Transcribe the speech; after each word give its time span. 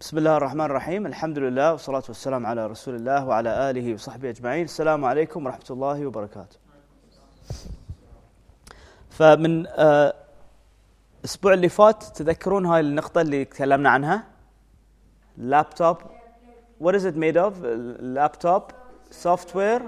بسم 0.00 0.18
الله 0.18 0.36
الرحمن 0.36 0.64
الرحيم 0.64 1.06
الحمد 1.06 1.38
لله 1.38 1.72
والصلاة 1.72 2.02
والسلام 2.08 2.46
على 2.46 2.66
رسول 2.66 2.94
الله 2.94 3.24
وعلى 3.24 3.70
آله 3.70 3.94
وصحبه 3.94 4.30
أجمعين 4.30 4.64
السلام 4.64 5.04
عليكم 5.04 5.46
ورحمة 5.46 5.64
الله 5.70 6.06
وبركاته 6.06 6.56
فمن 9.10 9.66
آه، 9.66 10.14
الأسبوع 11.20 11.52
اللي 11.52 11.68
فات 11.68 12.04
تذكرون 12.04 12.66
هاي 12.66 12.80
النقطة 12.80 13.20
اللي 13.20 13.44
تكلمنا 13.44 13.90
عنها؟ 13.90 14.24
لابتوب 15.38 15.96
what 16.82 16.94
is 16.94 17.04
it 17.04 17.14
made 17.16 17.36
of? 17.36 17.52
اللابتوب 17.64 18.62
سوفتوير 19.10 19.82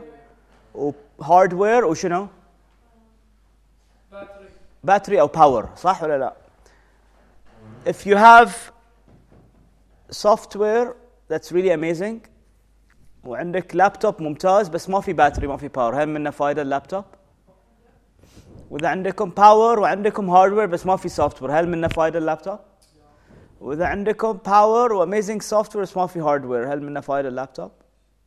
وهاردوير 0.74 1.84
وشنو 1.84 2.26
باتري 4.84 5.20
أو 5.20 5.26
باور 5.26 5.68
صح 5.76 6.02
ولا 6.02 6.18
لا؟ 6.18 6.32
If 7.86 8.06
you 8.06 8.16
have 8.16 8.50
software 10.11 10.87
that's 11.29 11.51
really 11.51 11.71
amazing 11.71 12.29
وعندك 13.25 13.75
لابتوب 13.75 14.21
ممتاز 14.21 14.67
بس 14.67 14.89
ما 14.89 15.01
في 15.01 15.13
باتري 15.13 15.47
ما 15.47 15.57
في 15.57 15.67
باور 15.67 16.03
هل 16.03 16.09
منه 16.09 16.29
فايده 16.29 16.61
اللابتوب؟ 16.61 17.05
واذا 18.69 18.87
عندكم 18.87 19.29
باور 19.29 19.79
وعندكم 19.79 20.29
هاردوير 20.29 20.65
بس 20.65 20.85
ما 20.85 20.95
في 20.97 21.09
سوفت 21.09 21.41
وير 21.41 21.59
هل 21.59 21.69
منه 21.69 21.87
فايده 21.87 22.19
اللابتوب؟ 22.19 22.59
واذا 23.61 23.85
عندكم 23.85 24.33
باور 24.33 24.93
واميزنج 24.93 25.41
سوفت 25.41 25.75
وير 25.75 25.83
بس 25.85 25.97
ما 25.97 26.07
في 26.07 26.19
هاردوير 26.19 26.73
هل 26.73 26.83
منه 26.83 26.99
فايده 26.99 27.29
اللابتوب؟ 27.29 27.71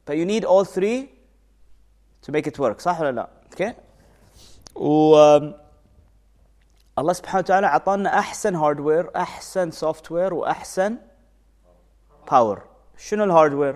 ف 0.06 0.10
you 0.10 0.26
need 0.26 0.44
all 0.44 0.64
three 0.74 1.06
to 2.26 2.32
make 2.32 2.46
it 2.50 2.58
work 2.60 2.78
صح 2.78 3.00
ولا 3.00 3.12
لا؟ 3.12 3.28
اوكي؟ 3.50 3.74
و 4.74 5.16
الله 6.98 7.12
سبحانه 7.12 7.38
وتعالى 7.38 7.66
اعطانا 7.66 8.18
احسن 8.18 8.54
هاردوير 8.54 9.10
احسن 9.16 9.70
سوفت 9.70 10.12
وير 10.12 10.34
واحسن 10.34 10.96
باور 12.31 12.61
شنو 12.97 13.23
الهاردوير 13.23 13.75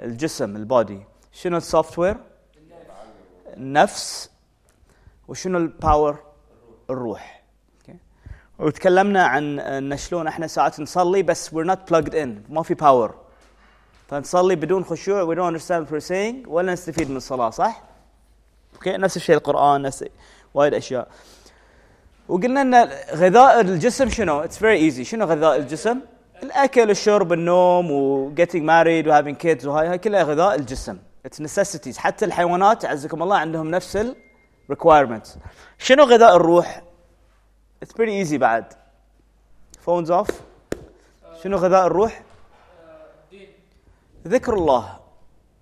الجسم 0.00 0.56
البودي 0.56 1.02
شنو 1.32 1.56
السوفت 1.56 1.98
وير 1.98 2.16
النفس. 3.56 4.30
وشنو 5.28 5.58
الباور 5.58 6.18
الروح. 6.90 7.42
Okay. 7.82 7.94
وتكلمنا 8.58 9.24
عن 9.24 9.58
إن 9.60 9.96
شلون 9.96 10.26
إحنا 10.26 10.46
ساعات 10.46 10.80
نصلي 10.80 11.22
بس 11.22 11.48
we're 11.48 11.66
not 11.66 11.78
plugged 11.90 12.14
in. 12.14 12.28
ما 12.48 12.62
في 12.62 12.74
باور 12.74 13.14
فنصلي 14.08 14.56
بدون 14.56 14.84
خشوع 14.84 15.24
we 15.24 15.36
don't 15.36 15.54
understand 15.54 15.86
what 15.86 15.90
we're 15.90 16.08
saying 16.08 16.48
ولا 16.48 16.72
نستفيد 16.72 17.10
من 17.10 17.16
الصلاة 17.16 17.50
صح؟ 17.50 17.82
أوكي 18.74 18.92
okay. 18.92 18.96
نفس 18.96 19.16
الشيء 19.16 19.36
القرآن 19.36 19.82
نفس 19.82 20.04
وايد 20.54 20.74
أشياء. 20.74 21.08
وقلنا 22.28 22.62
إن 22.62 22.74
غذاء 23.14 23.60
الجسم 23.60 24.08
شنو؟ 24.08 24.40
اتس 24.40 24.58
فيري 24.58 24.76
ايزي 24.76 25.04
شنو 25.04 25.24
غذاء 25.24 25.56
الجسم؟ 25.56 26.00
الأكل 26.44 26.90
الشرب 26.90 27.32
النوم 27.32 27.90
و 27.90 28.34
getting 28.34 28.64
married 28.64 29.06
و 29.06 29.12
having 29.12 29.36
kids 29.36 29.64
وهاي 29.66 29.88
هاي 29.88 29.98
كلها 29.98 30.22
غذاء 30.22 30.54
الجسم. 30.54 30.98
اتس 31.26 31.42
necessities. 31.42 31.96
حتى 31.96 32.24
الحيوانات 32.24 32.84
عزكم 32.84 33.22
الله 33.22 33.36
عندهم 33.36 33.70
نفس 33.70 33.96
ال 33.96 34.16
requirements. 34.72 35.28
شنو 35.78 36.04
غذاء 36.04 36.36
الروح؟ 36.36 36.82
اتس 37.82 37.92
pretty 37.92 38.28
easy 38.28 38.38
بعد. 38.38 38.64
Phones 39.86 40.10
off. 40.10 40.32
شنو 41.42 41.56
غذاء 41.56 41.86
الروح؟ 41.86 42.22
ذكر 44.26 44.54
الله. 44.54 44.96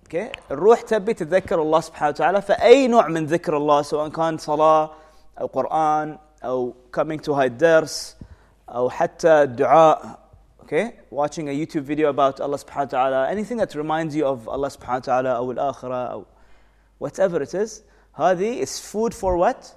أوكي 0.03 0.31
الروح 0.51 0.81
تبي 0.81 1.13
تتذكر 1.13 1.61
الله 1.61 1.79
سبحانه 1.79 2.09
وتعالى. 2.09 2.41
فأي 2.41 2.87
نوع 2.87 3.07
من 3.07 3.25
ذكر 3.25 3.57
الله 3.57 3.81
سواء 3.81 4.09
كان 4.09 4.37
صلاة 4.37 4.91
أو 5.41 5.45
قرآن 5.45 6.17
أو 6.43 6.73
coming 6.97 7.19
to 7.25 7.29
هاي 7.29 7.47
الدرس 7.47 8.17
أو 8.69 8.89
حتى 8.89 9.29
الدعاء 9.29 10.22
okay 10.62 10.96
watching 11.10 11.48
a 11.48 11.52
youtube 11.52 11.82
video 11.82 12.08
about 12.08 12.40
Allah 12.40 12.58
subhanahu 12.58 12.92
wa 12.92 12.96
ta'ala 12.96 13.28
anything 13.28 13.56
that 13.56 13.74
reminds 13.74 14.14
you 14.14 14.26
of 14.26 14.48
Allah 14.48 14.68
subhanahu 14.68 15.06
wa 15.06 15.10
ta'ala 15.10 15.36
او 15.36 15.52
الاخره 15.52 16.12
او 16.12 16.24
whatever 16.98 17.42
it 17.42 17.54
is 17.54 17.82
هذه 18.14 18.62
is 18.62 18.78
food 18.78 19.14
for 19.14 19.36
what 19.36 19.74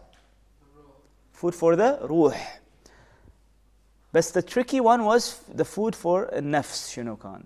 food 1.31 1.55
for 1.55 1.75
the 1.75 1.99
روح 2.01 2.61
بس 4.13 4.31
the 4.31 4.41
tricky 4.41 4.79
one 4.79 5.05
was 5.05 5.39
the 5.55 5.65
food 5.65 5.95
for 5.95 6.29
النفس 6.33 6.89
شنو 6.89 7.15
كان 7.15 7.43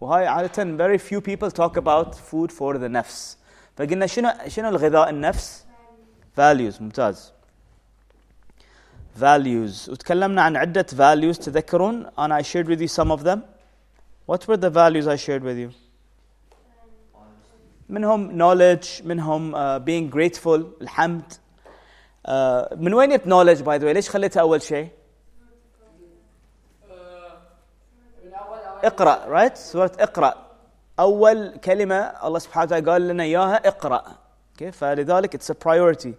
وهاي 0.00 0.26
عادة 0.26 0.76
very 0.76 0.98
few 0.98 1.20
people 1.20 1.50
talk 1.50 1.76
about 1.76 2.14
food 2.14 2.52
for 2.52 2.78
the 2.78 2.88
نفس 2.88 3.38
فقلنا 3.76 4.06
شنو 4.06 4.30
شنو 4.48 4.68
الغذاء 4.68 5.10
النفس 5.10 5.64
values 6.36 6.80
ممتاز 6.80 7.32
Values 9.19 9.89
وتكلمنا 9.89 10.41
عن 10.41 10.55
عدة 10.55 10.85
values 10.93 11.37
تذكرون 11.37 12.05
أنا 12.19 12.39
I 12.39 12.41
shared 12.41 12.67
with 12.67 12.81
you 12.81 12.87
some 12.87 13.11
of 13.11 13.23
them 13.23 13.41
what 14.25 14.47
were 14.47 14.57
the 14.57 14.69
values 14.69 15.07
I 15.07 15.15
shared 15.15 15.43
with 15.43 15.57
you 15.57 15.71
منهم 17.89 18.31
knowledge 18.37 19.03
منهم 19.05 19.55
uh, 19.55 19.79
being 19.79 20.09
grateful 20.09 20.61
الحمد 20.81 21.33
uh, 21.33 22.75
من 22.75 22.93
وين 22.93 23.09
جبت 23.09 23.25
knowledge 23.25 23.61
by 23.63 23.77
the 23.77 23.85
way 23.85 23.93
ليش 23.93 24.09
خليتها 24.09 24.41
أول 24.41 24.61
شيء 24.61 24.87
اقرأ 28.83 29.47
right 29.47 29.55
سورة 29.55 29.91
اقرأ 29.99 30.47
أول 30.99 31.57
كلمة 31.57 31.95
الله 31.95 32.39
سبحانه 32.39 32.65
وتعالى 32.65 32.91
قال 32.91 33.07
لنا 33.07 33.23
إياها 33.23 33.67
اقرأ 33.67 34.03
okay 34.57 34.69
فلذلك 34.69 35.35
it's 35.35 35.49
a 35.49 35.55
priority 35.55 36.13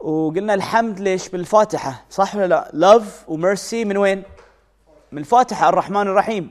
وقلنا 0.00 0.54
الحمد 0.54 1.00
ليش؟ 1.00 1.28
بالفاتحة 1.28 2.04
صح 2.10 2.36
ولا 2.36 2.46
لا؟ 2.46 2.70
لاف 2.72 3.24
وميرسي 3.28 3.84
من 3.84 3.96
وين؟ 3.96 4.22
من 5.12 5.18
الفاتحة 5.18 5.68
الرحمن 5.68 6.02
الرحيم. 6.02 6.50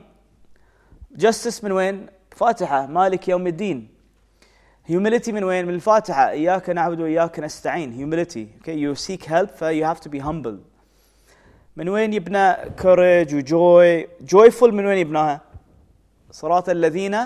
جستس 1.12 1.64
من 1.64 1.72
وين؟ 1.72 2.06
فاتحة. 2.36 2.86
مالك 2.86 3.28
يوم 3.28 3.46
الدين. 3.46 3.88
Humility 4.88 5.28
من 5.28 5.44
وين؟ 5.44 5.66
من 5.66 5.74
الفاتحة. 5.74 6.30
إياك 6.30 6.70
نعبد 6.70 7.00
وإياك 7.00 7.40
نستعين. 7.40 7.92
Humility. 7.92 8.46
Okay 8.60 8.76
you 8.76 8.94
seek 8.94 9.24
help 9.24 9.50
ف 9.50 9.64
you 9.64 9.84
have 9.84 10.00
to 10.00 10.08
be 10.08 10.18
humble. 10.18 10.58
من 11.76 11.88
وين 11.88 12.12
يبنى 12.12 12.54
courage 12.54 13.34
وجوي 13.34 14.06
joyful 14.06 14.72
من 14.72 14.86
وين 14.86 14.98
يبناها؟ 14.98 15.40
صراط 16.30 16.68
الذين 16.68 17.18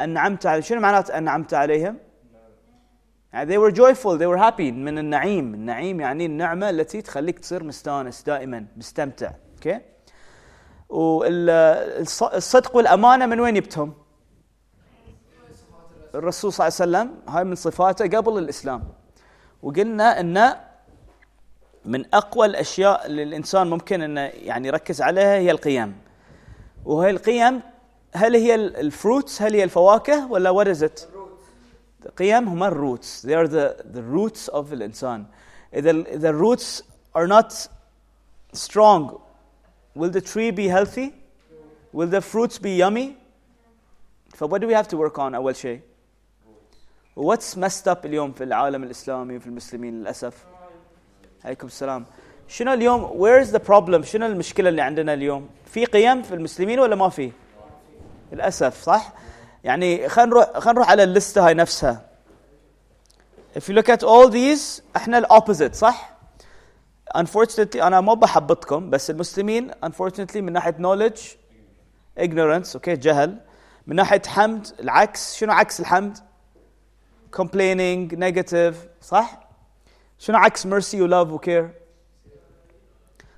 أنعمت 0.00 0.46
عليهم. 0.46 0.62
شنو 0.62 0.80
معنات 0.80 1.10
أنعمت 1.10 1.54
عليهم؟ 1.54 1.96
يعني 3.32 3.52
they 3.52 3.58
were 3.58 3.74
joyful 3.74 4.18
they 4.18 4.26
were 4.26 4.38
happy. 4.38 4.72
من 4.72 4.98
النعيم. 4.98 5.54
النعيم 5.54 6.00
يعني 6.00 6.26
النعمة 6.26 6.70
التي 6.70 7.02
تخليك 7.02 7.38
تصير 7.38 7.64
مستانس 7.64 8.22
دائما 8.22 8.66
مستمتع. 8.76 9.30
أوكي 9.54 9.80
والصدق 10.88 12.76
والأمانة 12.76 13.26
من 13.26 13.40
وين 13.40 13.54
جبتهم 13.54 13.94
الرسول 16.14 16.52
صلى 16.52 16.68
الله 16.68 16.98
عليه 16.98 17.08
وسلم. 17.08 17.34
هاي 17.34 17.44
من 17.44 17.54
صفاته 17.54 18.18
قبل 18.18 18.38
الإسلام. 18.38 18.84
وقلنا 19.62 20.20
أن 20.20 20.54
من 21.84 22.14
أقوى 22.14 22.46
الأشياء 22.46 23.06
اللي 23.06 23.22
الإنسان 23.22 23.66
ممكن 23.66 24.02
أنه 24.02 24.20
يعني 24.20 24.68
يركز 24.68 25.02
عليها 25.02 25.34
هي 25.34 25.50
القيم. 25.50 25.96
وهي 26.84 27.10
القيم 27.10 27.62
هل 28.14 28.36
هي 28.36 28.54
الفروتس 28.54 29.42
هل 29.42 29.54
هي 29.54 29.64
الفواكه 29.64 30.32
ولا 30.32 30.74
it 30.74 31.15
قيم 32.17 32.47
هما 32.47 32.67
الروتس 32.67 33.25
they 33.25 33.35
are 33.35 33.47
the, 33.47 33.83
the 33.93 34.01
roots 34.01 34.47
of 34.49 34.73
الإنسان 34.73 35.25
إذا 35.73 36.03
the 36.19 36.33
roots 36.33 36.81
are 37.15 37.27
not 37.27 37.67
strong 38.53 39.19
will 39.95 40.09
the 40.09 40.21
tree 40.21 40.51
be 40.51 40.67
healthy 40.67 41.13
will 41.93 42.07
the 42.07 42.21
fruits 42.21 42.57
be 42.57 42.71
yummy 42.77 43.17
so 44.35 44.47
what 44.47 44.61
do 44.61 44.67
we 44.67 44.73
have 44.73 44.87
to 44.87 44.97
work 44.97 45.19
on 45.19 45.35
أول 45.35 45.55
شيء 45.55 45.81
what's 47.15 47.55
messed 47.55 47.87
up 47.87 48.05
اليوم 48.05 48.31
في 48.31 48.43
العالم 48.43 48.83
الإسلامي 48.83 49.37
وفي 49.37 49.47
المسلمين 49.47 50.01
للأسف 50.01 50.45
عليكم 51.45 51.67
السلام 51.67 52.05
شنو 52.47 52.73
اليوم 52.73 53.19
where 53.19 53.39
is 53.45 53.51
the 53.51 53.59
problem 53.59 54.01
شنو 54.01 54.25
المشكلة 54.25 54.69
اللي 54.69 54.81
عندنا 54.81 55.13
اليوم 55.13 55.49
في 55.65 55.85
قيم 55.85 56.21
في 56.21 56.35
المسلمين 56.35 56.79
ولا 56.79 56.95
ما 56.95 57.09
في 57.09 57.31
للأسف 58.31 58.83
صح 58.83 59.13
يعني 59.66 60.08
خلينا 60.08 60.30
نروح 60.30 60.58
خلينا 60.58 60.72
نروح 60.72 60.90
على 60.90 61.02
الليستة 61.02 61.46
هاي 61.46 61.54
نفسها. 61.54 62.06
If 63.58 63.62
you 63.62 63.72
look 63.72 63.88
at 63.88 64.02
all 64.02 64.30
these 64.30 64.82
إحنا 64.96 65.18
الاوبوزيت 65.18 65.74
صح؟ 65.74 66.16
Unfortunately 67.16 67.76
أنا 67.76 68.00
ما 68.00 68.14
بحبطكم 68.14 68.90
بس 68.90 69.10
المسلمين 69.10 69.70
unfortunately 69.72 70.36
من 70.36 70.52
ناحية 70.52 70.72
knowledge 70.72 71.20
ignorance 72.20 72.74
أوكي 72.74 72.96
okay, 72.96 72.98
جهل. 72.98 73.40
من 73.86 73.96
ناحية 73.96 74.22
حمد 74.26 74.66
العكس. 74.80 75.36
شنو 75.36 75.52
عكس 75.52 75.80
الحمد؟ 75.80 76.18
Complaining 77.36 78.16
negative 78.16 78.74
صح؟ 79.02 79.48
شنو 80.18 80.36
عكس 80.36 80.66
mercy 80.66 80.94
و 80.94 81.08
love 81.08 81.30
و 81.32 81.38
care 81.38 81.70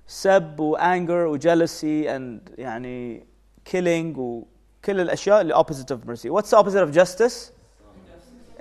سب 0.07 0.61
و 0.61 0.77
anger 0.77 1.11
و 1.11 1.39
jealousy 1.39 2.07
and 2.09 2.59
يعني 2.59 3.27
killing 3.71 4.19
و 4.19 4.43
كل 4.85 5.01
الأشياء 5.01 5.41
اللي 5.41 5.55
opposite 5.55 5.91
of 5.91 6.09
mercy. 6.09 6.29
What's 6.31 6.51
the 6.51 6.57
opposite 6.57 6.83
of 6.83 6.93
justice? 6.93 7.53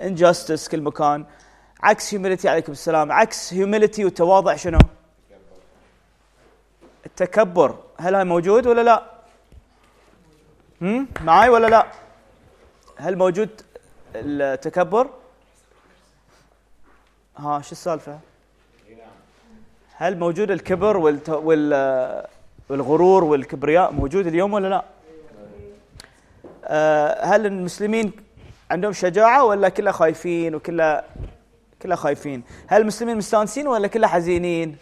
Injustice 0.00 0.68
كل 0.70 0.80
مكان. 0.80 1.24
عكس 1.82 2.14
humility 2.14 2.46
عليكم 2.46 2.72
السلام. 2.72 3.12
عكس 3.12 3.54
humility 3.54 3.98
والتواضع 3.98 4.56
شنو؟ 4.56 4.78
التكبر. 7.06 7.78
هل 7.98 8.14
هاي 8.14 8.24
موجود 8.24 8.66
ولا 8.66 8.80
لا؟ 8.80 9.02
هم؟ 10.82 11.08
معي 11.20 11.48
ولا 11.48 11.66
لا؟ 11.66 11.86
هل 12.96 13.18
موجود 13.18 13.48
التكبر؟ 14.14 15.10
ها 17.36 17.60
شو 17.60 17.72
السالفة؟ 17.72 18.18
هل 19.92 20.18
موجود 20.18 20.50
الكبر 20.50 20.96
والت... 20.96 21.28
وال... 21.28 22.26
والغرور 22.68 23.24
والكبرياء 23.24 23.92
موجود 23.92 24.26
اليوم 24.26 24.52
ولا 24.52 24.68
لا؟ 24.68 24.84
هل 27.22 27.46
المسلمين 27.46 28.12
عندهم 28.70 28.92
شجاعة 28.92 29.44
ولا 29.44 29.68
كلها 29.68 29.92
خايفين 29.92 30.54
وكلها 30.54 31.04
كلها 31.82 31.96
خايفين؟ 31.96 32.42
هل 32.66 32.80
المسلمين 32.80 33.16
مستانسين 33.16 33.66
ولا 33.66 33.88
كلها 33.88 34.08
حزينين؟ 34.08 34.76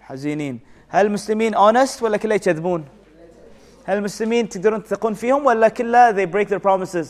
حزينين. 0.00 0.60
هل 0.88 1.06
المسلمين 1.06 1.54
اونست 1.54 2.02
ولا 2.02 2.16
كلها 2.16 2.36
يكذبون 2.36 2.84
هل 3.84 3.98
المسلمين 3.98 4.48
تقدرون 4.48 4.82
تثقون 4.82 5.14
فيهم 5.14 5.46
ولا 5.46 5.68
كلها 5.68 6.12
they 6.12 6.28
break 6.30 6.48
their 6.48 6.60
promises 6.60 7.06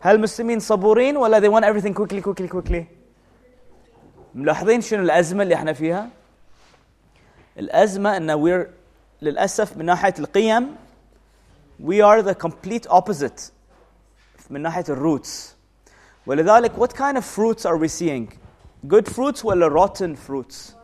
هل 0.00 0.14
المسلمين 0.16 0.60
صبورين 0.60 1.16
ولا 1.16 1.40
they 1.40 1.52
want 1.52 1.64
everything 1.64 1.94
quickly 1.94 2.20
quickly 2.22 2.48
quickly 2.56 2.82
ملاحظين 4.34 4.80
شنو 4.80 5.02
الأزمة 5.02 5.42
اللي 5.42 5.54
إحنا 5.54 5.72
فيها؟ 5.72 6.08
الأزمة 7.58 8.16
إن 8.16 8.30
وير 8.30 8.70
للأسف 9.22 9.76
من 9.76 9.84
ناحية 9.84 10.14
القيم 10.18 10.76
we 11.79 12.01
are 12.01 12.21
the 12.21 12.35
complete 12.35 12.87
opposite 12.89 13.51
من 14.49 14.61
ناحيه 14.61 14.85
الروتس 14.89 15.55
ولذلك 16.25 16.71
what 16.77 16.93
kind 16.93 17.17
of 17.17 17.25
fruits 17.25 17.65
are 17.65 17.77
we 17.77 17.87
seeing 17.87 18.27
good 18.87 19.07
fruits 19.07 19.43
ولا 19.43 19.69
rotten 19.69 20.15
fruits 20.15 20.75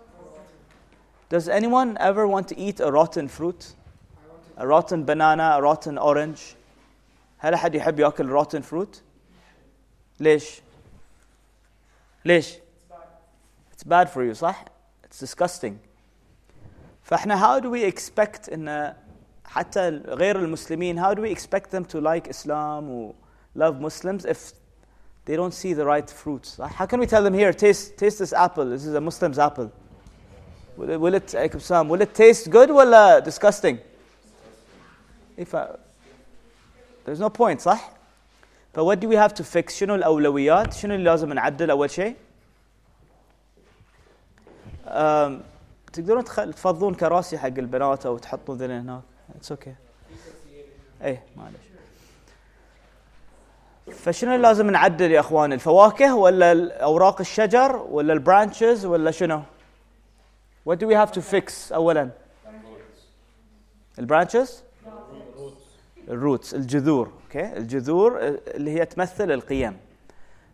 does 1.30 1.48
anyone 1.48 1.98
ever 2.00 2.28
want 2.28 2.48
to 2.48 2.58
eat 2.58 2.80
a 2.80 2.92
rotten 2.92 3.28
fruit 3.28 3.76
a 4.58 4.68
rotten 4.68 5.04
banana 5.06 5.58
a 5.58 5.62
rotten 5.62 5.98
orange 5.98 6.56
هل 7.38 7.54
احد 7.54 7.76
يحب 7.76 8.00
ياكل 8.00 8.44
rotten 8.44 8.62
fruit 8.62 9.02
ليش 10.20 10.62
ليش 12.26 12.54
it's 13.72 13.84
bad 13.84 14.10
for 14.10 14.24
you 14.24 14.34
صح 14.34 14.66
it's 15.06 15.20
disgusting 15.20 15.74
فاحنا 17.04 17.38
how 17.38 17.60
do 17.60 17.70
we 17.70 17.84
expect 17.84 18.54
ان 18.54 18.96
حتى 19.46 19.90
غير 19.90 20.40
المسلمين 20.40 21.00
how 21.00 21.14
do 21.14 21.22
we 21.22 21.32
expect 21.32 21.72
them 21.72 21.86
to 21.86 22.00
like 22.00 22.28
Islam 22.28 22.90
or 22.90 23.14
love 23.56 23.80
Muslims 23.80 24.26
if 24.26 24.54
they 25.26 25.36
don't 25.36 25.54
see 25.54 25.74
the 25.74 25.86
right 25.86 26.10
fruits 26.10 26.60
how 26.78 26.86
can 26.86 27.00
we 27.00 27.08
tell 27.08 27.24
them 27.24 27.34
here 27.34 27.54
taste 27.54 27.98
taste 27.98 28.20
this 28.20 28.34
apple 28.34 28.66
this 28.66 28.86
is 28.86 28.94
a 28.94 29.02
Muslim's 29.02 29.40
apple 29.40 29.72
will 30.78 30.90
it, 30.90 31.00
will 31.00 31.16
it, 31.16 31.34
will 31.92 32.02
it 32.02 32.14
taste 32.14 32.50
good 32.50 32.70
ولا 32.70 33.24
disgusting 33.24 33.80
if 35.38 35.56
I, 35.56 35.68
there's 37.06 37.20
no 37.20 37.30
point 37.30 37.60
صح 37.62 37.92
ف 38.74 38.80
what 38.80 39.00
do 39.00 39.08
we 39.08 39.16
have 39.16 39.34
to 39.34 39.44
fix 39.44 39.74
شنو 39.74 39.96
الأولويات 39.96 40.74
شنو 40.74 40.96
اللي 40.96 41.10
لازم 41.10 41.34
نعدل 41.34 41.70
أول 41.72 41.92
شيء 41.92 42.16
تقدرون 45.94 46.24
تفضون 46.24 46.94
كراسي 46.94 47.38
حق 47.38 47.48
البنات 47.48 48.06
أو 48.06 48.18
تحطون 48.18 48.58
ذنين 48.58 48.80
هناك 48.80 49.02
اتس 49.45 49.53
أوكي. 49.53 49.75
إيه 51.03 51.23
معلش 51.37 51.57
فشنو 53.93 54.37
لازم 54.37 54.71
نعدل 54.71 55.11
يا 55.11 55.21
إخوان 55.21 55.53
الفواكه 55.53 56.15
ولا 56.15 56.83
أوراق 56.83 57.21
الشجر 57.21 57.77
ولا 57.77 58.13
البرانشز 58.13 58.87
ولا 58.87 59.11
شنو 59.11 59.43
what 60.69 60.75
do 60.75 60.87
we 60.87 60.95
have 60.95 61.13
to 61.13 61.21
fix 61.21 61.73
اولا 61.73 62.11
البرانشز 63.99 64.63
الروتس 66.09 66.55
الجذور 66.55 67.13
أوكي 67.25 67.51
okay. 67.51 67.57
الجذور 67.57 68.19
اللي 68.29 68.71
هي 68.71 68.87
تمثل 68.87 69.31
القيم 69.31 69.77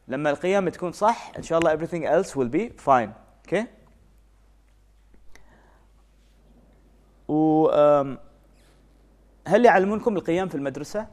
لما 0.08 0.30
القيم 0.30 0.68
تكون 0.68 0.92
صح 0.92 1.32
إن 1.38 1.42
شاء 1.42 1.58
الله 1.58 1.76
everything 1.76 2.04
else 2.04 2.30
will 2.30 2.52
be 2.52 2.84
fine 2.86 3.08
أوكي 3.44 3.62
okay. 3.62 3.64
و 7.28 7.70
هل 9.46 9.64
يعلمونكم 9.64 10.16
القيام 10.16 10.48
في 10.48 10.54
المدرسة؟ 10.54 11.06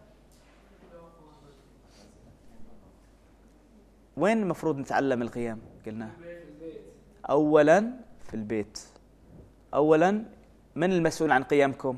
وين 4.18 4.42
المفروض 4.42 4.78
نتعلم 4.78 5.22
القيام؟ 5.22 5.60
قلنا. 5.86 6.10
أولا 7.30 7.92
في 8.28 8.34
البيت. 8.34 8.80
أولا 9.74 10.24
من 10.76 10.92
المسؤول 10.92 11.32
عن 11.32 11.44
قيامكم؟ 11.44 11.98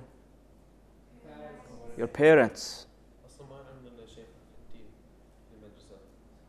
Your 2.00 2.08
parents. 2.22 2.90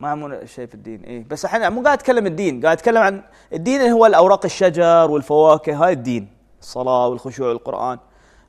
ما 0.00 0.08
عملنا 0.08 0.44
شيء 0.44 0.66
في 0.66 0.74
الدين. 0.74 1.04
إيه. 1.04 1.24
بس 1.28 1.44
إحنا 1.44 1.70
مو 1.70 1.82
قاعد 1.82 1.98
أتكلم 1.98 2.26
الدين. 2.26 2.62
قاعد 2.62 2.76
أتكلم 2.76 2.98
عن 2.98 3.22
الدين 3.52 3.80
هو 3.80 4.06
الأوراق 4.06 4.44
الشجر 4.44 5.10
والفواكه. 5.10 5.84
هاي 5.84 5.92
الدين. 5.92 6.28
الصلاة 6.60 7.08
والخشوع 7.08 7.48
والقرآن. 7.48 7.98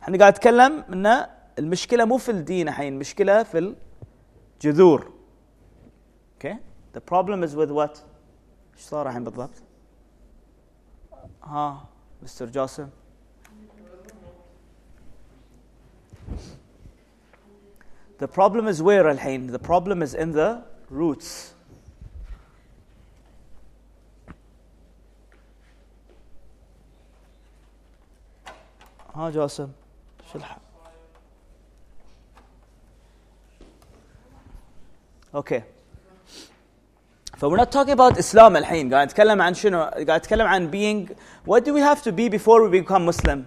إحنا 0.02 0.18
قاعد 0.18 0.34
نتكلم 0.34 0.84
ان 0.90 1.28
المشكلة 1.60 2.06
مو 2.06 2.18
في 2.18 2.32
الدين 2.32 2.68
الحين 2.68 2.94
المشكلة 2.94 3.44
في 3.44 3.76
الجذور. 4.64 5.12
أوكي 6.34 6.58
the 6.94 7.00
problem 7.00 7.44
is 7.44 7.56
with 7.56 7.72
what 7.72 7.98
إيش 8.76 8.82
صار 8.82 9.08
الحين 9.08 9.24
بالضبط؟ 9.24 9.64
ها 11.44 11.86
مستر 12.24 12.46
جاسم. 12.46 12.90
The 18.20 18.28
problem 18.28 18.68
is 18.68 18.82
where 18.82 19.08
الحين؟ 19.12 19.52
The 19.52 19.60
problem 19.60 20.02
is 20.04 20.14
in 20.14 20.32
the 20.32 20.62
roots. 20.92 21.54
ها 29.16 29.30
جاسم. 29.30 29.72
شو 30.33 30.39
الحق 30.39 30.61
اوكي 35.35 35.63
ف 37.37 37.45
we're 37.45 37.57
not 37.57 37.71
talking 37.71 37.93
about 37.93 38.19
Islam 38.19 38.57
الحين 38.57 38.95
قاعد 38.95 39.07
نتكلم 39.07 39.43
عن 39.43 39.55
شنو 39.55 39.83
قاعد 39.83 40.11
نتكلم 40.11 40.47
عن 40.47 40.71
being 40.71 41.11
what 41.51 41.61
do 41.65 41.73
we 41.75 41.81
have 41.81 42.03
to 42.03 42.13
be 42.13 42.29
before 42.29 42.69
we 42.69 42.81
become 42.81 43.05
Muslim 43.05 43.45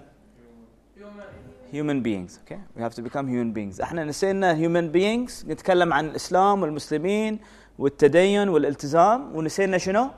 human 1.72 2.02
beings 2.02 2.40
okay 2.44 2.60
we 2.76 2.82
have 2.82 2.94
to 2.96 3.02
become 3.02 3.28
human 3.28 3.54
beings 3.54 3.82
احنا 3.82 4.04
نسينا 4.04 4.56
human 4.56 4.92
beings 4.94 5.46
نتكلم 5.48 5.94
عن 5.94 6.06
الإسلام 6.06 6.62
والمسلمين 6.62 7.40
والتدين 7.80 8.50
والالتزام 8.50 9.36
ونسينا 9.36 9.78
شنو 9.78 10.10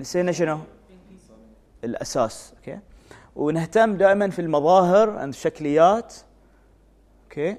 نسينا 0.00 0.32
شنو 0.32 0.58
الأساس 1.84 2.52
اوكي 2.56 2.76
okay. 2.76 2.87
ونهتم 3.35 3.97
دائما 3.97 4.29
في 4.29 4.39
المظاهر 4.39 5.23
الشكليات. 5.23 6.15
أوكي. 7.23 7.57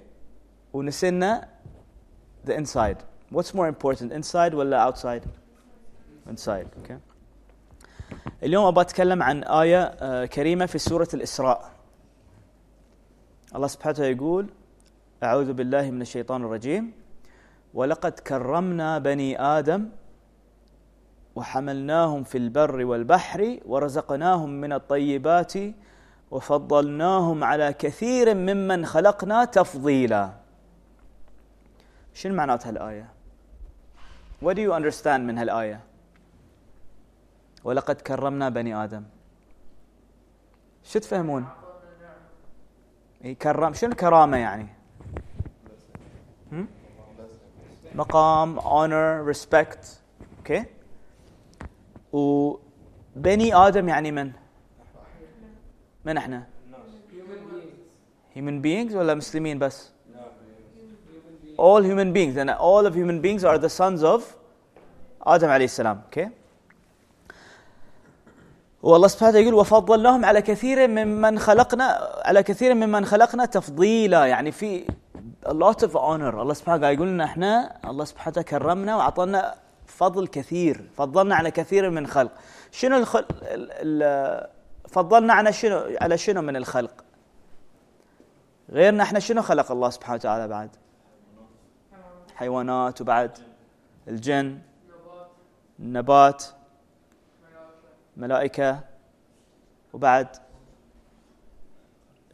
ونسينا 0.73 1.49
the 2.47 2.53
inside. 2.53 2.97
What's 3.35 3.55
more 3.55 3.69
important 3.69 4.13
inside 4.13 4.55
ولا 4.55 4.91
outside? 4.91 5.23
Inside. 6.31 6.67
Okay. 6.83 6.99
اليوم 8.43 8.65
أبغى 8.65 8.83
أتكلم 8.83 9.23
عن 9.23 9.45
آية 9.45 10.27
كريمة 10.27 10.67
في 10.67 10.79
سورة 10.79 11.09
الإسراء. 11.15 11.71
الله 13.55 13.67
سبحانه 13.67 13.95
وتعالى 13.95 14.17
يقول 14.17 14.47
أعوذ 15.23 15.53
بالله 15.53 15.91
من 15.91 16.03
الشيطان 16.03 16.45
الرجيم. 16.45 16.93
ولقد 17.75 18.13
كرمنا 18.13 18.99
بني 18.99 19.41
آدم 19.41 19.89
وحملناهم 21.37 22.25
في 22.25 22.39
البر 22.39 22.85
والبحر 22.85 23.61
ورزقناهم 23.67 24.51
من 24.51 24.73
الطيبات 24.73 25.53
وفضلناهم 26.31 27.45
على 27.45 27.73
كثير 27.73 28.35
ممن 28.35 28.87
خلقنا 28.87 29.45
تفضيلا. 29.45 30.33
شنو 32.15 32.35
معنات 32.35 32.67
هالآية؟ 32.67 33.09
What 34.43 34.55
do 34.55 34.59
you 34.59 34.73
understand 34.73 35.21
من 35.21 35.39
هالآية؟ 35.39 35.81
ولقد 37.65 38.01
كرمنا 38.01 38.49
بني 38.49 38.85
آدم. 38.85 39.05
شو 40.85 40.99
تفهمون؟ 40.99 41.49
كرم. 43.43 43.73
شنو 43.73 43.91
الكرامة 43.91 44.37
يعني؟ 44.37 44.67
مقام 47.95 48.61
honor 48.61 49.37
respect. 49.37 49.87
أوكي 50.39 50.63
okay. 50.63 50.80
وبني 52.13 53.55
آدم 53.55 53.89
يعني 53.89 54.13
من؟ 54.13 54.33
من 56.05 56.17
إحنا؟ 56.17 56.47
human 58.37 58.63
beings 58.63 58.95
ولا 58.95 59.15
مسلمين 59.15 59.59
بس؟ 59.59 59.91
all 61.59 61.83
human 61.83 62.13
beings 62.13 62.37
and 62.37 62.51
all 62.51 62.87
of 62.87 62.95
human 62.95 63.21
beings 63.21 63.45
are 63.45 63.59
the 63.59 63.69
sons 63.69 64.03
of 64.03 64.23
آدم 65.23 65.49
عليه 65.49 65.65
السلام 65.65 66.01
okay 66.13 66.29
والله 68.83 69.09
سبحانه 69.09 69.39
يقول 69.39 69.55
وفضلناهم 69.55 70.25
على 70.25 70.43
كثير 70.43 70.89
ممن 70.89 71.39
خلقنا 71.39 72.13
على 72.25 72.43
كثير 72.43 72.75
ممن 72.75 73.05
خلقنا 73.05 73.45
تفضيلا 73.45 74.27
يعني 74.27 74.53
في 74.53 74.85
a 75.47 75.53
lot 75.53 75.83
of 75.87 75.91
honor 75.93 76.35
الله 76.35 76.55
سبحانه 76.55 76.83
قاعد 76.83 76.95
يقول 76.95 77.09
لنا 77.09 77.25
إحنا 77.25 77.77
الله 77.85 78.05
سبحانه 78.05 78.43
كرمنا 78.43 78.97
وأعطانا 78.97 79.55
فضل 80.01 80.27
كثير 80.27 80.91
فضلنا 80.97 81.35
على 81.35 81.51
كثير 81.51 81.91
من 81.91 82.07
خلق 82.07 82.33
شنو 82.71 82.97
الخل... 82.97 83.25
ال... 83.43 83.71
ال... 84.03 84.51
فضلنا 84.89 85.35
على 85.35 85.53
شنو 85.53 85.97
على 86.01 86.19
شنو 86.19 86.43
من 86.43 86.57
الخلق؟ 86.57 87.05
غيرنا 88.71 89.03
إحنا 89.03 89.19
شنو 89.19 89.43
خلق 89.43 89.73
الله 89.73 89.91
سبحانه 89.91 90.15
وتعالى 90.15 90.49
بعد؟ 90.49 90.71
حيوانات 92.35 93.01
وبعد؟ 93.01 93.39
الجن؟ 94.09 94.59
النبات؟ 95.81 96.45
ملائكة؟ 98.17 98.81
وبعد؟ 99.93 100.29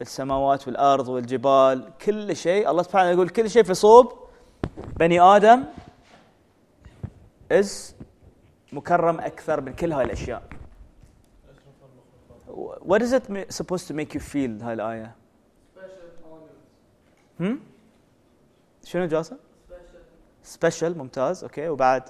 السماوات 0.01 0.67
والأرض 0.67 1.07
والجبال؟ 1.07 1.91
كل 2.05 2.35
شيء 2.35 2.71
الله 2.71 2.83
سبحانه 2.83 3.09
يقول 3.09 3.29
كل 3.29 3.49
شيء 3.49 3.63
في 3.63 3.73
صوب 3.73 4.13
بني 4.99 5.19
آدم. 5.19 5.63
is 7.50 7.94
مكرم 8.72 9.20
أكثر 9.20 9.60
من 9.60 9.72
كل 9.72 9.92
هاي 9.92 10.04
الأشياء 10.04 10.42
What 12.84 13.00
is 13.00 13.12
it 13.12 13.52
supposed 13.52 13.86
to 13.88 13.94
make 13.94 14.14
you 14.14 14.20
feel 14.20 14.62
هاي 14.62 14.72
الآية؟ 14.72 15.14
هم؟ 17.40 17.60
شنو 18.84 19.06
جاسم؟ 19.06 19.36
Special 20.44 20.96
ممتاز 20.96 21.44
اوكي 21.44 21.68
وبعد 21.68 22.02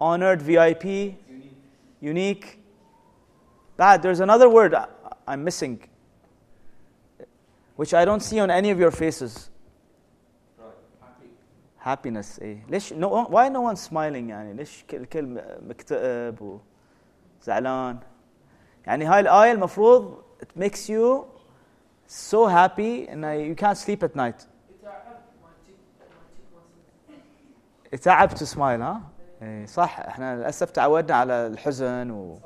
honored 0.00 0.42
VIP 0.42 1.14
unique 2.02 2.46
بعد 3.78 4.02
there's 4.02 4.20
another 4.20 4.48
word 4.48 4.74
I'm 5.28 5.44
missing 5.44 5.78
which 7.76 7.94
I 7.94 8.04
don't 8.04 8.22
see 8.22 8.38
on 8.40 8.50
any 8.50 8.70
of 8.70 8.78
your 8.78 8.90
faces 8.90 9.50
happiness 11.86 12.42
ايه 12.42 12.66
ليش 12.68 12.94
no 12.94 13.26
why 13.26 13.48
no 13.48 13.72
one 13.72 13.76
smiling 13.90 14.28
يعني 14.28 14.52
ليش 14.52 14.84
الكل 14.92 15.40
مكتئب 15.62 16.58
وزعلان 17.40 17.98
يعني 18.86 19.04
هاي 19.04 19.20
الآية 19.20 19.52
المفروض 19.52 20.22
it 20.42 20.60
makes 20.62 20.88
you 20.88 21.24
so 22.08 22.46
happy 22.46 23.08
and 23.08 23.24
you 23.48 23.54
can't 23.64 23.78
sleep 23.78 24.02
at 24.02 24.16
night 24.16 24.46
تعب 28.02 28.30
to 28.30 28.44
smile 28.46 28.58
ها 28.60 29.00
ايه 29.42 29.66
صح 29.66 30.00
احنا 30.00 30.36
للاسف 30.36 30.70
تعودنا 30.70 31.16
على 31.16 31.46
الحزن 31.46 32.10
و 32.10 32.38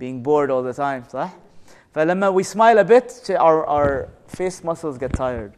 being 0.00 0.22
bored 0.24 0.50
all 0.50 0.74
the 0.74 0.78
time 0.78 1.10
صح 1.12 1.30
فلما 1.92 2.42
we 2.42 2.44
smile 2.44 2.78
a 2.78 2.84
bit 2.84 3.30
our 3.30 3.66
our 3.66 4.08
face 4.36 4.64
muscles 4.64 4.98
get 4.98 5.12
tired 5.16 5.52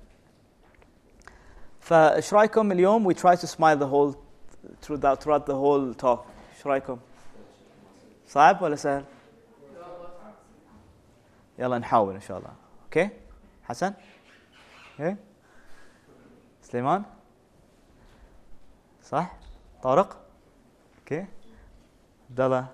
فايش 1.85 2.33
رايكم 2.33 2.71
اليوم 2.71 3.13
we 3.13 3.15
try 3.15 3.35
to 3.35 3.47
smile 3.47 3.77
the 3.77 3.87
whole 3.87 4.15
throughout 4.81 5.45
the 5.45 5.53
whole 5.53 5.93
talk. 5.93 6.19
إيش 6.55 6.67
رايكم 6.67 6.97
صعب 8.27 8.61
ولا 8.61 8.75
سهل؟ 8.75 9.03
يلا 11.59 11.77
نحاول 11.77 12.13
إن 12.13 12.21
شاء 12.21 12.37
الله. 12.37 12.49
أوكي؟ 12.83 13.09
حسن؟ 13.63 13.93
أوكي؟ 14.99 15.15
سليمان؟ 16.61 17.03
صح؟ 19.03 19.37
طارق؟ 19.83 20.17
أوكي؟ 20.99 21.25
عبد 22.29 22.41
الله 22.41 22.67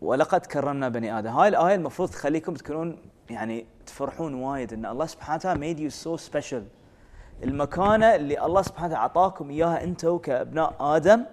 ولقد 0.00 0.46
كرمنا 0.46 0.88
بني 0.88 1.18
آدم. 1.18 1.30
هاي 1.30 1.48
الايه 1.48 1.74
المفروض 1.74 2.10
تخليكم 2.10 2.54
تكونون 2.54 2.98
يعني 3.30 3.66
تفرحون 3.86 4.34
وايد 4.34 4.72
إن 4.72 4.86
الله 4.86 5.06
سبحانه 5.06 5.36
وتعالى 5.36 5.74
made 5.74 5.78
you 5.78 5.94
so 6.04 6.16
special. 6.30 6.75
المكانة 7.42 8.14
اللي 8.14 8.44
الله 8.44 8.62
سبحانه 8.62 8.86
وتعالى 8.86 9.02
أعطاكم 9.02 9.50
إياها 9.50 9.84
أنتم 9.84 10.18
كأبناء 10.18 10.74
آدم 10.80 11.24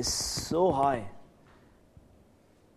is 0.00 0.08
so 0.50 0.72
high. 0.72 1.06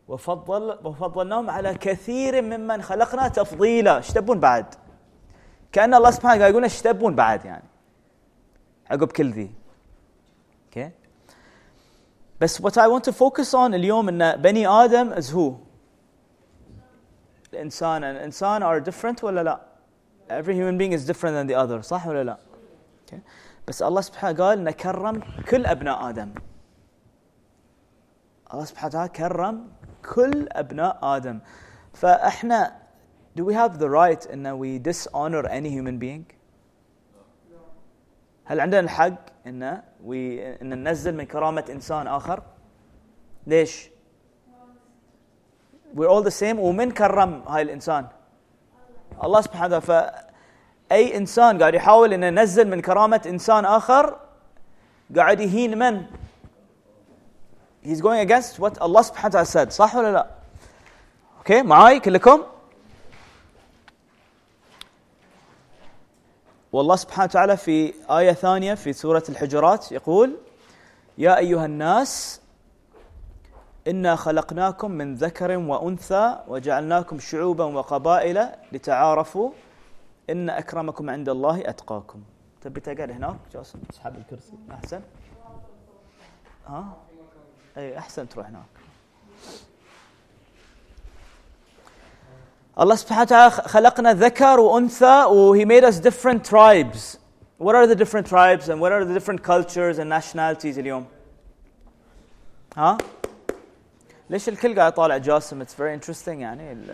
وفضل 0.07 0.79
وفضلناهم 0.83 1.49
على 1.49 1.73
كثير 1.73 2.41
ممن 2.41 2.81
خلقنا 2.81 3.27
تفضيلا. 3.27 3.97
إيش 3.97 4.11
تبون 4.11 4.39
بعد؟ 4.39 4.75
كأن 5.71 5.93
الله 5.93 6.11
سبحانه 6.11 6.39
قاعد 6.39 6.51
يقول 6.51 6.63
إيش 6.63 6.81
تبون 6.81 7.15
بعد 7.15 7.45
يعني؟ 7.45 7.67
عقب 8.91 9.11
كل 9.11 9.31
ذي. 9.31 9.51
أوكي 10.65 10.91
بس 12.41 12.61
what 12.61 12.77
I 12.77 12.87
want 12.87 13.03
to 13.03 13.11
focus 13.11 13.53
on 13.53 13.73
اليوم 13.73 14.09
إن 14.09 14.35
بني 14.41 14.67
آدم 14.67 15.15
is 15.15 15.25
who? 15.31 15.53
الإنسان. 17.53 18.03
الإنسان 18.03 18.63
are 18.63 18.85
different 18.85 19.23
ولا 19.23 19.43
لا؟ 19.43 19.68
every 20.28 20.54
human 20.54 20.78
being 20.78 20.92
is 20.92 21.04
different 21.06 21.34
than 21.34 21.46
the 21.46 21.54
other 21.54 21.80
صح 21.80 22.06
ولا 22.06 22.24
لا 22.24 22.38
okay. 23.06 23.18
بس 23.68 23.82
الله 23.82 24.00
سبحانه 24.00 24.44
قال 24.44 24.64
نكرم 24.64 25.20
كل 25.48 25.66
ابناء 25.66 26.08
ادم 26.08 26.34
الله 28.52 28.64
سبحانه 28.64 28.88
وتعالى 28.88 29.08
كرم 29.08 29.68
كل 30.14 30.48
ابناء 30.52 30.98
ادم 31.02 31.40
فاحنا 31.92 32.76
do 33.38 33.44
we 33.44 33.54
have 33.54 33.78
the 33.78 33.88
right 33.88 34.30
ان 34.32 34.58
we 34.58 34.78
dishonor 34.78 35.46
any 35.48 35.70
human 35.70 35.98
being 35.98 36.34
هل 38.44 38.60
عندنا 38.60 38.80
الحق 38.80 39.14
ان 39.46 39.82
وي 40.04 40.52
ان 40.62 40.68
ننزل 40.68 41.14
من 41.14 41.24
كرامه 41.24 41.64
انسان 41.70 42.06
اخر؟ 42.06 42.42
ليش؟ 43.46 43.90
we're 45.96 46.08
all 46.08 46.22
the 46.22 46.34
same 46.42 46.58
ومن 46.58 46.90
كرم 46.90 47.42
هاي 47.48 47.62
الانسان؟ 47.62 48.06
الله 49.23 49.41
سبحانه 49.41 49.77
وتعالى 49.77 50.11
فاي 50.89 51.17
إنسان 51.17 51.59
قاعد 51.59 51.73
يحاول 51.73 52.13
إنه 52.13 52.27
ينزل 52.27 52.67
من 52.67 52.81
كرامة 52.81 53.21
إنسان 53.25 53.65
آخر 53.65 54.19
قاعد 55.15 55.39
يهين 55.39 55.77
من؟ 55.77 56.05
he's 57.83 58.01
going 58.01 58.19
against 58.19 58.59
what 58.59 58.81
Allah 58.81 59.01
سبحانه 59.01 59.27
وتعالى 59.35 59.45
said 59.45 59.69
صح 59.71 59.95
ولا 59.95 60.11
لا؟ 60.11 60.27
أوكي 61.37 61.61
معاي 61.61 61.99
كلكم؟ 61.99 62.43
والله 66.71 66.95
سبحانه 66.95 67.23
وتعالى 67.23 67.57
في 67.57 67.93
آية 68.09 68.33
ثانية 68.33 68.73
في 68.73 68.93
سورة 68.93 69.23
الحجرات 69.29 69.91
يقول 69.91 70.37
يا 71.17 71.37
أيها 71.37 71.65
الناس 71.65 72.41
إنا 73.89 74.15
خلقناكم 74.15 74.91
من 74.91 75.15
ذكر 75.15 75.57
وأنثى 75.57 76.39
وجعلناكم 76.47 77.19
شعوبا 77.19 77.63
وقبائل 77.63 78.49
لتعارفوا 78.71 79.51
إن 80.29 80.49
أكرمكم 80.49 81.09
عند 81.09 81.29
الله 81.29 81.69
أتقاكم 81.69 82.21
تبي 82.61 82.79
تقعد 82.79 83.11
هناك 83.11 83.35
جاسم 83.53 83.79
تسحب 83.89 84.15
الكرسي 84.17 84.53
أحسن 84.71 85.01
ها 86.67 86.85
أي 87.77 87.97
أحسن 87.97 88.29
تروح 88.29 88.47
هناك 88.47 88.63
subhanahu 92.79 93.19
wa 93.19 93.25
ta'ala 93.25 93.67
خلقنا 93.67 94.13
ذكر 94.13 94.59
وأنثى 94.59 95.25
و 95.27 95.55
he 95.55 95.65
made 95.65 95.83
us 95.83 95.99
different 95.99 96.45
tribes. 96.45 97.17
What 97.57 97.75
are 97.75 97.85
the 97.85 97.95
different 97.95 98.27
tribes 98.27 98.69
and 98.69 98.79
what 98.79 98.93
are 98.93 99.03
the 99.03 99.13
different 99.13 99.43
cultures 99.43 99.99
and 99.99 100.09
nationalities 100.09 100.77
اليوم؟ 100.77 101.05
ها؟ 102.77 102.97
ليش 104.29 104.49
الكل 104.49 104.79
قاعد 104.79 104.91
يطالع 104.91 105.17
جاسم؟ 105.17 105.63
It's 105.63 105.67
very 105.67 106.01
interesting 106.01 106.27
يعني 106.27 106.85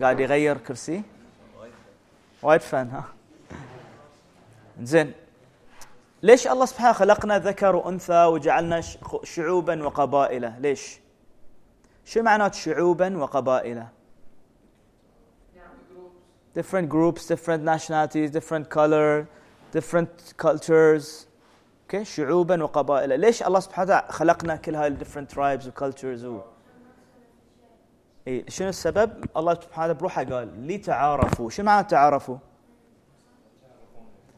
قاعد 0.00 0.20
يغير 0.20 0.58
كرسي. 0.58 1.02
وايد 2.42 2.60
فن 2.60 2.88
ها؟ 2.88 3.04
زين 4.82 5.12
ليش 6.22 6.46
الله 6.48 6.66
سبحانه 6.66 6.92
خلقنا 6.92 7.38
ذكر 7.38 7.76
وأنثى 7.76 8.24
وجعلنا 8.24 8.82
شعوبا 9.24 9.82
وقبائل؟ 9.86 10.52
ليش؟ 10.60 11.00
شو 12.04 12.22
معنات 12.22 12.54
شعوبا 12.54 13.18
وقبائل؟ 13.18 13.86
different 16.56 16.88
groups, 16.88 17.26
different 17.26 17.62
nationalities, 17.62 18.30
different 18.30 18.70
color, 18.70 19.28
different 19.72 20.32
cultures. 20.38 21.26
Okay, 21.86 22.02
شعوبا 22.02 22.62
وقبائل. 22.62 23.20
ليش 23.20 23.42
الله 23.42 23.60
سبحانه 23.60 23.90
وتعالى 23.90 24.12
خلقنا 24.12 24.56
كل 24.56 24.74
هاي 24.74 24.96
different 24.96 25.34
tribes 25.34 25.66
و 25.66 25.70
cultures 25.70 26.24
و 26.24 26.40
إيه 28.26 28.50
شنو 28.50 28.68
السبب؟ 28.68 29.24
الله 29.36 29.54
سبحانه 29.54 29.70
وتعالى 29.70 29.94
بروحه 29.94 30.24
قال 30.24 30.66
لتعارفوا، 30.66 31.50
شو 31.50 31.62
معنى 31.62 31.86
تعارفوا؟ 31.86 32.38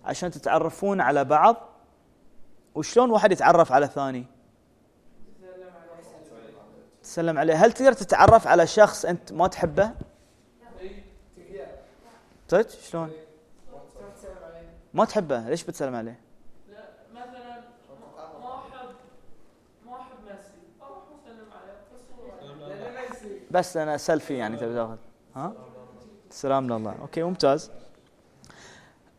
عشان 0.05 0.31
تتعرفون 0.31 1.01
على 1.01 1.25
بعض 1.25 1.57
وشلون 2.75 3.11
واحد 3.11 3.33
يتعرف 3.33 3.73
على 3.73 3.87
ثاني؟ 3.87 4.27
تسلم 7.03 7.39
عليه، 7.39 7.55
هل 7.55 7.73
تقدر 7.73 7.93
تتعرف 7.93 8.47
على 8.47 8.67
شخص 8.67 9.05
أنت 9.05 9.33
ما 9.33 9.47
تحبه؟ 9.47 9.91
صدق 12.49 12.69
شلون؟ 12.69 13.13
ما 14.95 15.05
تحبه 15.05 15.49
ليش 15.49 15.65
بتسلم 15.65 15.95
عليه؟ 15.95 16.21
لا 16.69 16.85
مثلا 17.13 17.61
ما 18.41 18.55
احب 18.55 18.95
ما 19.87 19.97
احب 19.97 20.17
ميسي 20.25 20.61
أروح 20.83 21.03
اسلم 21.27 21.53
عليه 21.53 21.79
بس 23.51 23.77
أنا 23.77 23.97
سيلفي 23.97 24.35
يعني 24.35 24.57
تبي 24.57 24.75
تاخذ 24.75 24.97
ها 25.37 25.53
السلام 26.31 26.67
لله 26.67 26.95
أوكي 27.01 27.23
ممتاز 27.23 27.71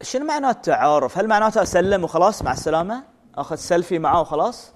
شنو 0.02 0.26
معناته 0.26 0.58
التعارف 0.58 1.18
هل 1.18 1.28
معناته 1.28 1.62
اسلم 1.62 2.04
وخلاص 2.04 2.42
مع 2.42 2.52
السلامه 2.52 3.04
اخذ 3.36 3.56
سيلفي 3.56 4.00
معاه 4.00 4.22
وخلاص 4.22 4.74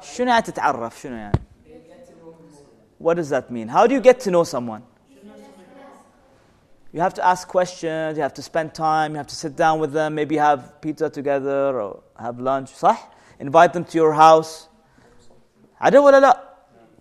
شنو 0.00 0.28
يعني 0.28 0.42
تتعرف 0.42 1.00
شنو 1.00 1.16
يعني 1.16 1.42
What 3.02 3.16
does 3.16 3.30
that 3.30 3.50
mean? 3.50 3.66
How 3.66 3.88
do 3.88 3.94
you 3.94 4.00
get 4.00 4.20
to 4.20 4.30
know 4.30 4.44
someone? 4.44 4.82
You 6.92 7.00
have 7.00 7.14
to 7.14 7.24
ask 7.24 7.48
questions, 7.48 8.16
you 8.16 8.22
have 8.22 8.34
to 8.34 8.42
spend 8.42 8.74
time, 8.74 9.12
you 9.12 9.18
have 9.22 9.26
to 9.26 9.34
sit 9.34 9.56
down 9.56 9.80
with 9.80 9.92
them, 9.92 10.14
maybe 10.14 10.36
have 10.36 10.80
pizza 10.82 11.10
together 11.10 11.80
or 11.80 12.02
have 12.18 12.38
lunch, 12.38 12.70
صح? 12.74 12.98
Invite 13.40 13.72
them 13.72 13.84
to 13.84 13.96
your 13.96 14.12
house. 14.12 14.68
عدل 15.80 15.98
ولا 15.98 16.20
لا؟ 16.20 16.41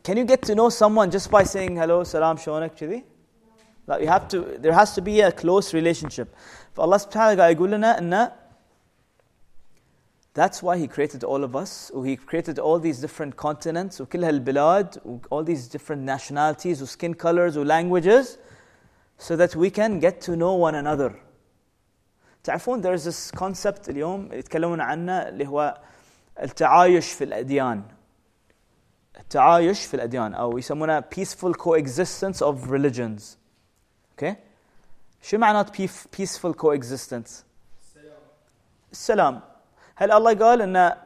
Can 0.02 0.16
you 0.16 0.24
get 0.24 0.42
to 0.42 0.54
know 0.54 0.68
someone 0.68 1.10
just 1.10 1.30
by 1.30 1.42
saying 1.42 1.76
hello, 1.76 2.04
salam, 2.04 2.36
شلونك 2.36 2.74
كذي؟ 2.74 3.04
لا 3.88 3.98
you 3.98 4.06
have 4.06 4.28
to 4.28 4.58
there 4.58 4.72
has 4.72 4.94
to 4.94 5.00
be 5.00 5.20
a 5.20 5.32
close 5.32 5.74
relationship. 5.74 6.28
فالله 6.76 6.96
سبحانه 6.96 7.32
وتعالى 7.32 7.40
قاعد 7.40 7.56
يقول 7.56 7.70
لنا 7.70 7.98
انه 7.98 8.32
That's 10.34 10.62
why 10.62 10.76
he 10.76 10.86
created 10.86 11.24
all 11.24 11.42
of 11.42 11.56
us 11.56 11.90
he 12.04 12.16
created 12.16 12.58
all 12.58 12.78
these 12.78 13.00
different 13.00 13.36
continents 13.36 14.00
وكل 14.00 14.24
هالبلاد 14.24 15.20
all 15.30 15.42
these 15.42 15.66
different 15.66 16.02
nationalities 16.02 16.88
skin 16.90 17.14
colors 17.14 17.56
languages 17.56 18.38
so 19.18 19.34
that 19.34 19.56
we 19.56 19.70
can 19.70 19.98
get 19.98 20.20
to 20.20 20.36
know 20.36 20.54
one 20.54 20.74
another. 20.74 21.14
تعرفون 22.44 22.82
there 22.82 22.94
is 22.94 23.04
this 23.04 23.30
concept 23.30 23.88
اليوم 23.88 24.32
يتكلمون 24.32 24.80
عنه 24.80 25.12
اللي 25.12 25.46
هو 25.46 25.80
التعايش 26.42 27.12
في 27.12 27.24
الأديان. 27.24 27.82
التعايش 29.20 29.84
في 29.84 29.94
الأديان 29.94 30.34
أو 30.34 30.58
يسمونه 30.58 31.00
peaceful 31.00 31.54
coexistence 31.54 32.42
of 32.42 32.70
religions. 32.70 33.36
Okay? 34.16 34.34
شو 35.22 35.38
معنات 35.38 35.70
peaceful 36.16 36.54
coexistence؟ 36.54 37.30
السلام. 38.92 39.40
هل 39.96 40.12
الله 40.12 40.34
قال 40.34 40.62
انه 40.62 40.96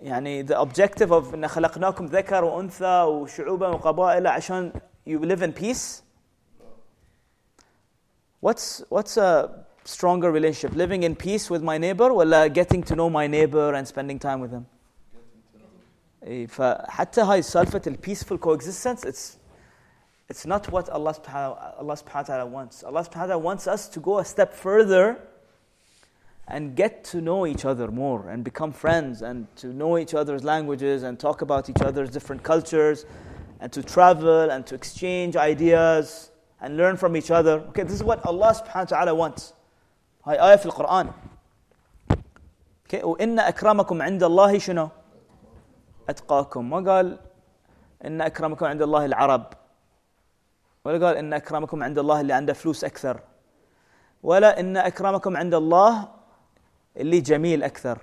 يعني 0.00 0.46
the 0.46 0.54
objective 0.54 1.10
of 1.10 1.34
ان 1.34 1.48
خلقناكم 1.48 2.06
ذكر 2.06 2.44
وانثى 2.44 3.02
وشعوبا 3.02 3.68
وقبائل 3.68 4.26
عشان 4.26 4.72
you 5.08 5.18
live 5.18 5.42
in 5.42 5.52
peace 5.52 6.02
what's 8.40 8.82
what's 8.90 9.16
a 9.16 9.50
stronger 9.84 10.30
relationship 10.30 10.74
living 10.76 11.02
in 11.02 11.14
peace 11.14 11.50
with 11.50 11.62
my 11.62 11.78
neighbor 11.78 12.12
ولا 12.12 12.48
getting 12.48 12.82
to 12.82 12.94
know 12.94 13.08
my 13.10 13.26
neighbor 13.26 13.74
and 13.74 13.86
spending 13.88 14.18
time 14.18 14.40
with 14.40 14.50
him 14.52 14.62
إيه 14.62 14.66
فحتى 16.48 17.20
هاي 17.20 17.42
سالفة 17.42 17.82
ال 17.86 17.96
peaceful 18.00 18.38
coexistence 18.38 19.04
it's 19.04 19.36
it's 20.28 20.44
not 20.44 20.70
what 20.72 20.88
Allah 20.88 21.14
subhanahu, 21.14 21.78
Allah 21.78 21.96
subhanahu 21.96 22.14
wa 22.14 22.22
ta'ala 22.22 22.46
wants 22.46 22.82
Allah 22.82 23.02
subhanahu 23.02 23.14
wa 23.14 23.26
ta'ala 23.26 23.38
wants 23.38 23.66
us 23.66 23.88
to 23.88 24.00
go 24.00 24.18
a 24.18 24.24
step 24.24 24.52
further 24.52 25.18
and 26.48 26.76
get 26.76 27.04
to 27.04 27.20
know 27.20 27.46
each 27.46 27.64
other 27.64 27.90
more 27.90 28.28
and 28.28 28.44
become 28.44 28.72
friends 28.72 29.22
and 29.22 29.46
to 29.56 29.68
know 29.68 29.98
each 29.98 30.14
other's 30.14 30.44
languages 30.44 31.02
and 31.02 31.18
talk 31.18 31.42
about 31.42 31.68
each 31.68 31.82
other's 31.82 32.10
different 32.10 32.42
cultures 32.42 33.04
and 33.60 33.72
to 33.72 33.82
travel 33.82 34.50
and 34.50 34.66
to 34.66 34.74
exchange 34.74 35.36
ideas 35.36 36.30
and 36.60 36.76
learn 36.76 36.96
from 36.96 37.16
each 37.16 37.30
other. 37.30 37.60
Okay, 37.70 37.82
this 37.82 37.94
is 37.94 38.04
what 38.04 38.24
Allah 38.24 38.54
subhanahu 38.54 38.90
wa 38.90 38.96
ta'ala 38.96 39.14
wants. 39.14 39.52
هاي 40.26 40.38
آية 40.40 40.56
في 40.56 40.66
القرآن. 40.66 41.12
Okay, 42.88 43.02
وإن 43.02 43.38
أكرمكم 43.38 44.02
عند 44.02 44.22
الله 44.22 44.58
شنو؟ 44.58 44.90
أتقاكم 46.11 46.69
ما 46.69 46.91
قال 46.91 47.19
إن 48.05 48.21
أكرمكم 48.21 48.65
عند 48.65 48.81
الله 48.81 49.05
العرب 49.05 49.45
ولا 50.85 51.05
قال 51.07 51.17
إن 51.17 51.33
أكرمكم 51.33 51.83
عند 51.83 51.99
الله 51.99 52.21
اللي 52.21 52.33
عنده 52.33 52.53
فلوس 52.53 52.83
أكثر 52.83 53.19
ولا 54.23 54.59
إن 54.59 54.77
أكرمكم 54.77 55.37
عند 55.37 55.53
الله 55.53 56.07
اللي 56.97 57.19
جميل 57.21 57.63
أكثر 57.63 57.97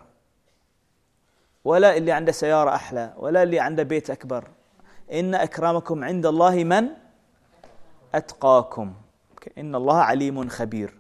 ولا 1.65 1.97
اللي 1.97 2.13
عنده 2.13 2.33
سيارة 2.33 2.75
أحلى 2.75 3.15
ولا 3.17 3.43
اللي 3.43 3.61
عنده 3.61 3.83
بيت 3.83 4.11
أكبر. 4.11 4.49
إن 5.13 5.35
أكرمكم 5.35 6.05
عند 6.05 6.27
الله 6.27 6.65
من؟ 6.65 6.89
أتقاكم. 8.15 8.95
إن 9.59 9.75
الله 9.75 9.97
عليم 9.97 10.49
خبير. 10.49 10.95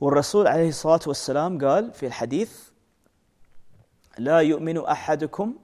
والرسول 0.00 0.46
عليه 0.46 0.68
الصلاة 0.68 1.00
والسلام 1.06 1.66
قال 1.66 1.92
في 1.92 2.06
الحديث 2.06 2.69
لا 4.20 4.40
يؤمن 4.40 4.78
أحدكم 4.78 5.54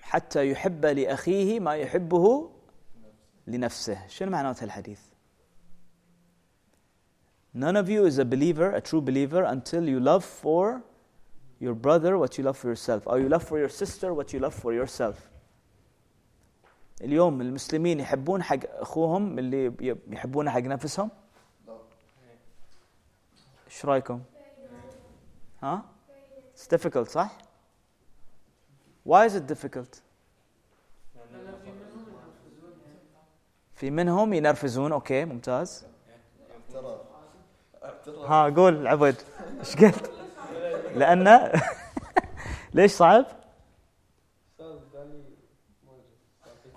حتى 0.00 0.50
يحب 0.50 0.86
لأخيه 0.86 1.60
ما 1.60 1.74
يحبه 1.76 2.50
لنفسه 3.46 4.06
شنو 4.06 4.30
معناته 4.30 4.64
الحديث 4.64 5.00
None 7.52 7.76
of 7.76 7.88
you 7.88 8.06
is 8.06 8.18
a 8.18 8.24
believer, 8.24 8.70
a 8.70 8.80
true 8.80 9.00
believer, 9.00 9.42
until 9.42 9.88
you 9.88 9.98
love 9.98 10.24
for 10.24 10.82
your 11.58 11.74
brother 11.74 12.16
what 12.16 12.38
you 12.38 12.44
love 12.44 12.56
for 12.56 12.68
yourself, 12.68 13.02
or 13.06 13.18
you 13.18 13.28
love 13.28 13.42
for 13.42 13.58
your 13.58 13.68
sister 13.68 14.14
what 14.14 14.32
you 14.32 14.38
love 14.38 14.54
for 14.54 14.72
yourself. 14.72 15.16
اليوم 17.00 17.40
المسلمين 17.40 18.00
يحبون 18.00 18.42
حق 18.42 18.58
اخوهم 18.64 19.38
اللي 19.38 19.72
يحبونه 20.08 20.50
حق 20.50 20.60
نفسهم؟ 20.60 21.10
إيش 23.66 23.84
رايكم؟ 23.84 24.22
ها؟ 25.62 25.84
It's 26.54 26.76
difficult 26.76 27.08
صح؟ 27.08 27.49
Why 29.05 29.25
is 29.25 29.35
it 29.35 29.47
difficult? 29.47 30.01
في 33.75 33.89
منهم 33.89 34.33
ينرفزون 34.33 34.91
اوكي 34.91 35.25
ممتاز 35.25 35.85
ها 38.05 38.49
قول 38.49 38.87
عبد 38.87 39.15
ايش 39.59 39.75
قلت؟ 39.75 40.11
لأن 40.95 41.51
ليش 42.73 42.91
صعب؟ 42.91 43.25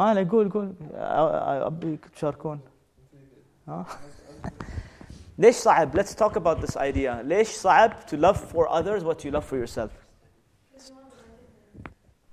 ما 0.01 0.14
لا 0.14 0.31
قول 0.31 0.51
قول 0.51 0.74
ابيك 0.92 2.09
تشاركون 2.09 2.61
ها 3.68 3.87
ليش 5.38 5.57
صعب؟ 5.57 6.01
Let's 6.01 6.14
talk 6.14 6.37
about 6.37 6.61
this 6.61 6.77
idea. 6.77 7.22
ليش 7.22 7.48
صعب 7.48 7.92
to 8.11 8.16
love 8.16 8.37
for 8.37 8.68
others 8.68 9.05
what 9.05 9.24
you 9.24 9.31
love 9.31 9.44
for 9.44 9.57
yourself? 9.57 10.02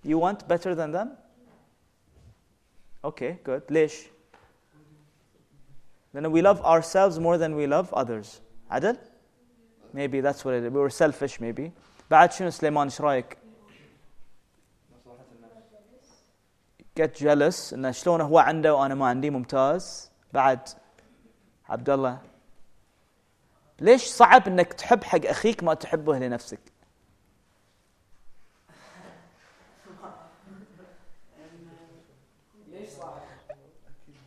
You 0.04 0.20
want 0.20 0.48
better 0.48 0.76
than 0.76 0.92
them? 0.92 1.12
Okay, 3.04 3.40
good. 3.44 3.64
ليش؟ 3.70 4.06
لأن 6.14 6.32
we 6.32 6.42
love 6.42 6.62
ourselves 6.62 7.20
more 7.20 7.38
than 7.38 7.56
we 7.56 7.68
love 7.68 7.94
others. 7.94 8.42
عدل؟ 8.72 8.98
maybe 9.94 10.22
that's 10.22 10.46
what 10.46 10.54
it 10.54 10.64
is. 10.64 10.72
We 10.72 10.80
were 10.80 10.90
selfish 10.90 11.40
maybe. 11.40 11.72
بعد 12.10 12.32
شنو 12.32 12.50
سليمان 12.50 12.88
ايش 12.88 13.02
رايك؟ 13.02 13.38
get 17.00 17.16
jealous 17.16 17.74
انه 17.74 17.92
شلون 17.92 18.22
هو 18.22 18.40
عنده 18.40 18.76
وانا 18.76 18.96
ما 18.96 19.08
عندي 19.08 19.30
ممتاز 19.30 20.12
بعد 20.34 20.70
عبد 21.70 21.90
الله 21.90 22.22
ليش 23.80 24.04
صعب 24.04 24.48
انك 24.48 24.74
تحب 24.74 25.04
حق 25.04 25.26
اخيك 25.26 25.64
ما 25.64 25.74
تحبه 25.74 26.18
لنفسك؟ 26.18 26.60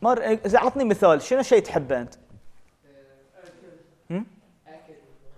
مر 0.04 0.38
أعطني 0.56 0.84
مثال 0.84 1.22
شنو 1.22 1.42
شيء 1.42 1.62
تحبه 1.62 2.00
أنت؟ 2.00 2.14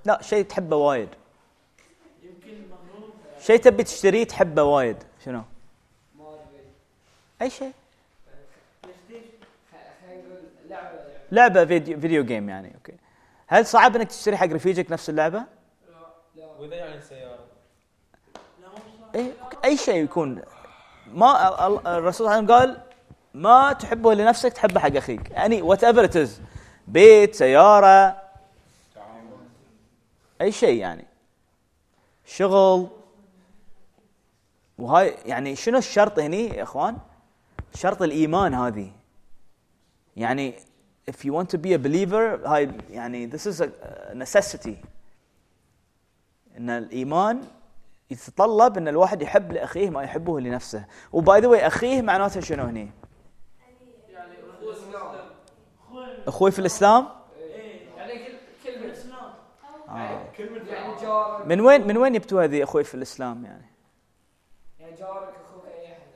لا 0.05 0.23
شيء 0.23 0.45
تحبه 0.45 0.77
وايد 0.77 1.09
شيء 3.41 3.57
تبي 3.57 3.83
تشتريه 3.83 4.25
تحبه 4.25 4.63
وايد 4.63 4.97
شنو؟ 5.25 5.43
أي 7.43 7.51
شيء 7.51 7.73
لعبة 11.33 11.65
فيديو 11.65 12.01
فيديو 12.01 12.25
جيم 12.25 12.49
يعني 12.49 12.75
أوكي 12.75 12.95
هل 13.47 13.67
صعب 13.67 13.97
إنك 13.97 14.09
تشتري 14.09 14.37
حق 14.37 14.47
رفيجك 14.47 14.93
نفس 14.93 15.11
اللعبة؟ 15.11 15.45
لا 16.37 16.47
واذا 16.59 16.75
يعني 16.75 17.01
سياره 17.01 17.47
أي 19.15 19.33
اي 19.65 19.77
شيء 19.77 20.05
يكون 20.05 20.43
ما 21.07 21.67
الرسول 21.99 22.15
صلى 22.15 22.27
الله 22.27 22.37
عليه 22.37 22.45
وسلم 22.45 22.57
قال 22.57 22.86
ما 23.37 23.73
تحبه 23.73 24.15
لنفسك 24.15 24.53
تحبه 24.53 24.81
حق 24.81 24.97
أخيك. 24.97 25.31
يعني 25.31 25.63
وات 25.63 25.85
ايفر 25.85 26.29
بيت 26.89 27.35
سيارة. 27.35 28.23
أي 30.41 30.53
شيء 30.53 30.81
يعني. 30.81 31.05
شغل. 32.25 32.89
وهاي 34.79 35.15
يعني 35.27 35.57
شنو 35.57 35.79
الشرط 35.79 36.19
هني 36.19 36.47
يا 36.47 36.63
إخوان؟ 36.63 36.97
شرط 37.75 38.03
الإيمان 38.03 38.55
هذه. 38.55 38.93
يعني 40.17 40.55
if 41.11 41.15
you 41.15 41.33
want 41.33 41.49
to 41.51 41.59
be 41.59 41.73
a 41.75 41.79
believer 41.79 42.47
هاي 42.49 42.71
يعني 42.91 43.31
this 43.31 43.47
is 43.47 43.61
a 43.61 43.69
necessity. 44.15 44.77
إن 46.59 46.71
الإيمان 46.71 47.43
يتطلب 48.11 48.77
إن 48.77 48.89
الواحد 48.89 49.23
يحب 49.23 49.53
لأخيه 49.53 49.91
ما 49.91 50.03
يحبه 50.03 50.41
لنفسه. 50.41 50.85
وباي 51.13 51.41
ذا 51.41 51.67
أخيه 51.67 52.03
معناته 52.03 52.41
شنو 52.41 52.65
هني؟ 52.65 52.91
أخوي 56.27 56.51
في 56.51 56.59
الاسلام؟ 56.59 57.07
يعني 57.89 58.27
آه. 59.89 61.45
من 61.45 61.61
وين 61.61 61.87
من 61.87 61.97
وين 61.97 62.13
جبتوا 62.13 62.45
هذه 62.45 62.63
أخوي 62.63 62.85
في 62.85 62.95
الاسلام 62.95 63.45
يعني؟ 63.45 63.67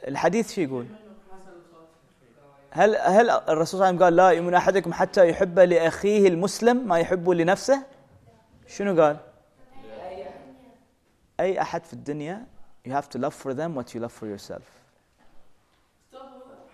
الحديث 0.09 0.55
شو 0.55 0.61
يقول؟ 0.61 0.87
هل 2.71 2.97
هل 2.97 3.31
الرسول 3.31 3.67
صلى 3.67 3.75
الله 3.75 3.87
عليه 3.87 3.97
وسلم 3.97 4.05
قال 4.05 4.17
لا 4.17 4.31
يؤمن 4.31 4.55
أحدكم 4.55 4.93
حتى 4.93 5.29
يحب 5.29 5.59
لأخيه 5.59 6.29
المسلم 6.29 6.89
ما 6.89 6.99
يحب 6.99 7.31
لنفسه؟ 7.31 7.83
شنو 8.67 9.03
قال؟ 9.03 9.17
أي 11.41 11.61
أحد 11.61 11.85
في 11.85 11.93
الدنيا 11.93 12.47
you 12.85 12.91
have 12.91 13.09
to 13.09 13.19
love 13.19 13.35
for 13.35 13.55
them 13.55 13.75
what 13.75 13.95
you 13.95 14.01
love 14.01 14.13
for 14.13 14.27
yourself 14.27 14.63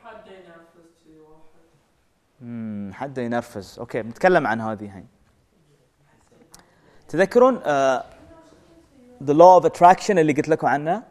حد 0.04 0.26
ينفذ 0.26 0.86
شي 1.04 1.18
واحد 1.18 1.66
امم 2.42 2.92
حد 2.92 3.18
ينرفز. 3.18 3.78
أوكي 3.78 4.02
بنتكلم 4.02 4.46
عن 4.46 4.60
هذه 4.60 4.96
هاي 4.96 5.04
تذكرون 7.08 7.60
the 9.24 9.34
law 9.34 9.60
of 9.60 9.64
attraction 9.64 10.10
اللي 10.10 10.32
قلت 10.32 10.48
لكم 10.48 10.66
عنه 10.66 11.02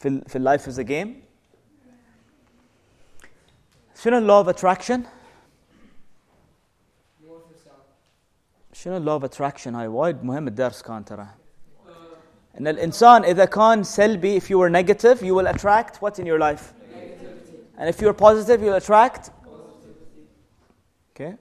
في 0.00 0.08
ال 0.08 0.28
في 0.28 0.36
اللايف 0.36 0.68
از 0.68 0.78
ا 0.78 0.82
جيم 0.82 1.22
شنو 3.94 4.18
اللو 4.18 4.36
اوف 4.36 4.48
اتراكشن 4.48 5.02
شنو 8.72 8.96
اللو 8.96 9.12
اوف 9.12 9.24
اتراكشن 9.24 9.74
هاي؟ 9.74 9.86
وايد 9.86 10.24
مهم 10.24 10.48
الدرس 10.48 10.82
كان 10.82 11.04
ترى. 11.04 11.26
إن 12.60 12.68
الإنسان 12.68 13.24
إذا 13.24 13.44
كان 13.44 13.82
سلبي 13.82 14.40
if 14.40 14.44
you 14.44 14.58
were 14.58 14.70
negative 14.70 15.22
you 15.22 15.34
will 15.34 15.46
attract 15.46 15.96
what 16.02 16.18
in 16.18 16.26
your 16.26 16.38
life? 16.38 16.72
And 17.78 17.88
if 17.88 18.00
you're 18.00 18.14
positive 18.14 18.62
you'll 18.62 18.80
attract 18.82 19.30
okay 21.15 21.35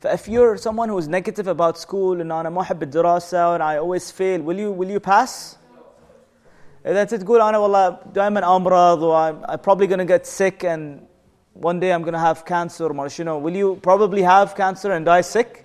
ف 0.00 0.06
if 0.06 0.28
you're 0.28 0.56
someone 0.56 0.88
who's 0.88 1.08
negative 1.08 1.48
about 1.48 1.76
school 1.78 2.20
ان 2.20 2.32
انا 2.32 2.50
ما 2.50 2.60
احب 2.60 2.82
الدراسه 2.82 3.58
and 3.58 3.62
I 3.62 3.78
always 3.78 4.10
fail 4.10 4.40
will 4.42 4.58
you 4.58 4.70
will 4.80 4.90
you 4.90 5.00
pass 5.00 5.56
اذا 6.86 7.02
انت 7.02 7.14
تقول 7.14 7.40
انا 7.40 7.58
والله 7.58 7.96
دائما 8.14 8.56
امرض 8.56 9.02
و 9.02 9.30
I'm, 9.30 9.50
I'm 9.50 9.58
probably 9.58 9.86
gonna 9.86 10.04
get 10.04 10.26
sick 10.26 10.64
and 10.64 11.00
one 11.54 11.80
day 11.80 11.92
I'm 11.92 12.02
gonna 12.02 12.18
have 12.18 12.44
cancer 12.44 12.92
ما 12.92 13.08
شنو 13.08 13.42
will 13.42 13.56
you 13.56 13.80
probably 13.80 14.22
have 14.22 14.54
cancer 14.54 14.92
and 14.92 15.04
die 15.06 15.22
sick 15.22 15.64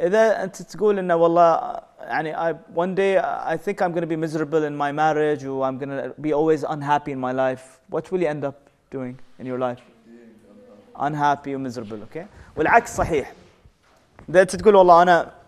اذا 0.00 0.44
انت 0.44 0.62
تقول 0.62 0.98
انه 0.98 1.16
والله 1.16 1.80
يعني 2.00 2.36
I, 2.36 2.54
one 2.74 2.94
day 2.94 3.18
I 3.54 3.56
think 3.56 3.82
I'm 3.82 3.92
gonna 3.92 4.06
be 4.06 4.16
miserable 4.16 4.64
in 4.64 4.76
my 4.76 4.92
marriage 4.92 5.44
or 5.44 5.64
I'm 5.68 5.78
gonna 5.78 6.12
be 6.20 6.32
always 6.32 6.64
unhappy 6.64 7.12
in 7.12 7.20
my 7.20 7.32
life 7.32 7.80
what 7.90 8.10
will 8.10 8.20
you 8.20 8.28
end 8.28 8.44
up 8.44 8.58
doing 8.90 9.14
in 9.38 9.46
your 9.46 9.58
life 9.58 9.82
unhappy 10.96 11.54
or 11.54 11.58
miserable 11.58 12.02
okay 12.12 12.26
والعكس 12.56 12.96
صحيح 12.96 13.32
اذا 14.28 14.42
انت 14.42 14.56
تقول 14.56 14.74
والله 14.74 15.02
انا 15.02 15.40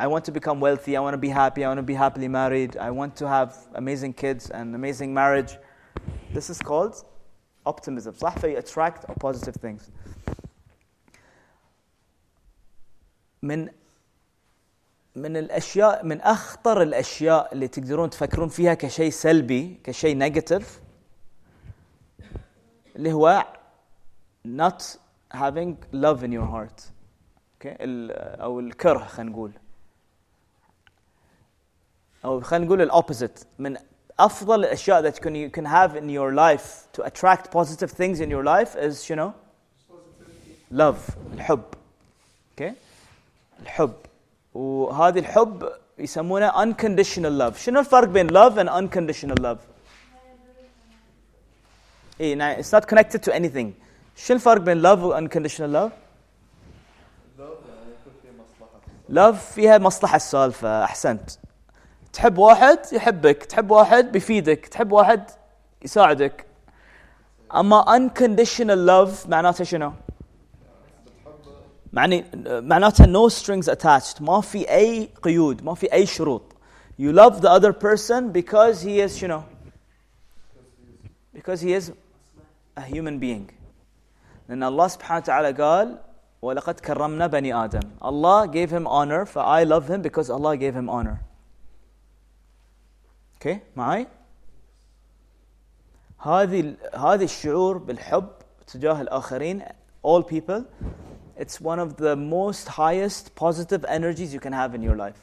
I 0.00 0.06
want 0.06 0.24
to 0.26 0.32
become 0.32 0.60
wealthy. 0.60 0.96
I 0.96 1.00
want 1.00 1.14
to 1.14 1.18
be 1.18 1.28
happy. 1.28 1.64
I 1.64 1.68
want 1.68 1.78
to 1.78 1.82
be 1.82 1.94
happily 1.94 2.28
married. 2.28 2.76
I 2.76 2.90
want 2.90 3.16
to 3.16 3.26
have 3.26 3.50
amazing 3.74 4.12
kids 4.12 4.48
and 4.50 4.72
amazing 4.74 5.12
marriage. 5.12 5.56
This 6.32 6.50
is 6.50 6.58
called 6.60 6.94
optimism. 7.66 8.14
صح? 8.14 8.34
فyou 8.38 8.58
attract 8.58 9.04
positive 9.18 9.56
things. 9.56 9.90
من 13.42 13.68
من 15.14 15.36
الاشياء 15.36 16.04
من 16.04 16.20
اخطر 16.20 16.82
الاشياء 16.82 17.52
اللي 17.52 17.68
تقدرون 17.68 18.10
تفكرون 18.10 18.48
فيها 18.48 18.74
كشيء 18.74 19.10
سلبي 19.10 19.80
كشيء 19.84 20.16
نيجاتيف 20.16 20.80
اللي 22.96 23.12
هو 23.12 23.46
not 24.44 24.96
having 25.32 25.76
love 25.92 26.22
in 26.24 26.32
your 26.32 26.46
heart 26.54 26.78
okay 27.60 27.76
ال- 27.80 28.40
او 28.40 28.60
الكره 28.60 28.98
خلينا 29.04 29.30
نقول 29.32 29.52
او 32.24 32.40
خلينا 32.40 32.66
نقول 32.66 32.82
الاوبوزيت 32.82 33.44
من 33.58 33.76
افضل 34.20 34.60
الاشياء 34.64 35.10
that 35.10 35.14
can, 35.14 35.34
you 35.34 35.50
can 35.50 35.64
have 35.66 35.96
in 35.96 36.08
your 36.10 36.32
life 36.34 36.88
to 36.92 37.02
attract 37.04 37.50
positive 37.50 37.90
things 37.90 38.20
in 38.20 38.30
your 38.30 38.44
life 38.44 38.76
is 38.76 39.08
you 39.10 39.16
know 39.16 39.32
love 40.72 40.98
الحب 41.34 41.62
okay 42.56 42.72
الحب 43.62 43.94
وهذه 44.54 45.18
الحب 45.18 45.72
يسمونه 45.98 46.50
unconditional 46.50 47.38
love 47.40 47.56
شنو 47.56 47.80
الفرق 47.80 48.08
بين 48.08 48.28
love 48.30 48.54
and 48.58 48.68
unconditional 48.68 49.40
love 49.42 49.58
اي 52.20 52.34
نعم 52.34 52.56
it's 52.62 52.72
not 52.72 52.86
connected 52.88 53.22
to 53.22 53.34
anything 53.34 53.72
شو 54.15 54.33
الفرق 54.33 54.61
بين 54.61 54.81
love 54.81 54.99
و 54.99 55.19
unconditional 55.19 55.73
love? 55.73 55.91
Love 59.09 59.35
فيها 59.35 59.77
مصلحة 59.77 60.15
السالفة 60.15 60.83
أحسنت 60.83 61.31
تحب 62.13 62.37
واحد 62.37 62.79
يحبك 62.91 63.43
تحب 63.43 63.71
واحد 63.71 64.11
بيفيدك 64.11 64.67
تحب 64.67 64.91
واحد 64.91 65.31
يساعدك. 65.81 66.45
أما 67.55 67.85
unconditional 67.85 68.87
love 68.87 69.29
معناته 69.29 69.63
شنو؟ 69.63 69.93
معني 71.93 72.25
معناتها 72.45 73.05
no 73.05 73.29
strings 73.33 73.67
attached 73.67 74.21
ما 74.21 74.41
في 74.41 74.69
أي 74.69 75.09
قيود 75.23 75.63
ما 75.63 75.75
في 75.75 75.93
أي 75.93 76.05
شروط. 76.05 76.41
You 76.99 77.11
love 77.11 77.41
the 77.41 77.49
other 77.49 77.73
person 77.73 78.31
because 78.31 78.81
he 78.81 78.99
is 78.99 79.17
شنو؟ 79.17 79.41
Because 81.35 81.61
he 81.61 81.73
is 81.73 81.91
a 82.77 82.81
human 82.81 83.19
being. 83.19 83.62
لأن 84.48 84.62
الله 84.64 84.88
سبحانه 84.88 85.20
وتعالى 85.22 85.52
قال 85.62 85.98
ولقد 86.42 86.80
كرمنا 86.80 87.26
بني 87.26 87.54
آدم 87.54 87.80
Allah 88.02 88.46
gave 88.48 88.70
him 88.70 88.86
honor 88.86 89.24
ف 89.26 89.38
I 89.38 89.64
love 89.64 89.88
him 89.88 90.02
because 90.02 90.30
Allah 90.30 90.56
gave 90.56 90.74
him 90.74 90.88
honor 90.90 91.16
اوكي 93.34 93.60
معي 93.76 94.06
هذه 96.18 96.60
ال- 96.60 96.76
هذه 96.98 97.24
الشعور 97.24 97.78
بالحب 97.78 98.28
تجاه 98.66 99.00
الآخرين 99.00 99.62
all 100.06 100.22
people 100.22 100.62
it's 101.36 101.60
one 101.60 101.78
of 101.78 101.96
the 101.96 102.16
most 102.16 102.68
highest 102.68 103.34
positive 103.36 103.84
energies 103.88 104.34
you 104.34 104.40
can 104.40 104.52
have 104.52 104.74
in 104.74 104.82
your 104.82 104.96
life 104.96 105.20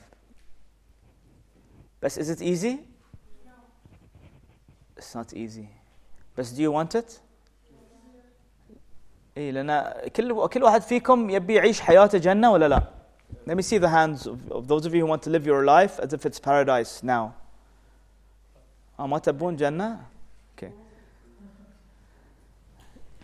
بس 2.01 2.19
is 2.19 2.29
it 2.29 2.41
easy 2.41 2.77
it's 4.97 5.13
not 5.15 5.33
easy 5.33 5.67
بس 6.37 6.53
do 6.53 6.61
you 6.61 6.71
want 6.71 6.95
it 6.95 7.19
اي 9.37 9.51
لان 9.51 9.93
كل 10.15 10.47
كل 10.47 10.63
واحد 10.63 10.81
فيكم 10.81 11.29
يبي 11.29 11.53
يعيش 11.53 11.81
حياته 11.81 12.17
جنه 12.17 12.51
ولا 12.51 12.67
لا 12.67 12.83
let 13.47 13.55
me 13.55 13.61
see 13.61 13.77
the 13.77 13.89
hands 13.89 14.27
of, 14.27 14.51
of 14.51 14.67
those 14.67 14.85
of 14.85 14.95
you 14.95 15.01
who 15.01 15.07
want 15.07 15.21
to 15.21 15.29
live 15.29 15.45
your 15.45 15.65
life 15.65 15.99
as 15.99 16.13
if 16.13 16.25
it's 16.25 16.39
paradise 16.39 17.03
now 17.03 17.33
اه 18.99 19.07
ما 19.07 19.19
تبون 19.19 19.55
جنه 19.55 19.99
okay 20.55 20.71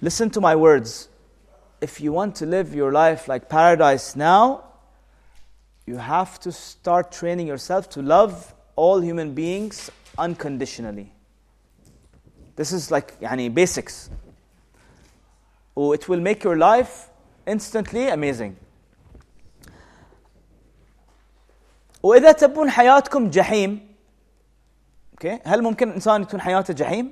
listen 0.02 0.30
to 0.30 0.42
my 0.42 0.56
words 0.56 1.08
if 1.82 2.02
you 2.02 2.12
want 2.12 2.36
to 2.36 2.46
live 2.46 2.76
your 2.76 2.92
life 2.92 3.28
like 3.28 3.50
paradise 3.50 4.16
now 4.16 4.64
you 5.88 5.98
have 5.98 6.40
to 6.40 6.52
start 6.52 7.12
training 7.12 7.48
yourself 7.48 7.90
to 7.90 8.02
love 8.02 8.54
all 8.76 9.00
human 9.00 9.34
beings 9.34 9.90
unconditionally 10.18 11.12
this 12.56 12.72
is 12.72 12.92
like 12.92 13.14
يعني 13.22 13.50
basics 13.50 14.10
Oh, 15.76 15.94
it 15.94 16.10
will 16.10 16.20
make 16.20 16.44
your 16.44 16.58
life 16.58 17.10
instantly 17.48 18.10
amazing. 18.10 18.56
وإذا 22.04 22.32
تبون 22.32 22.70
حياتكم 22.70 23.30
جحيم 23.30 23.88
okay. 25.16 25.40
هل 25.46 25.62
ممكن 25.62 25.92
إنسان 25.92 26.22
يكون 26.22 26.42
حياته 26.42 26.74
جحيم؟ 26.74 27.12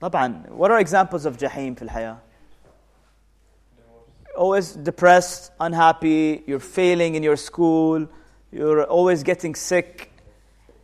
طبعا 0.00 0.42
What 0.48 0.70
are 0.70 0.78
examples 0.78 1.26
of 1.26 1.36
جحيم 1.36 1.74
في 1.74 1.82
الحياة؟ 1.82 2.16
Always 4.36 4.72
depressed, 4.72 5.52
unhappy, 5.60 6.42
you're 6.46 6.58
failing 6.58 7.16
in 7.16 7.22
your 7.22 7.36
school, 7.36 8.08
you're 8.50 8.84
always 8.84 9.22
getting 9.22 9.54
sick, 9.54 10.10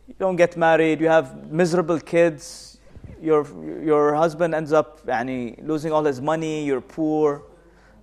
you 0.07 0.13
don't 0.19 0.35
get 0.35 0.55
married, 0.55 1.01
you 1.01 1.07
have 1.07 1.51
miserable 1.51 1.99
kids, 1.99 2.72
your 3.21 3.45
your 3.83 4.15
husband 4.15 4.53
ends 4.53 4.71
up 4.71 4.99
يعني 5.07 5.63
losing 5.63 5.91
all 5.91 6.03
his 6.03 6.21
money, 6.21 6.65
you're 6.65 6.81
poor. 6.81 7.41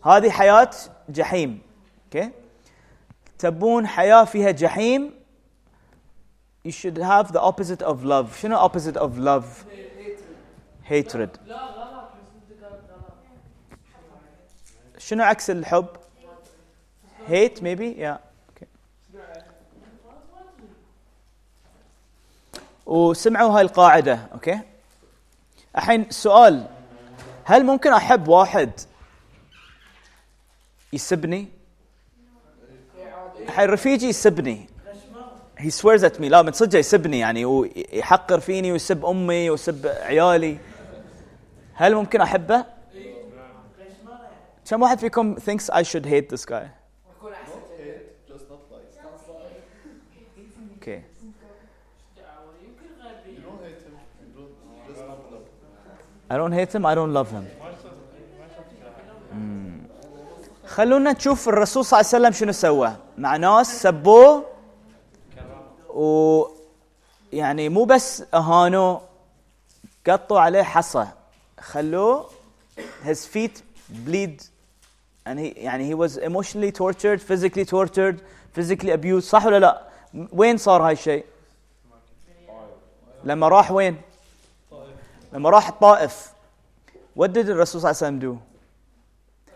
هذه 0.04 0.30
حياة 0.30 0.70
جحيم. 1.09 1.61
Okay? 2.11 2.30
تبون 3.38 3.87
حياة 3.87 4.24
فيها 4.24 4.50
جحيم 4.50 5.12
you 6.64 6.72
should 6.72 6.98
have 6.98 7.32
the 7.32 7.40
opposite 7.40 7.82
of 7.82 8.04
love. 8.04 8.37
شنو 8.37 8.56
opposite 8.59 8.96
of 8.96 9.18
love? 9.18 9.64
Hatred. 10.82 11.38
شنو 14.98 15.24
عكس 15.24 15.50
الحب؟ 15.50 15.87
Hate 17.28 17.62
maybe? 17.62 17.94
Yeah. 17.98 18.18
Okay. 18.50 18.66
وسمعوا 22.87 23.50
هاي 23.50 23.62
القاعدة 23.62 24.14
اوكي 24.32 24.61
الحين 25.75 26.01
السؤال 26.01 26.67
هل 27.45 27.65
ممكن 27.65 27.93
أحب 27.93 28.27
واحد 28.27 28.71
يسبني 30.93 31.47
الحين 33.39 33.69
رفيجي 33.69 34.07
يسبني 34.07 34.67
he 35.60 35.69
swears 35.69 36.03
at 36.03 36.19
me 36.19 36.25
لا 36.29 36.41
من 36.41 36.51
صدق 36.51 36.79
يسبني 36.79 37.19
يعني 37.19 37.45
ويحقر 37.45 38.39
فيني 38.39 38.71
ويسب 38.71 39.05
أمي 39.05 39.49
ويسب 39.49 39.88
عيالي 39.88 40.57
هل 41.73 41.95
ممكن 41.95 42.21
أحبه؟ 42.21 42.65
كم 44.69 44.81
واحد 44.81 44.99
فيكم 44.99 45.36
thinks 45.36 45.69
I 45.69 45.84
should 45.84 46.05
hate 46.05 46.29
this 46.29 46.45
guy? 46.45 46.67
يكون 47.17 47.34
احسن 47.34 47.60
Just 48.27 48.45
not 48.49 48.62
like. 48.71 48.88
Okay. 50.81 51.01
دعوة 52.17 52.53
يمكن 52.63 52.89
غبي 53.01 53.36
You 53.36 53.41
don't 53.41 53.62
hate 53.63 53.81
him. 53.86 53.95
You 54.21 54.27
don't. 54.38 54.53
You 54.88 54.93
just 54.93 55.01
don't 55.01 55.31
love 55.31 55.43
him. 55.43 56.20
I 56.31 56.37
don't 56.37 56.53
hate 56.53 56.71
him 56.75 56.85
I 56.85 56.95
don't 56.95 57.13
love 57.13 57.29
him. 57.31 57.45
مم. 59.33 59.81
خلونا 60.67 61.11
نشوف 61.11 61.49
الرسول 61.49 61.85
صلى 61.85 61.99
الله 61.99 62.07
عليه 62.13 62.17
وسلم 62.17 62.31
شنو 62.31 62.51
سوى. 62.51 62.95
مع 63.17 63.37
ناس 63.37 63.81
سبوه 63.81 64.45
و 65.89 66.45
يعني 67.33 67.69
مو 67.69 67.83
بس 67.83 68.23
اهانوه 68.33 69.01
قطوا 70.07 70.39
عليه 70.39 70.63
حصى. 70.63 71.07
خلوه 71.59 72.29
his 73.03 73.25
feet 73.25 73.61
bleed. 74.05 74.41
And 75.25 75.39
he 75.39 75.53
يعني 75.57 75.89
he 75.89 75.93
was 75.93 76.17
emotionally 76.17 76.71
tortured 76.71 77.21
physically 77.21 77.65
tortured 77.65 78.21
physically 78.53 78.91
abused. 78.91 79.29
صح 79.29 79.45
ولا 79.45 79.59
لا؟ 79.59 79.81
وين 80.33 80.57
صار 80.57 80.81
هاي 80.81 80.93
الشيء؟ 80.93 81.25
لما 83.23 83.47
راح 83.47 83.71
وين؟ 83.71 84.01
لما 85.32 85.50
راح 85.50 85.68
الطائف 85.68 86.32
what 87.18 87.28
did 87.28 87.48
الرسول 87.48 87.80
صلى 87.80 87.90
الله 87.90 88.02
عليه 88.02 88.18
وسلم 88.18 88.20
do 88.20 88.38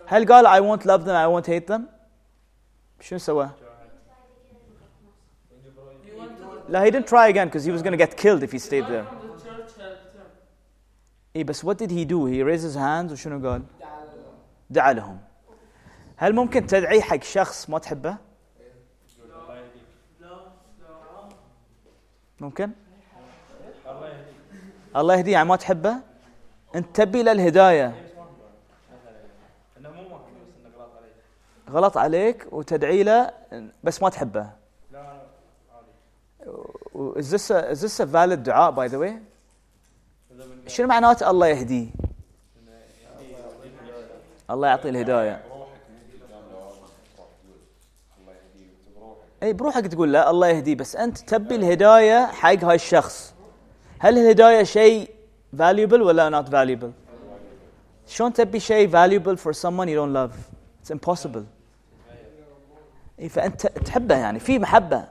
هل 0.06 0.26
قال 0.26 0.46
I 0.46 0.60
won't 0.60 0.84
love 0.86 1.04
them 1.04 1.14
I 1.14 1.26
won't 1.26 1.46
hate 1.46 1.66
them 1.66 1.82
شنو 3.00 3.18
سوى 3.18 3.50
He 6.04 6.18
went 6.18 6.38
to 6.38 6.70
لا 6.72 6.84
he 6.84 6.90
didn't 6.90 7.06
try 7.06 7.28
again 7.28 7.48
because 7.48 7.64
he 7.64 7.70
was 7.70 7.82
going 7.82 7.92
to 7.92 8.04
get 8.06 8.16
killed 8.16 8.42
if 8.42 8.52
he 8.52 8.58
stayed 8.58 8.84
the 8.84 8.90
there 8.90 9.04
from 9.04 9.28
the 9.28 9.44
church 9.44 9.70
helped 9.78 10.14
him. 10.14 10.26
اي 11.36 11.44
بس 11.44 11.64
what 11.64 11.78
did 11.78 11.90
he 11.90 12.04
do 12.04 12.26
he 12.26 12.42
raised 12.42 12.64
his 12.64 12.76
hands 12.76 13.12
وشنو 13.12 13.48
قال 13.48 13.62
دعا 13.80 14.04
له. 14.04 14.32
دعا 14.70 14.92
لهم 14.92 15.18
هل 16.16 16.34
ممكن 16.34 16.66
تدعي 16.66 17.02
حق 17.02 17.22
شخص 17.22 17.70
ما 17.70 17.78
تحبه 17.78 18.10
لا 18.10 18.16
لا 20.20 21.28
ممكن 22.40 22.70
الله 24.95 25.15
يهديه 25.15 25.31
يعني 25.31 25.49
ما 25.49 25.55
تحبه؟ 25.55 25.95
انت 26.75 26.95
تبي 26.95 27.23
له 27.23 27.31
الهداية. 27.31 27.95
غلط 29.79 29.97
علي 30.97 31.09
غلط 31.69 31.97
عليك 31.97 32.47
وتدعي 32.51 33.03
له 33.03 33.31
بس 33.83 34.01
ما 34.01 34.09
تحبه. 34.09 34.49
Is 37.15 37.29
this 37.31 37.49
a, 37.51 37.71
is 37.71 37.81
this 37.81 37.99
a 37.99 38.05
valid 38.05 38.43
دعاء 38.43 38.71
by 38.71 38.87
the 38.87 38.97
way? 38.97 39.13
شنو 40.67 40.87
معنات 40.87 41.23
الله 41.23 41.47
يهديه 41.47 41.87
الله 44.49 44.67
يعطيه 44.67 44.89
الهداية. 44.89 45.41
إي 49.43 49.53
بروحك 49.53 49.87
تقول 49.87 50.13
لا 50.13 50.29
الله 50.29 50.47
يهديه 50.47 50.75
بس 50.75 50.95
أنت 50.95 51.17
تبي 51.17 51.55
الهداية 51.55 52.25
حق 52.25 52.63
هاي 52.63 52.75
الشخص. 52.75 53.34
هل 54.04 54.18
الهدايه 54.18 54.62
شيء 54.62 55.10
valuable 55.56 56.00
ولا 56.00 56.42
not 56.42 56.46
valuable 56.46 57.10
شلون 58.06 58.32
تبي 58.32 58.60
شيء 58.60 58.90
valuable 58.90 59.36
for 59.36 59.52
someone 59.52 59.88
you 59.88 59.96
don't 59.96 60.14
love 60.14 60.32
it's 60.82 60.90
impossible 60.90 61.44
اي 63.20 63.28
فانت 63.28 63.66
تحبه 63.66 64.14
يعني 64.14 64.40
في 64.40 64.58
محبه 64.58 65.04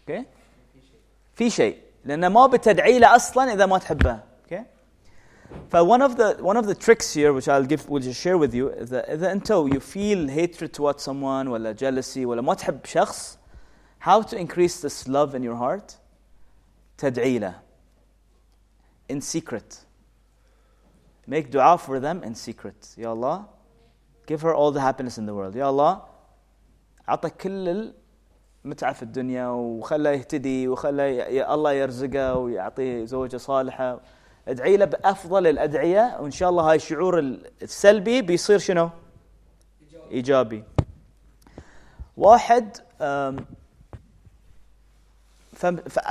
اوكي 0.00 0.24
في 1.34 1.50
شيء 1.50 1.78
لانه 2.04 2.28
ما 2.28 2.46
بتدعي 2.46 2.98
له 2.98 3.16
اصلا 3.16 3.52
اذا 3.52 3.66
ما 3.66 3.78
تحبه 3.78 4.20
اوكي 4.44 4.64
ف 5.70 5.76
one 5.76 6.02
of 6.02 6.16
the 6.16 6.42
one 6.42 6.56
of 6.56 6.66
the 6.66 6.74
tricks 6.74 7.14
here 7.14 7.32
which 7.32 7.48
I'll 7.48 7.68
give 7.72 7.88
will 7.88 8.02
just 8.02 8.20
share 8.20 8.38
with 8.38 8.54
you 8.54 8.82
اذا 8.82 9.12
اذا 9.12 9.32
انت 9.32 9.52
you 9.52 9.80
feel 9.80 10.28
hatred 10.28 10.72
towards 10.72 11.02
someone 11.02 11.48
ولا 11.48 11.74
jealousy 11.74 12.16
ولا 12.18 12.42
ما 12.42 12.54
تحب 12.54 12.78
شخص 12.84 13.38
how 14.00 14.22
to 14.22 14.36
increase 14.36 14.80
this 14.80 15.08
love 15.08 15.34
in 15.34 15.42
your 15.42 15.56
heart 15.56 15.99
تدعي 17.01 17.39
له 17.39 17.59
in 19.11 19.19
secret. 19.21 19.85
Make 21.27 21.51
dua 21.51 21.77
for 21.77 21.99
them 21.99 22.23
in 22.23 22.35
secret. 22.35 22.95
يا 22.97 23.13
الله 23.13 23.45
give 24.27 24.41
her 24.41 24.53
all 24.53 24.71
the 24.71 24.79
happiness 24.81 25.17
in 25.17 25.25
the 25.25 25.33
world. 25.33 25.55
يا 25.55 25.69
الله 25.69 26.01
أعطى 27.09 27.29
كل 27.29 27.93
المتعة 28.65 28.93
في 28.93 29.03
الدنيا 29.03 29.47
وخلاه 29.47 30.11
يهتدي 30.11 30.63
ي- 30.63 31.53
الله 31.53 31.71
يرزقه 31.71 32.35
ويعطيه 32.37 33.05
زوجة 33.05 33.37
صالحة. 33.37 33.99
ادعي 34.47 34.77
له 34.77 34.85
بأفضل 34.85 35.47
الأدعية 35.47 36.17
وإن 36.19 36.31
شاء 36.31 36.49
الله 36.49 36.69
هاي 36.69 36.75
الشعور 36.75 37.19
السلبي 37.61 38.21
بيصير 38.21 38.57
شنو؟ 38.57 38.89
إيجابي. 40.11 40.63
واحد 42.17 42.77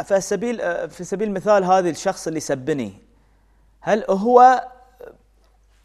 فسبيل 0.03 0.61
أه، 0.61 0.85
في 0.85 1.03
سبيل 1.03 1.27
المثال 1.27 1.63
هذا 1.63 1.89
الشخص 1.89 2.27
اللي 2.27 2.39
سبني 2.39 2.93
هل 3.81 4.05
هو 4.09 4.63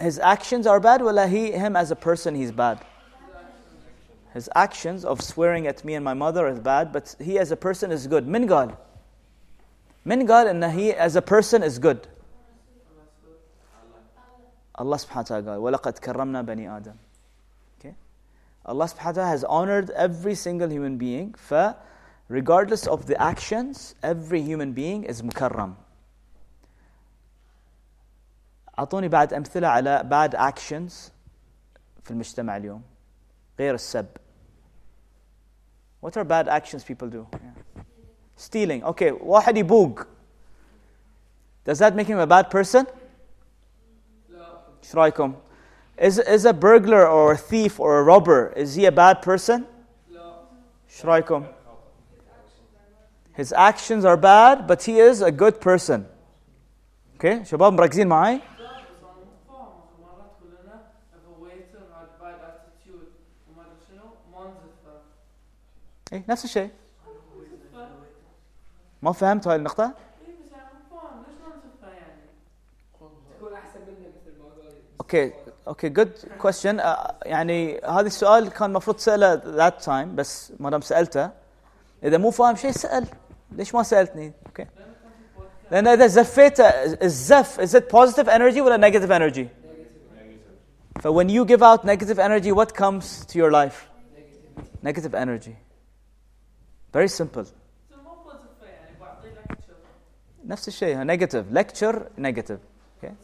his 0.03 0.19
actions 0.19 0.67
are 0.67 0.81
bad 0.81 1.03
ولا 1.03 1.29
he 1.29 1.53
him 1.53 1.77
as 1.77 1.91
a 1.91 1.97
person 1.97 2.35
he's 2.35 2.51
bad 2.51 2.79
his 4.33 4.49
actions 4.55 5.05
of 5.05 5.21
swearing 5.21 5.67
at 5.67 5.85
me 5.85 5.95
and 5.95 6.05
my 6.05 6.15
mother 6.15 6.47
is 6.49 6.59
bad 6.59 6.93
but 6.93 7.15
he 7.21 7.39
as 7.39 7.51
a 7.51 7.57
person 7.57 7.91
is 7.93 8.07
good 8.07 8.27
من 8.27 8.49
قال 8.53 8.75
من 10.07 10.27
قال 10.27 10.47
ان 10.49 10.73
he 10.73 10.95
as 10.95 11.17
a 11.17 11.23
person 11.23 11.63
is 11.63 11.79
good 11.79 12.09
الله 14.81 14.97
سبحانه 14.97 15.21
وتعالى 15.21 15.51
قال 15.51 15.59
ولقد 15.59 15.99
كرمنا 15.99 16.43
بني 16.43 16.77
آدم 16.77 16.95
okay 17.79 17.95
Allah 18.65 18.87
subhanahu 18.87 19.07
wa 19.07 19.13
ta'ala 19.13 19.29
has 19.29 19.45
honored 19.45 19.91
every 19.91 20.35
single 20.35 20.71
human 20.71 20.97
being 20.97 21.35
ف 21.37 21.55
regardless 22.29 22.87
of 22.87 23.07
the 23.07 23.21
actions 23.21 23.95
every 24.03 24.41
human 24.41 24.73
being 24.73 25.05
is 25.05 25.23
مكرم 25.23 25.75
أعطوني 28.79 29.09
بعد 29.09 29.35
أمثلة 29.35 29.69
على 29.69 30.03
bad 30.11 30.35
actions 30.35 31.11
في 32.05 32.11
المجتمع 32.11 32.57
اليوم 32.57 32.83
غير 33.59 33.75
السب 33.75 34.07
What 36.01 36.17
are 36.17 36.25
bad 36.25 36.49
actions 36.49 36.83
people 36.83 37.09
do? 37.09 37.27
Yeah. 37.33 37.83
Stealing. 38.37 38.83
Okay, 38.85 39.13
واحد 39.13 39.57
يبوق. 39.57 40.07
Does 41.65 41.79
that 41.79 41.95
make 41.95 42.07
him 42.07 42.19
a 42.19 42.27
bad 42.27 42.51
person? 42.51 42.87
لا 44.31 44.61
ايش 44.83 44.95
رايكم؟ 44.95 45.35
Is, 45.99 46.19
is 46.19 46.47
a 46.47 46.55
burglar 46.55 47.07
or 47.07 47.33
a 47.33 47.37
thief 47.37 47.79
or 47.79 47.99
a 47.99 48.03
robber, 48.03 48.55
is 48.57 48.75
he 48.75 48.87
a 48.87 48.93
bad 48.93 49.21
person? 49.21 49.65
لا 50.11 50.35
ايش 50.89 51.07
رايكم؟ 51.07 51.47
His 53.41 53.53
actions 53.53 54.05
are 54.05 54.17
bad, 54.17 54.67
but 54.67 54.83
he 54.83 54.99
is 54.99 55.23
a 55.23 55.33
good 55.43 55.61
person. 55.61 56.01
Okay, 57.17 57.43
شباب 57.45 57.73
مركزين 57.73 58.07
معي؟ 58.09 58.35
لا 58.35 58.41
بس 58.41 59.03
انا 59.03 59.13
مو 59.17 59.39
فاهم 59.49 59.73
مرات 60.01 60.31
تقول 60.39 60.51
لنا 60.65 60.83
if 61.13 61.25
a 61.27 61.45
waiter 61.45 61.83
had 61.95 62.11
bad 62.23 62.41
attitude 62.51 63.11
وما 63.51 63.63
ادري 63.63 63.81
شنو 63.89 64.05
ما 64.33 64.41
نزفه 64.51 64.97
اي 66.13 66.25
نفس 66.29 66.45
الشيء. 66.45 66.71
ما 69.03 69.13
فهمت 69.13 69.49
هاي 69.49 69.57
النقطة؟ 69.57 69.85
اي 69.85 69.91
بس 69.91 70.53
يعني 70.53 70.69
مو 70.91 70.99
فاهم 70.99 71.23
ليش 71.29 71.39
ما 71.41 71.49
نزفه 71.57 71.89
يعني 71.89 72.23
تكون 73.39 73.53
احسن 73.53 73.81
منه 73.81 74.09
مثل 74.09 74.39
ما 74.39 74.45
قال 74.45 74.75
اوكي 75.01 75.33
اوكي 75.69 75.89
جود 75.89 76.13
كويستشن 76.41 76.81
يعني 77.23 77.79
هذا 77.79 78.07
السؤال 78.07 78.51
كان 78.51 78.71
المفروض 78.71 78.97
تساله 78.97 79.35
ذات 79.35 79.83
تايم 79.83 80.17
بس 80.17 80.53
ما 80.61 80.71
دام 80.71 80.81
سالته 80.81 81.31
اذا 82.05 82.19
مو 82.19 82.31
فاهم 82.31 82.57
شيء 82.57 82.71
سال 82.71 83.07
ليش 83.53 83.75
ما 83.75 83.83
سالتني؟ 83.83 84.33
اوكي 84.47 84.67
لان 85.71 85.87
اذا 85.87 86.07
زفيت 86.07 86.61
الزف 87.03 87.61
is 87.61 87.81
it 87.81 87.85
positive 87.85 88.29
energy 88.29 88.59
ولا 88.59 88.91
negative 88.91 89.11
energy؟ 89.11 89.47
ف 91.01 91.09
when 91.09 91.29
you 91.29 91.45
give 91.45 91.63
out 91.63 91.85
negative 91.85 92.19
energy 92.19 92.53
what 92.53 92.75
comes 92.75 93.25
to 93.27 93.39
your 93.39 93.51
life؟ 93.51 93.89
negative 94.83 95.15
energy 95.15 95.55
very 96.97 97.09
simple 97.09 97.41
بس 97.41 97.53
مو 98.05 98.15
بوزفه 98.25 98.67
يعني 98.67 98.97
بعطيه 99.01 99.29
لكتشر 99.29 99.75
نفس 100.47 100.69
الشيء 100.69 100.97
نيجاتيف 100.99 101.47
ليكتشر 101.51 102.09
نيجاتيف 102.19 102.59
اوكي 103.03 103.15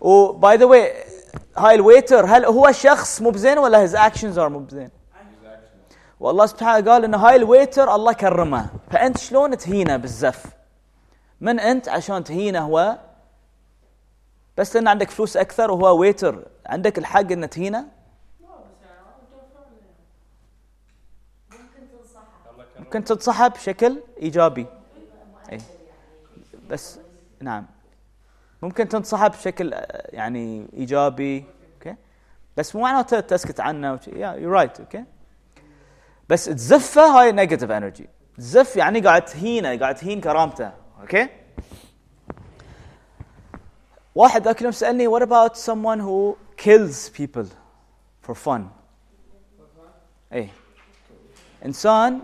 وباي 0.00 0.56
ذا 0.56 0.64
واي 0.64 0.92
هاي 1.58 1.74
الويتر 1.74 2.26
هل 2.26 2.44
هو 2.44 2.72
شخص 2.72 3.22
مو 3.22 3.30
بزين 3.30 3.58
ولا 3.58 3.80
هيز 3.80 3.96
اكشنز 3.96 4.38
ار 4.38 4.48
مو 4.48 4.58
بزين؟ 4.58 4.90
والله 6.21 6.45
سبحانه 6.45 6.91
قال 6.91 7.03
ان 7.03 7.13
هاي 7.13 7.35
الويتر 7.35 7.95
الله 7.95 8.13
كرمه. 8.13 8.69
فأنت 8.91 9.17
شلون 9.17 9.57
تهينه 9.57 9.97
بالزف؟ 9.97 10.45
من 11.41 11.59
أنت 11.59 11.89
عشان 11.89 12.23
تهينه 12.23 12.59
هو؟ 12.59 12.97
بس 14.57 14.75
لأن 14.75 14.87
عندك 14.87 15.09
فلوس 15.09 15.37
أكثر 15.37 15.71
وهو 15.71 15.97
ويتر. 15.99 16.47
عندك 16.65 16.97
الحق 16.97 17.31
ان 17.31 17.49
تهينه؟ 17.49 17.85
ممكن 22.79 23.03
تنصحه 23.03 23.47
بشكل 23.47 23.97
إيجابي. 24.21 24.65
اي 25.51 25.57
بس 26.69 26.99
نعم. 27.39 27.65
ممكن 28.61 28.87
تنصحه 28.89 29.27
بشكل 29.27 29.73
يعني 30.09 30.67
إيجابي. 30.73 31.45
أوكي. 31.73 31.95
بس 32.57 32.75
مو 32.75 32.81
معناته 32.81 33.19
تسكت 33.19 33.59
عنه. 33.59 33.99
يو 34.15 34.51
رايت 34.51 34.79
أوكي. 34.79 35.03
بس 36.30 36.44
تزفه 36.44 37.20
هاي 37.20 37.32
نيجاتيف 37.32 37.70
انرجي 37.70 38.08
تزف 38.36 38.76
يعني 38.76 39.00
قاعد 39.00 39.24
تهينه 39.24 39.78
قاعد 39.78 39.94
تهين 39.94 40.20
كرامته 40.20 40.72
اوكي 41.00 41.28
واحد 44.14 44.44
ذاك 44.44 44.58
اليوم 44.58 44.72
سالني 44.72 45.08
what 45.08 45.22
about 45.22 45.56
someone 45.56 46.00
who 46.00 46.36
kills 46.56 47.10
people 47.18 47.46
for 48.26 48.34
fun 48.34 48.60
ايه 50.32 50.48
انسان 51.64 52.22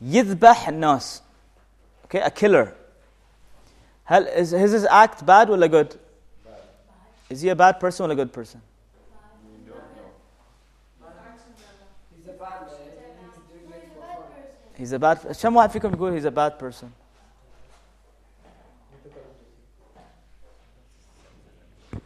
يذبح 0.00 0.68
الناس 0.68 1.22
اوكي 2.04 2.24
a 2.24 2.30
killer 2.30 2.68
هل 4.04 4.26
is 4.26 4.52
is 4.52 4.82
his 4.82 4.86
act 4.86 5.24
bad 5.24 5.50
ولا 5.50 5.66
good 5.66 5.94
is 7.32 7.40
he 7.40 7.48
a 7.48 7.54
bad 7.54 7.80
person 7.80 8.00
ولا 8.00 8.24
good 8.24 8.32
person 8.40 8.58
he's 14.78 14.92
a 14.92 14.98
bad 14.98 15.18
كم 15.42 15.56
واحد 15.56 15.70
فيكم 15.70 15.92
يقول 15.92 16.20
he's 16.20 16.24
a 16.24 16.30
bad 16.30 16.58
person 16.58 16.88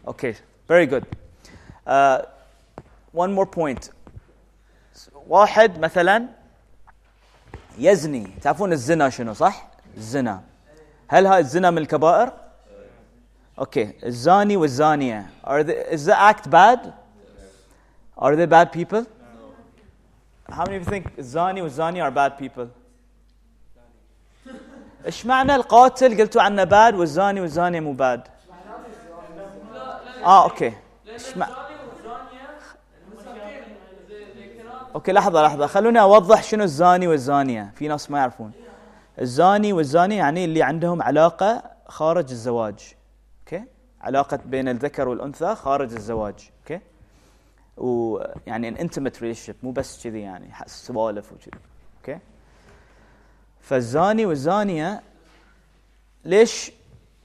Okay, 0.09 0.35
very 0.67 0.87
good. 0.87 1.05
Uh, 1.87 2.23
one 3.13 3.33
more 3.33 3.47
point. 3.47 3.91
واحد 5.29 5.79
مثلا 5.79 6.29
يزني 7.79 8.27
تعرفون 8.43 8.73
الزنا 8.73 9.11
شنو 9.11 9.33
صح؟ 9.33 9.71
الزنا 9.97 10.43
هل 11.09 11.27
هاي 11.27 11.41
الزنا 11.41 11.71
من 11.71 11.79
الكبائر؟ 11.79 12.33
اوكي 13.59 13.93
الزاني 14.05 14.57
والزانية 14.57 15.27
are 15.45 15.63
they, 15.63 15.95
is 15.95 16.05
the 16.07 16.19
act 16.19 16.51
bad? 16.51 16.93
Are 18.17 18.37
they 18.37 18.47
bad 18.47 18.73
people? 18.73 19.07
How 20.54 20.66
many 20.66 20.76
of 20.78 20.84
you 20.84 20.90
think 20.94 21.06
الزاني 21.20 21.62
والزانية 21.62 22.10
are 22.10 22.12
bad 22.14 22.38
people? 22.44 22.68
إيش 25.06 25.26
معنى 25.26 25.56
القاتل؟ 25.56 26.22
قلتوا 26.22 26.42
عنه 26.42 26.66
bad 26.66 26.94
والزاني 26.94 27.42
والزانية 27.42 27.80
مو 27.80 27.94
bad؟ 27.98 28.20
آه 30.26 30.44
أوكي. 30.44 30.74
إيش 31.08 31.38
مع... 31.38 31.48
الزاني 31.48 31.76
والزانية 31.90 32.50
مساكين 33.16 33.64
they- 34.10 34.38
they 34.38 34.62
cannot 34.62 34.96
أوكي 34.96 35.12
لحظة 35.12 35.44
لحظة. 35.44 35.68
خلوني 35.68 36.02
أوضح 36.02 36.44
شنو 36.44 36.64
الزاني 36.64 37.08
والزانيه 37.08 37.72
في 37.76 37.88
ناس 37.88 38.12
ما 38.12 38.18
يعرفون. 38.20 38.52
الزاني 39.22 39.74
والزانيه 39.74 40.18
يعني 40.18 40.46
اللي 40.46 40.64
عندهم 40.64 41.02
علاقة 41.02 41.64
خارج 41.88 42.32
الزواج. 42.32 42.94
أوكي؟ 43.40 43.64
علاقة 44.02 44.40
بين 44.46 44.70
الذكر 44.70 45.08
والأنثى 45.08 45.56
خارج 45.56 45.94
الزواج. 45.94 46.50
ويعني 47.77 48.69
ان 48.69 48.77
انتمت 48.77 49.23
ريليشيب 49.23 49.57
مو 49.63 49.71
بس 49.71 50.05
كذي 50.05 50.21
يعني 50.21 50.53
ح- 50.53 50.67
سوالف 50.67 51.33
وكذي 51.33 51.51
اوكي 51.99 52.19
فالزاني 53.61 54.27
والزانيه 54.27 55.03
ليش 56.25 56.73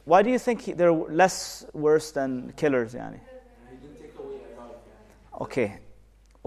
why 0.09 0.21
do 0.23 0.27
you 0.27 0.39
think 0.39 0.59
he- 0.61 0.73
they're 0.73 1.09
less 1.09 1.65
worse 1.75 2.11
than 2.11 2.51
killers 2.61 2.95
يعني 2.95 3.19
okay 5.43 5.69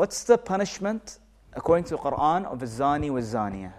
What's 0.00 0.24
the 0.24 0.36
punishment 0.36 1.18
according 1.58 1.84
to 1.84 1.96
the 1.96 2.02
Quran 2.02 2.44
of 2.44 2.62
الزاني 2.62 3.10
والزانية? 3.10 3.74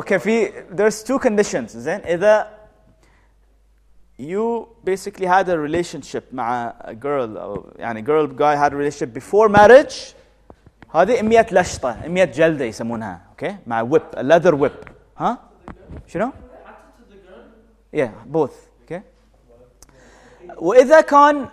Okay, 0.00 0.16
في 0.16 0.52
there's 0.70 1.02
two 1.02 1.18
conditions 1.18 1.76
زين 1.76 2.00
إذا 2.00 2.50
you 4.20 4.68
basically 4.84 5.26
had 5.26 5.48
a 5.48 5.58
relationship 5.58 6.22
مع 6.32 6.74
a 6.84 6.94
girl 6.94 7.36
أو 7.36 7.72
يعني 7.78 8.02
girl 8.02 8.26
guy 8.26 8.56
had 8.56 8.72
a 8.72 8.76
relationship 8.76 9.12
before 9.12 9.48
marriage 9.48 10.14
هذه 10.94 11.22
100 11.22 11.46
لشطة 11.52 12.08
100 12.08 12.24
جلدة 12.24 12.64
يسمونها 12.64 13.20
اوكي 13.30 13.56
مع 13.66 13.88
whip 13.88 14.16
a 14.16 14.22
leather 14.22 14.54
whip 14.54 14.90
ها 15.16 15.38
شنو؟ 16.06 16.32
حتى 16.66 16.76
to 16.98 17.12
the 17.12 17.16
girl 17.16 17.42
Yeah, 17.92 18.10
both. 18.26 18.54
Okay. 18.84 19.02
وإذا 20.56 21.00
كان 21.00 21.48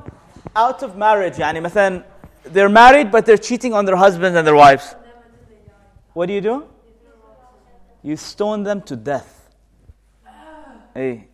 out 0.57 0.83
of 0.83 0.95
marriage 0.95 1.39
يعني 1.39 1.59
مثلا 1.59 2.03
they're 2.45 2.69
married 2.69 3.11
but 3.11 3.25
they're 3.25 3.37
cheating 3.37 3.73
on 3.73 3.85
their 3.85 3.95
husbands 3.95 4.37
and 4.37 4.47
their 4.47 4.55
wives. 4.55 4.95
What 6.13 6.27
do 6.27 6.33
you 6.33 6.41
do? 6.41 6.65
You 8.03 8.17
stone 8.17 8.63
them 8.63 8.81
to 8.81 8.95
death. 8.95 9.49
Hey, 10.93 11.27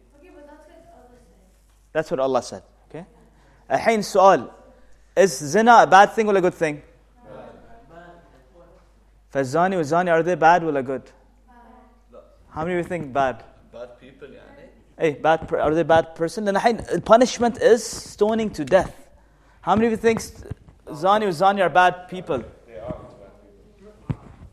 that's 1.93 2.11
what 2.11 2.19
Allah 2.19 2.41
said. 2.41 2.63
Okay. 2.89 3.05
الحين 3.71 3.99
السؤال 3.99 4.49
is 5.15 5.37
zina 5.37 5.83
a 5.83 5.87
bad 5.87 6.11
thing 6.13 6.27
or 6.29 6.35
a 6.37 6.41
good 6.41 6.53
thing? 6.53 6.81
فالزاني 9.31 9.77
والزاني 9.77 10.11
are 10.11 10.23
they 10.23 10.35
bad 10.35 10.63
or 10.63 10.81
good? 10.81 11.11
How 12.49 12.63
many 12.65 12.79
of 12.79 12.85
you 12.85 12.89
think 12.89 13.13
bad? 13.13 13.43
bad 13.73 13.89
people 13.99 14.27
يعني 14.27 14.69
Hey, 14.97 15.11
bad 15.13 15.47
per- 15.47 15.59
are 15.59 15.73
they 15.73 15.83
bad 15.83 16.15
person? 16.15 16.45
لأن 16.45 16.55
الحين 16.55 17.03
punishment 17.05 17.57
is 17.61 17.83
stoning 17.83 18.49
to 18.49 18.65
death. 18.65 18.95
How 19.61 19.75
many 19.75 19.87
of 19.87 19.91
you 19.91 19.97
think 19.97 20.19
Zani 20.87 21.23
or 21.23 21.29
Zani 21.31 21.61
are 21.61 21.69
bad 21.69 22.07
people? 22.09 22.43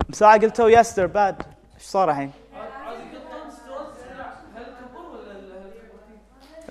مساعة 0.08 0.38
قلتوا 0.40 0.70
yes 0.70 0.92
they're 0.94 1.08
bad. 1.08 1.44
ايش 1.74 1.82
صار 1.82 2.10
الحين؟ 2.10 2.32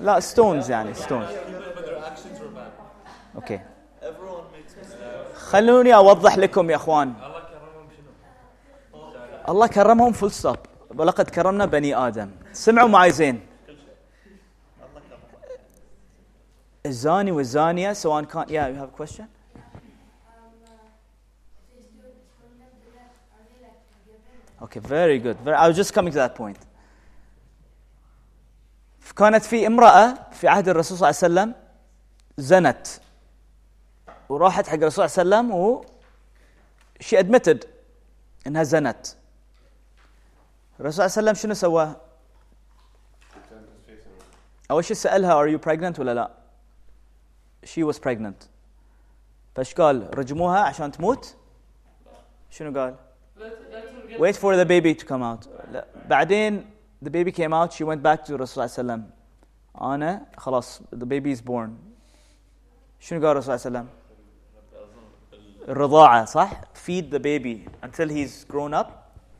لا 0.00 0.20
ستونز 0.20 0.70
يعني 0.70 0.94
ستونز 0.94 1.28
أوكي 3.34 3.60
خلوني 5.34 5.94
أوضح 5.94 6.38
لكم 6.38 6.70
يا 6.70 6.76
أخوان. 6.76 7.14
الله 9.48 9.66
كرمهم 9.66 10.12
فل 10.12 10.30
ستوب 10.30 10.56
ولقد 10.94 11.30
كرمنا 11.30 11.66
بني 11.66 11.94
آدم. 11.94 12.30
سمعوا 12.52 12.88
معي 12.88 13.10
زين. 13.10 13.40
الزاني 16.86 17.32
والزانية 17.32 17.92
سواء 17.92 18.24
كان 18.24 18.44
يا 18.48 18.66
يو 18.66 18.74
هاف 18.74 18.90
كويستشن 18.90 19.26
Okay, 24.62 24.78
very 24.78 25.18
good. 25.18 25.38
Very, 25.44 25.56
I 25.56 25.68
was 25.68 25.76
just 25.76 25.94
coming 25.94 26.12
to 26.12 26.18
that 26.18 26.34
point. 26.34 26.58
كانت 29.16 29.44
في 29.44 29.66
امرأة 29.66 30.14
في 30.32 30.48
عهد 30.48 30.68
الرسول 30.68 30.98
صلى 30.98 31.10
الله 31.10 31.40
عليه 31.42 31.52
وسلم 31.52 31.54
زنت 32.38 32.86
وراحت 34.28 34.66
حق 34.66 34.74
الرسول 34.74 35.10
صلى 35.10 35.22
الله 35.22 35.36
عليه 35.36 35.46
وسلم 35.46 35.54
و 35.60 35.84
she 37.02 37.16
admitted 37.16 37.66
إنها 38.46 38.62
زنت 38.62 39.06
الرسول 40.80 41.10
صلى 41.10 41.20
الله 41.20 41.30
عليه 41.30 41.30
وسلم 41.30 41.34
شنو 41.34 41.54
سوى؟ 41.54 41.96
اول 44.70 44.84
شيء 44.84 44.96
سألها 44.96 45.34
are 45.44 45.48
you 45.58 45.58
pregnant 45.68 45.98
ولا 45.98 46.14
لا؟ 46.14 46.30
she 47.66 47.82
was 47.92 47.98
pregnant 47.98 48.46
فايش 49.54 49.74
قال؟ 49.74 50.18
رجموها 50.18 50.58
عشان 50.60 50.92
تموت؟ 50.92 51.36
شنو 52.50 52.80
قال؟ 52.80 52.94
Wait 54.18 54.36
for 54.36 54.56
the 54.56 54.64
baby 54.64 54.94
to 54.94 55.06
come 55.06 55.22
out 55.22 55.48
لا. 55.72 55.84
بعدين 56.08 56.70
the 57.01 57.09
baby 57.09 57.31
came 57.31 57.53
out 57.53 57.73
she 57.73 57.83
went 57.83 58.01
back 58.01 58.25
to 58.25 58.33
الرسول 58.33 58.69
صلى 58.69 58.81
الله 58.81 58.93
عليه 58.93 59.03
وسلم 59.03 59.09
انا 59.81 60.25
خلاص 60.37 60.81
the 60.91 61.05
baby 61.05 61.31
is 61.31 61.41
born 61.41 61.69
شنو 62.99 63.19
قال 63.21 63.31
الرسول 63.31 63.59
صلى 63.59 63.67
الله 63.67 63.79
عليه 63.79 63.87
وسلم؟ 63.87 63.87
الرضاعة 65.69 66.25
صح؟ 66.25 66.61
feed 66.73 67.11
the 67.11 67.19
baby 67.19 67.67
until 67.83 68.09
he's 68.09 68.45
grown 68.45 68.73
up 68.73 68.91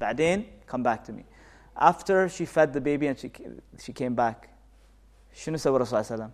بعدين 0.01 0.45
come 0.67 0.84
back 0.84 1.03
to 1.03 1.11
me 1.13 1.23
after 1.78 2.30
she 2.30 2.45
fed 2.45 2.73
the 2.73 2.82
baby 2.82 3.07
and 3.07 3.17
she, 3.19 3.32
she 3.80 3.93
came 3.93 4.15
back 4.15 4.49
شنو 5.34 5.57
سوى 5.57 5.76
الرسول 5.76 6.05
صلى 6.05 6.15
الله 6.15 6.23
عليه 6.23 6.23
وسلم؟ 6.23 6.32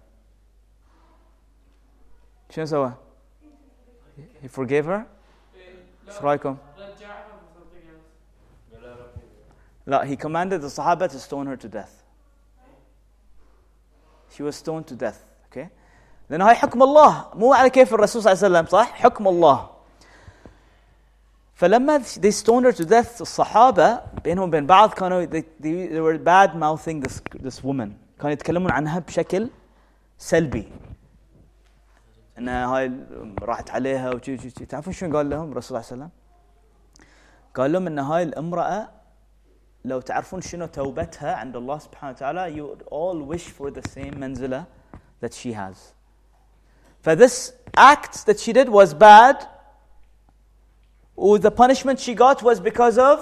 شنو 2.50 2.66
سوى؟ 2.66 2.94
he 4.44 4.48
forgave 4.48 4.86
her؟ 4.86 5.02
ايش 6.08 6.22
رايكم؟ 6.22 6.58
لا 9.86 10.06
he 10.06 10.16
commanded 10.16 10.62
the 10.62 10.70
Sahaba 10.70 11.10
to 11.10 11.20
stone 11.20 11.48
her 11.48 11.58
to 11.58 11.68
death. 11.68 12.04
She 14.30 14.44
was 14.44 14.56
stoned 14.56 14.88
to 14.88 14.96
death. 14.96 15.20
Okay? 15.52 15.70
لأن 16.30 16.42
هاي 16.42 16.56
حكم 16.56 16.84
الله 16.84 17.26
مو 17.36 17.54
على 17.54 17.70
كيف 17.70 17.94
الرسول 17.94 18.22
صلى 18.22 18.34
الله 18.34 18.44
عليه 18.44 18.56
وسلم 18.56 18.72
صح؟ 18.72 18.92
حكم 18.94 19.28
الله. 19.28 19.70
فلما 21.56 22.00
they 22.00 22.32
stoned 22.32 22.66
her 22.66 22.72
to 22.72 22.86
death 22.86 23.22
الصحابة 23.22 24.02
بينهم 24.24 24.48
وبين 24.48 24.66
بعض 24.66 24.94
كانوا 24.94 25.26
they, 25.26 25.44
they, 25.60 25.88
they 25.88 26.02
were 26.02 26.18
bad 26.18 26.56
mouthing 26.56 27.02
this, 27.02 27.22
this 27.44 27.64
woman. 27.64 27.89
كانوا 28.20 28.32
يتكلمون 28.32 28.72
عنها 28.72 29.00
بشكل 29.00 29.50
سلبي. 30.18 30.72
انها 32.38 32.66
هاي 32.68 32.92
راحت 33.42 33.70
عليها 33.70 34.14
وشي 34.14 34.38
شي 34.38 34.50
شي 34.50 34.66
تعرفون 34.66 34.94
شنو 34.94 35.18
قال 35.18 35.30
لهم 35.30 35.52
الرسول 35.52 35.84
صلى 35.84 35.92
الله 35.92 35.92
عليه 35.92 36.04
وسلم؟ 36.04 36.10
قال 37.56 37.72
لهم 37.72 37.88
ان 37.88 38.00
هاي 38.00 38.24
الامراه 38.24 38.89
لو 39.86 40.02
تعرفون 40.02 40.42
شنو 40.42 40.66
توبتها 40.66 41.36
عند 41.36 41.56
الله 41.56 41.78
سبحانه 41.80 42.12
وتعالى 42.12 42.56
you 42.56 42.66
would 42.68 42.84
all 42.92 43.36
wish 43.36 43.48
for 43.48 43.72
the 43.72 43.89
same 43.89 44.18
منزله 44.20 44.66
that 45.22 45.34
she 45.34 45.54
has. 45.54 45.94
For 47.02 47.16
this 47.16 47.54
act 47.76 48.26
that 48.26 48.39
she 48.39 48.54
did 48.54 48.70
was 48.70 48.94
bad. 48.94 49.48
Or 51.16 51.39
the 51.39 51.52
punishment 51.52 52.00
she 52.00 52.14
got 52.14 52.44
was 52.44 52.60
because 52.60 52.98
of 52.98 53.20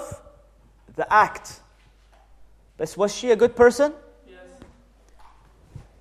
the 0.96 1.10
act. 1.12 1.60
But 2.76 2.94
was 2.96 3.14
she 3.14 3.30
a 3.30 3.36
good 3.36 3.54
person? 3.54 3.92
Yes. 4.26 4.48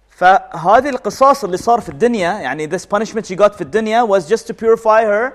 فهذه 0.10 0.90
القصاص 0.90 1.44
اللي 1.44 1.58
صار 1.58 1.82
في 1.82 1.90
الدنيا 1.90 2.34
يعني 2.34 2.68
this 2.68 2.86
punishment 2.86 3.26
she 3.26 3.36
got 3.36 3.56
في 3.56 3.62
الدنيا 3.62 4.04
was 4.04 4.28
just 4.28 4.48
to 4.48 4.54
purify 4.54 5.04
her 5.04 5.34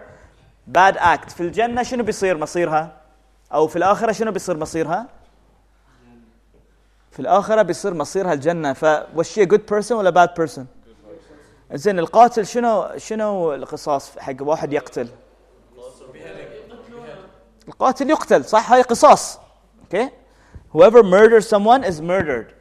bad 0.67 0.97
act 0.97 1.31
في 1.31 1.41
الجنة 1.41 1.83
شنو 1.83 2.05
بيصير 2.05 2.39
مصيرها 2.39 3.05
أو 3.53 3.69
في 3.69 3.77
الآخرة 3.77 4.13
شنو 4.13 4.33
بيصير 4.33 4.57
مصيرها 4.57 5.07
في 7.12 7.20
الآخرة 7.20 7.62
بيصير 7.62 7.94
مصيرها 7.94 8.34
الجنة 8.34 8.74
ف 8.74 8.86
was 9.16 9.26
she 9.26 9.42
a 9.42 9.46
good 9.46 9.68
person 9.72 9.92
ولا 9.92 10.26
bad 10.26 10.30
person 10.44 10.62
زين 11.74 12.00
القاتل 12.00 12.48
شنو 12.48 12.98
شنو 12.98 13.54
القصاص 13.54 14.18
حق 14.20 14.36
واحد 14.42 14.74
يقتل 14.74 15.10
القاتل 17.68 18.10
يقتل 18.10 18.46
صح 18.46 18.72
هاي 18.72 18.82
قصاص 18.82 19.40
okay 19.84 20.10
whoever 20.74 21.04
murders 21.04 21.48
someone 21.48 21.84
is 21.84 22.02
murdered 22.02 22.60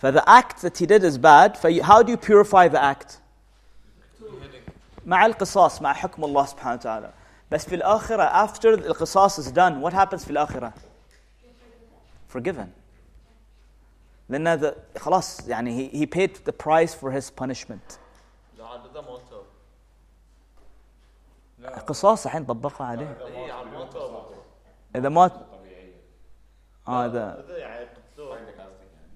For 0.00 0.10
the 0.10 0.26
act 0.26 0.62
that 0.62 0.78
he 0.78 0.86
did 0.86 1.04
is 1.04 1.18
bad. 1.18 1.58
how 1.82 2.02
do 2.02 2.10
you 2.12 2.16
purify 2.16 2.68
the 2.68 2.82
act? 2.82 3.18
مع 5.06 5.26
القصاص 5.26 5.82
مع 5.82 5.92
حكم 5.92 6.24
الله 6.24 6.46
سبحانه 6.46 6.74
وتعالى. 6.74 7.10
بس 7.50 7.64
في 7.64 7.74
الآخرة 7.74 8.46
after 8.46 8.66
القصاص 8.66 9.40
is 9.40 9.52
done 9.52 9.82
what 9.82 9.92
happens 9.92 10.24
في 10.24 10.30
الآخرة؟ 10.30 10.72
Forgiven. 12.34 12.79
لأن 14.29 14.59
the, 14.61 14.99
خلاص 14.99 15.47
يعني 15.47 15.89
he, 15.89 15.93
he 15.95 16.05
paid 16.05 16.31
the 16.49 16.51
price 16.65 16.93
for 16.93 17.11
his 17.11 17.29
punishment. 17.43 17.97
لا 18.57 18.65
عاد 18.65 18.85
اذا 18.85 19.01
ما 19.01 19.17
توب 19.29 19.45
القصاص 21.59 22.25
الحين 22.25 22.45
طبقها 22.45 22.87
عليه. 22.87 23.17
اي 23.25 23.51
عاد 23.51 23.67
ما 23.67 23.85
توب 23.85 24.15
إذا 24.95 25.09
ما 25.09 25.27
طبيعية 25.27 25.95
اه 26.87 27.05
إذا 27.05 27.43
اذا 27.45 27.57
يعني 27.57 27.85
قتلوه 27.85 28.37
عندك 28.37 28.53
قصدك 28.53 28.79
يعني 28.93 29.11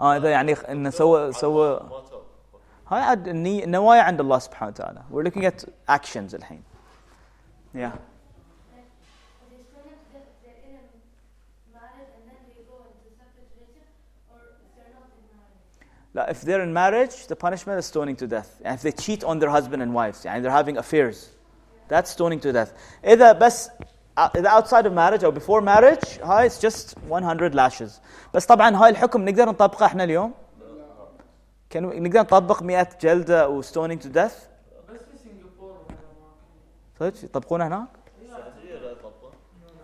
اه 0.00 0.16
إذا 0.16 0.30
يعني 0.30 0.52
إنه 0.52 0.90
سوى 0.90 1.32
سوى 1.32 1.80
ما 1.90 2.00
توب 2.10 2.22
هاي 2.88 3.00
عاد 3.02 3.28
الني- 3.28 3.64
النوايا 3.64 4.02
عند 4.02 4.20
الله 4.20 4.38
سبحانه 4.38 4.70
وتعالى. 4.72 5.02
We're 5.12 5.24
looking 5.30 5.44
at 5.44 5.64
actions 5.90 6.34
الحين. 6.34 6.62
Yeah. 7.74 7.78
marriage? 16.14 16.16
لا 16.16 16.32
if 16.32 16.40
they're 16.46 16.62
in 16.62 16.72
marriage 16.72 17.26
the 17.26 17.36
punishment 17.36 17.78
is 17.78 17.86
stoning 17.86 18.16
to 18.16 18.26
death 18.26 18.50
and 18.64 18.74
if 18.78 18.82
they 18.82 18.92
cheat 18.92 19.24
on 19.24 19.38
their 19.38 19.50
husband 19.50 19.82
and 19.82 19.94
wives 19.94 20.24
يعني 20.24 20.42
they're 20.42 20.62
having 20.62 20.76
affairs 20.78 21.16
that's 21.88 22.10
stoning 22.10 22.40
to 22.40 22.52
death 22.52 22.72
إذا 23.04 23.32
بس 23.32 23.70
إذا 24.36 24.50
outside 24.50 24.86
of 24.86 24.92
marriage 24.92 25.24
أو 25.24 25.32
before 25.32 25.60
marriage 25.60 26.22
هاي 26.22 26.50
it's 26.50 26.58
just 26.58 26.98
100 27.08 27.54
lashes 27.54 28.00
بس 28.34 28.46
طبعا 28.46 28.76
هاي 28.76 28.90
الحكم 28.90 29.28
نقدر 29.28 29.48
نطبقه 29.48 29.86
احنا 29.86 30.04
اليوم 30.04 30.32
كان 31.70 32.02
نقدر 32.02 32.20
نطبق 32.20 32.62
100 32.62 32.88
جلدة 33.00 33.48
و 33.48 33.62
stoning 33.62 34.00
to 34.02 34.08
death 34.08 34.38
بس 34.88 35.00
في 35.00 35.18
سنغافورة 35.24 35.86
وهذا 37.00 37.10
ما 37.10 37.10
صدق 37.10 37.24
يطبقونها 37.24 37.68
هناك 37.68 37.88
السعوديه 38.22 38.74
لا 38.74 38.94
تطبق 38.94 39.32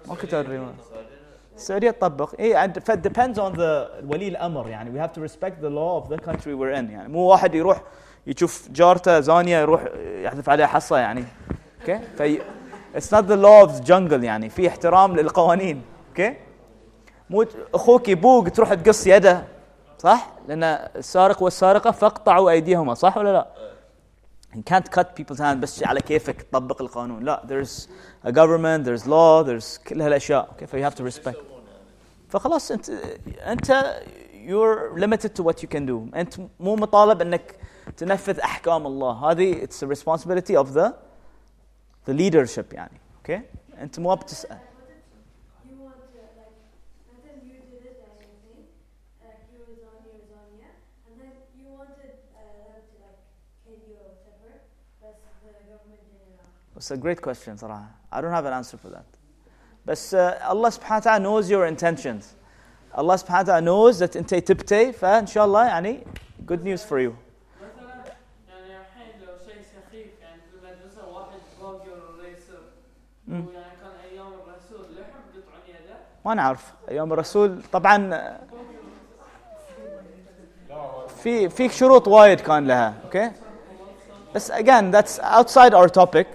ما 0.08 0.14
كنت 0.14 0.34
ادري 0.34 0.58
السعوديه 1.57 1.91
تطبق. 1.91 2.33
اي 2.39 2.67
depends 2.73 3.35
on 3.35 3.57
the 3.57 4.05
ولي 4.11 4.27
الأمر 4.27 4.67
يعني. 4.67 4.91
We 4.91 5.07
have 5.07 5.13
to 5.19 5.21
respect 5.21 5.61
the 5.61 5.69
law 5.69 6.01
of 6.01 6.09
the 6.13 6.17
country 6.29 6.53
we're 6.53 6.73
in 6.79 6.91
يعني. 6.91 7.07
مو 7.07 7.19
واحد 7.19 7.55
يروح 7.55 7.81
يشوف 8.27 8.67
جارته 8.71 9.19
زانية 9.19 9.57
يروح 9.57 9.83
يحذف 9.95 10.49
عليها 10.49 10.67
حصة 10.67 10.97
يعني. 10.97 11.23
أوكي 11.81 11.99
في 12.17 12.41
it's 12.95 13.09
not 13.11 13.23
the 13.23 13.37
law 13.37 13.67
of 13.67 13.91
يعني. 14.23 14.49
في 14.49 14.67
احترام 14.67 15.15
للقوانين. 15.15 15.81
أوكي 16.09 16.33
مو 17.29 17.45
أخوك 17.73 18.09
يبوق 18.09 18.49
تروح 18.49 18.73
تقص 18.73 19.07
يده 19.07 19.43
صح؟ 19.97 20.29
لأن 20.47 20.63
السارق 20.63 21.43
والسارقة 21.43 21.91
فاقطعوا 21.91 22.49
أيديهما 22.49 22.93
صح 22.93 23.17
ولا 23.17 23.33
لا؟ 23.33 23.47
You 24.56 24.62
can't 24.62 24.90
cut 24.90 25.16
people's 25.16 25.38
hands 25.38 25.60
بس 25.60 25.82
على 25.84 26.00
كيفك 26.00 26.42
تطبق 26.42 26.82
القانون 26.82 27.24
لا 27.24 27.42
there's 27.46 27.88
a 28.28 28.32
government 28.32 28.84
there's 28.84 29.06
law 29.06 29.42
there's 29.42 29.78
كل 29.86 30.02
هالاشياء 30.02 30.48
okay 30.52 30.66
so 30.66 30.76
you 30.76 30.90
have 30.90 30.94
to 30.94 31.04
respect 31.04 31.36
فخلاص 32.28 32.70
انت 32.70 32.90
انت 33.40 33.94
you're 34.46 34.98
limited 34.98 35.30
to 35.36 35.42
what 35.42 35.62
you 35.62 35.68
can 35.74 35.86
do 35.86 36.16
انت 36.16 36.34
مو 36.60 36.76
مطالب 36.76 37.22
انك 37.22 37.56
تنفذ 37.96 38.40
احكام 38.40 38.86
الله 38.86 39.12
هذه 39.30 39.66
it's 39.66 39.82
a 39.82 39.86
responsibility 39.86 40.56
of 40.56 40.74
the 40.74 40.92
the 42.06 42.14
leadership 42.14 42.74
يعني 42.74 43.00
okay 43.24 43.40
انت 43.78 43.98
مو 43.98 44.14
بتسال 44.14 44.58
It's 56.76 56.90
a 56.90 56.96
great 56.96 57.20
question 57.22 57.56
صراحة 57.56 57.84
I 58.12 58.20
don't 58.20 58.32
have 58.32 58.44
an 58.46 58.52
answer 58.52 58.76
for 58.76 58.88
that 58.90 59.18
بس 59.86 60.14
uh, 60.14 60.18
Allah 60.50 60.68
سبحانه 60.68 60.96
وتعالى 60.96 61.24
knows 61.24 61.48
your 61.50 61.66
intentions 61.66 62.24
Allah 62.94 63.16
سبحانه 63.16 63.40
وتعالى 63.40 63.66
knows 63.66 63.98
that 63.98 64.16
انت 64.16 64.34
تبتي 64.34 64.92
فان 64.92 65.26
شاء 65.26 65.44
الله 65.44 65.66
يعني 65.66 66.00
good 66.46 66.62
news 66.64 66.80
for 66.82 66.98
you 66.98 67.12
مثلا 67.62 68.04
يعني 68.48 68.80
الحين 68.80 69.20
لو 69.20 69.32
شيء 69.46 69.62
سخيف 69.62 70.06
يعني 70.20 70.40
في 70.50 70.56
المدرسة 70.68 71.08
واحد 71.08 71.38
بلوجر 71.60 72.24
ريسر 72.24 72.62
مم. 73.28 73.46
ويعني 73.46 73.64
كان 73.82 73.92
أيام 74.12 74.26
الرسول 74.32 74.86
لحم 74.96 75.18
قطعن 75.34 75.68
يده 75.68 75.94
ما 76.24 76.34
نعرف 76.34 76.72
ايام 76.88 77.12
الرسول 77.12 77.62
طبعا 77.72 78.28
في 81.22 81.48
في 81.48 81.68
شروط 81.68 82.08
وايد 82.08 82.40
كان 82.40 82.66
لها 82.66 82.94
اوكي 83.04 83.30
بس 84.34 84.52
again 84.52 84.92
that's 84.94 85.18
outside 85.20 85.74
our 85.74 85.88
topic 85.88 86.26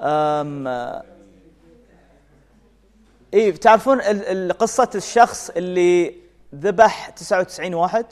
um, 0.00 0.66
uh, 0.66 1.04
إيه 3.34 3.56
تعرفون 3.56 4.00
قصة 4.52 4.90
الشخص 4.94 5.50
اللي 5.50 6.14
ذبح 6.54 7.10
99 7.10 7.74
واحد 7.74 8.06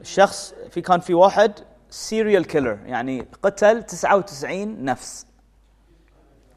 الشخص 0.00 0.54
في 0.70 0.80
كان 0.80 1.00
في 1.00 1.14
واحد 1.14 1.52
serial 1.90 2.44
killer 2.52 2.86
يعني 2.86 3.26
قتل 3.42 3.82
99 3.82 4.84
نفس 4.84 5.26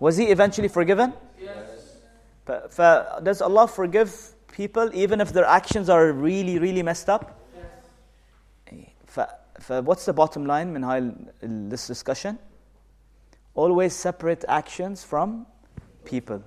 was 0.04 0.14
he 0.18 0.36
eventually 0.36 0.70
forgiven 0.70 1.10
ف, 2.46 2.52
ف 2.52 2.82
does 3.24 3.42
Allah 3.42 3.68
forgive 3.68 4.10
people 4.58 4.90
even 4.94 5.22
if 5.22 5.32
their 5.34 5.46
actions 5.46 5.90
are 5.90 6.12
really 6.12 6.60
really 6.60 6.84
messed 6.84 7.10
up 7.10 7.26
ف, 9.08 9.20
ف 9.60 9.74
what's 9.74 10.06
the 10.06 10.14
bottom 10.14 10.46
line 10.46 10.68
من 10.74 10.84
هاي 10.84 11.12
this 11.44 11.88
discussion 11.88 12.36
always 13.55 13.93
separate 13.93 14.45
actions 14.49 15.05
from 15.05 15.47
people 16.05 16.41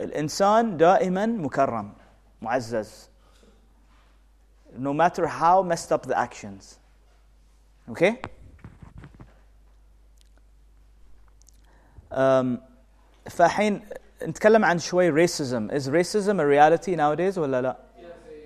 الإنسان 0.00 0.76
دائما 0.76 1.26
مكرم 1.26 1.92
معزز 2.42 3.08
no 4.78 4.92
matter 4.92 5.26
how 5.26 5.62
messed 5.62 5.92
up 5.92 6.06
the 6.06 6.18
actions 6.18 6.78
okay 7.90 8.20
um, 12.10 12.58
فالحين 13.30 13.80
نتكلم 14.22 14.64
عن 14.64 14.78
شوي 14.78 15.12
racism 15.26 15.70
is 15.72 15.88
racism 15.88 16.40
a 16.40 16.46
reality 16.46 16.96
nowadays 16.96 17.38
ولا 17.38 17.62
لا 17.62 17.76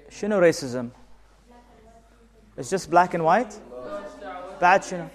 شنو 0.08 0.40
racism 0.40 0.90
it's 2.58 2.70
just 2.70 2.90
black 2.90 3.14
and 3.14 3.22
white 3.24 3.54
بعد 4.60 4.82
شنو 4.84 5.08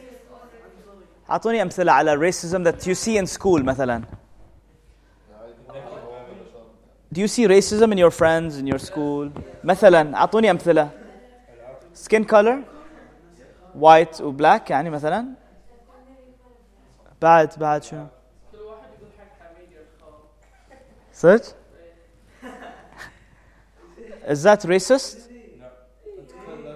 اعطوني 1.30 1.62
امثله 1.62 1.92
على 1.92 2.32
racism 2.32 2.64
that 2.64 2.86
you 2.88 2.94
see 2.96 3.18
in 3.18 3.26
school 3.26 3.64
مثلا 3.64 4.02
Do 7.14 7.22
you 7.22 7.28
see 7.28 7.48
racism 7.48 7.92
in 7.94 7.98
your 7.98 8.12
friends 8.12 8.58
in 8.58 8.68
your 8.68 8.80
school 8.80 9.30
مثلا 9.64 10.16
اعطوني 10.18 10.52
امثله 10.52 10.90
skin 11.94 12.24
color 12.26 12.58
white 13.80 14.22
و 14.22 14.32
black 14.38 14.70
يعني 14.70 14.90
مثلا 14.90 15.26
بعد 17.22 17.60
بعد 17.60 17.84
شنو 17.84 18.08
كل 18.52 18.58
واحد 18.58 18.90
يقول 19.00 19.10
حق 19.20 19.56
حميد 19.56 19.72
يرخاو 19.72 20.14
صدق 21.14 21.56
Is 24.28 24.42
that 24.42 24.62
racist? 24.66 25.18
That's 25.18 25.28
being, 25.28 25.62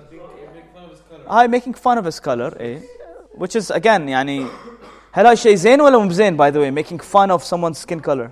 being 0.09 0.67
fun 0.73 0.89
of 0.89 1.31
هاي 1.31 1.47
making 1.47 1.73
fun 1.73 1.97
of 1.97 2.05
his 2.05 2.19
color 2.19 2.59
إيه 2.59 2.92
which 3.37 3.55
is 3.55 3.71
again 3.71 4.09
يعني 4.09 4.47
هل 5.11 5.25
هاي 5.25 5.35
شيء 5.35 5.55
زين 5.55 5.81
ولا 5.81 5.97
مو 5.97 6.11
زين 6.11 6.37
by 6.37 6.51
the 6.51 6.59
way 6.59 6.71
making 6.71 6.99
fun 6.99 7.31
of 7.31 7.43
someone's 7.43 7.77
skin 7.77 7.99
color 7.99 8.29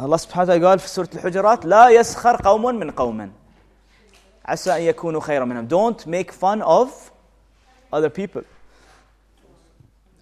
الله 0.00 0.16
سبحانه 0.16 0.44
وتعالى 0.44 0.66
قال 0.66 0.78
في 0.78 0.88
سورة 0.88 1.08
الحجرات 1.14 1.64
لا 1.66 1.88
يسخر 1.88 2.36
قوم 2.36 2.74
من 2.74 2.90
قوم 2.90 3.32
عسى 4.44 4.76
أن 4.76 4.82
يكونوا 4.82 5.20
خيرا 5.20 5.44
منهم 5.44 5.68
don't 5.68 6.06
make 6.06 6.32
fun 6.32 6.62
of 6.62 6.88
other 7.92 8.10
people 8.10 8.42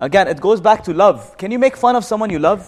again 0.00 0.28
it 0.28 0.40
goes 0.40 0.61
back 0.61 0.84
to 0.84 0.92
love 0.92 1.36
can 1.38 1.50
you 1.50 1.59
make 1.59 1.76
fun 1.76 1.96
of 1.96 2.05
someone 2.05 2.30
you 2.30 2.38
love 2.38 2.62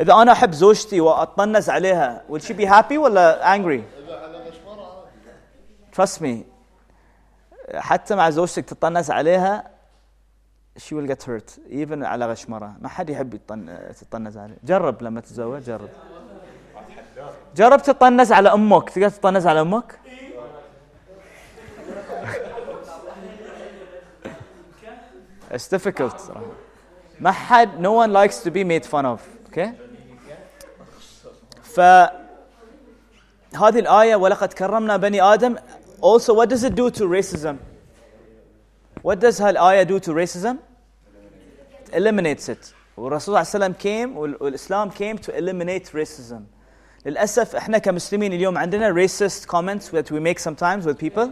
إذا 0.00 0.12
أنا 0.12 0.32
أحب 0.32 0.52
زوجتي 0.52 1.00
وأطنز 1.00 1.70
عليها 1.70 2.24
will 2.28 2.40
she 2.40 2.52
be 2.52 2.64
happy 2.64 2.98
ولا 2.98 3.56
angry 3.56 3.82
trust 5.92 6.20
me 6.20 6.44
حتى 7.75 8.15
مع 8.15 8.29
زوجتك 8.29 8.65
تطنز 8.65 9.11
عليها 9.11 9.69
she 10.77 10.93
will 10.93 11.07
get 11.07 11.23
hurt 11.23 11.59
even 11.69 12.03
على 12.03 12.25
غشمرة 12.25 12.75
ما 12.81 12.89
حد 12.89 13.09
يحب 13.09 13.33
يطن... 13.33 13.77
تطنز 14.01 14.37
عليه. 14.37 14.57
جرب 14.63 15.03
لما 15.03 15.21
تتزوج 15.21 15.61
جرب. 15.61 15.89
جرب 17.55 17.81
تطنز 17.81 18.31
على 18.31 18.53
أمك. 18.53 18.89
تقدر 18.89 19.09
تطنز 19.09 19.47
على 19.47 19.61
أمك؟ 19.61 19.99
It's 25.51 25.67
difficult. 25.69 26.31
ما 27.19 27.31
حد 27.31 27.69
no 27.79 27.93
one 27.93 28.11
likes 28.13 28.43
to 28.43 28.51
be 28.51 28.63
made 28.63 28.85
fun 28.85 29.05
of. 29.05 29.19
Okay? 29.49 29.69
فهذه 31.63 32.19
الآية 33.79 34.15
ولقد 34.15 34.53
كرمنا 34.53 34.97
بني 34.97 35.21
آدم 35.21 35.55
also 36.00 36.34
what 36.34 36.48
does 36.48 36.64
it 36.64 36.74
do 36.74 36.90
to 36.90 37.04
racism 37.04 37.56
what 39.02 39.18
does 39.20 39.40
هالآية 39.40 39.84
do 39.86 39.98
to 40.00 40.12
racism 40.12 40.56
it 41.84 41.94
eliminates 41.94 42.48
it 42.48 42.72
والرسول 42.96 43.20
صلى 43.20 43.28
الله 43.28 43.38
عليه 43.38 43.48
وسلم 43.48 43.74
came 43.74 44.16
وال- 44.16 44.42
والإسلام 44.42 44.90
came 44.90 45.18
to 45.18 45.32
eliminate 45.36 45.90
racism 45.94 46.42
للأسف 47.06 47.56
إحنا 47.56 47.78
كمسلمين 47.78 48.32
اليوم 48.32 48.58
عندنا 48.58 48.92
racist 48.94 49.46
comments 49.46 49.88
that 49.88 50.10
we 50.10 50.20
make 50.20 50.38
sometimes 50.38 50.86
with 50.86 50.98
people 50.98 51.28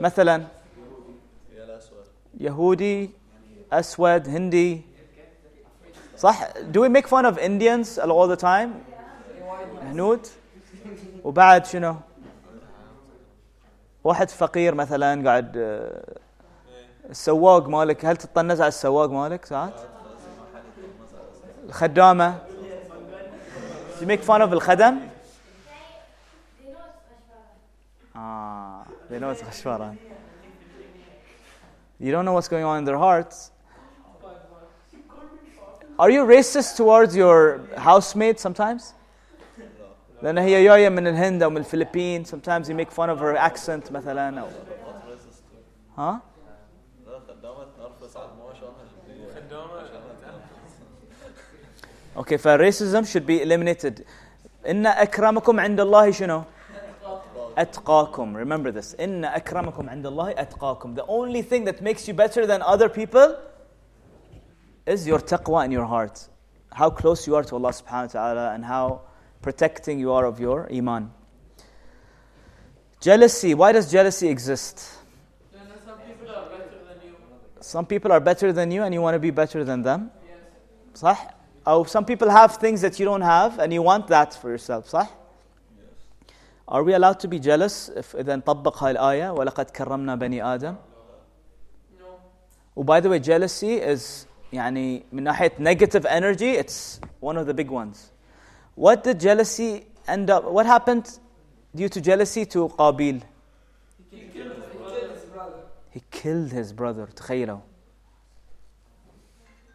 مثلا 0.00 0.44
يهودي 2.40 3.10
أسود 3.72 4.28
هندي 4.28 4.82
صح 6.18 6.48
do 6.72 6.80
we 6.80 6.88
make 6.88 7.06
fun 7.08 7.24
of 7.26 7.38
Indians 7.38 7.98
all 7.98 8.28
the 8.28 8.36
time 8.36 8.70
هنود 9.82 10.26
وبعد 11.24 11.66
شنو 11.66 11.96
واحد 14.07 14.29
فقير 14.29 14.75
مثلا 14.75 15.29
قاعد 15.29 15.57
آه، 15.57 16.03
السواق 17.09 17.67
مالك 17.67 18.05
هل 18.05 18.17
تطنز 18.17 18.61
على 18.61 18.67
السواق 18.67 19.09
مالك 19.09 19.45
ساعات 19.45 19.73
الخدامة 21.65 22.35
Do 23.97 24.01
you 24.01 24.07
make 24.07 24.23
fun 24.23 24.41
of 24.41 24.53
الخدم. 24.53 24.99
Ah, 28.15 28.85
they 29.09 29.19
know 29.19 29.29
it's 29.31 29.43
غشوارة 29.43 29.95
You 31.99 32.11
don't 32.11 32.25
know 32.25 32.33
what's 32.33 32.47
going 32.47 32.63
on 32.63 32.77
in 32.77 32.85
their 32.85 32.97
hearts. 32.97 33.51
Are 35.99 36.11
you 36.11 36.23
racist 36.25 36.77
towards 36.77 37.15
your 37.15 37.59
housemate 37.75 38.39
sometimes? 38.39 38.93
لأن 40.22 40.38
هي 40.38 40.64
جاية 40.64 40.88
من 40.88 41.06
الهند 41.06 41.42
أو 41.42 41.50
من 41.50 41.56
الفلبين 41.56 42.24
sometimes 42.24 42.68
you 42.68 42.74
make 42.74 42.90
fun 42.90 43.10
of 43.10 43.18
her 43.18 43.36
accent 43.36 43.92
مثلا 43.92 44.40
أو 44.40 44.48
ها؟ 45.98 46.20
Okay, 52.14 52.36
فالracism 52.36 53.06
should 53.06 53.26
be 53.26 53.40
eliminated. 53.40 54.04
إن 54.66 54.86
أكرمكم 54.86 55.60
عند 55.60 55.80
الله 55.80 56.10
شنو؟ 56.10 56.42
أتقاكم. 57.58 58.36
Remember 58.36 58.70
this. 58.70 58.94
إن 59.00 59.24
أكرمكم 59.24 59.90
عند 59.90 60.06
الله 60.06 60.32
أتقاكم. 60.32 60.94
The 60.94 61.06
only 61.06 61.42
thing 61.42 61.64
that 61.64 61.80
makes 61.80 62.06
you 62.06 62.14
better 62.14 62.46
than 62.46 62.60
other 62.62 62.88
people 62.88 63.36
is 64.86 65.06
your 65.06 65.20
taqwa 65.20 65.64
in 65.64 65.72
your 65.72 65.86
heart. 65.86 66.28
How 66.72 66.90
close 66.90 67.26
you 67.26 67.34
are 67.34 67.44
to 67.44 67.54
Allah 67.56 67.70
subhanahu 67.70 68.14
wa 68.14 68.20
ta'ala 68.20 68.54
and 68.54 68.64
how 68.64 69.02
protecting 69.40 69.98
you 69.98 70.12
are 70.12 70.24
of 70.24 70.40
your 70.40 70.72
iman. 70.72 71.10
Jealousy. 73.00 73.54
Why 73.54 73.72
does 73.72 73.90
jealousy 73.90 74.28
exist? 74.28 74.98
Then 75.52 75.62
some 75.84 75.98
people 75.98 76.30
are 76.30 76.48
better 76.48 76.70
than 76.88 77.08
you. 77.08 77.14
Some 77.60 77.86
people 77.86 78.12
are 78.12 78.20
better 78.20 78.52
than 78.52 78.70
you 78.70 78.82
and 78.84 78.94
you 78.94 79.02
want 79.02 79.14
to 79.14 79.18
be 79.18 79.30
better 79.30 79.64
than 79.64 79.82
them. 79.82 80.10
Yes. 80.24 81.02
صح؟ 81.02 81.34
أو 81.66 81.88
some 81.88 82.04
people 82.04 82.30
have 82.30 82.56
things 82.56 82.80
that 82.80 83.00
you 83.00 83.04
don't 83.04 83.22
have 83.22 83.58
and 83.58 83.72
you 83.72 83.82
want 83.82 84.06
that 84.06 84.34
for 84.34 84.50
yourself 84.50 84.88
صح؟ 84.88 85.08
Are 86.68 86.84
we 86.84 86.94
allowed 86.94 87.18
to 87.20 87.28
be 87.28 87.40
jealous 87.40 87.88
if 87.88 88.14
إذا 88.14 88.36
نطبق 88.36 88.82
هاي 88.82 88.90
الآية 88.90 89.30
ولقد 89.30 89.70
كرمنا 89.70 90.14
بني 90.14 90.42
آدم؟ 90.42 90.76
No. 91.98 92.04
Oh, 92.76 92.84
by 92.84 93.00
the 93.00 93.08
way, 93.08 93.18
jealousy 93.18 93.74
is 93.74 94.26
يعني 94.52 95.02
من 95.12 95.22
ناحية 95.24 95.58
negative 95.58 96.06
energy, 96.06 96.52
it's 96.52 97.00
one 97.20 97.36
of 97.36 97.46
the 97.46 97.54
big 97.54 97.70
ones. 97.70 98.12
What 98.76 99.04
did 99.04 99.20
jealousy 99.20 99.86
end 100.08 100.30
up, 100.30 100.44
what 100.44 100.66
happened 100.66 101.18
due 101.74 101.88
to 101.88 102.00
jealousy 102.00 102.44
to 102.46 102.68
Qabil? 102.68 103.22
He 104.10 104.20
killed 104.32 104.52
his 104.56 104.64
He 104.70 104.78
brother. 104.78 105.00
killed 105.00 105.12
his 105.12 105.24
brother. 105.24 105.60
He 105.90 106.02
killed 106.10 106.52
his 106.52 106.72
brother, 106.72 107.06
تخيلوا. 107.14 107.60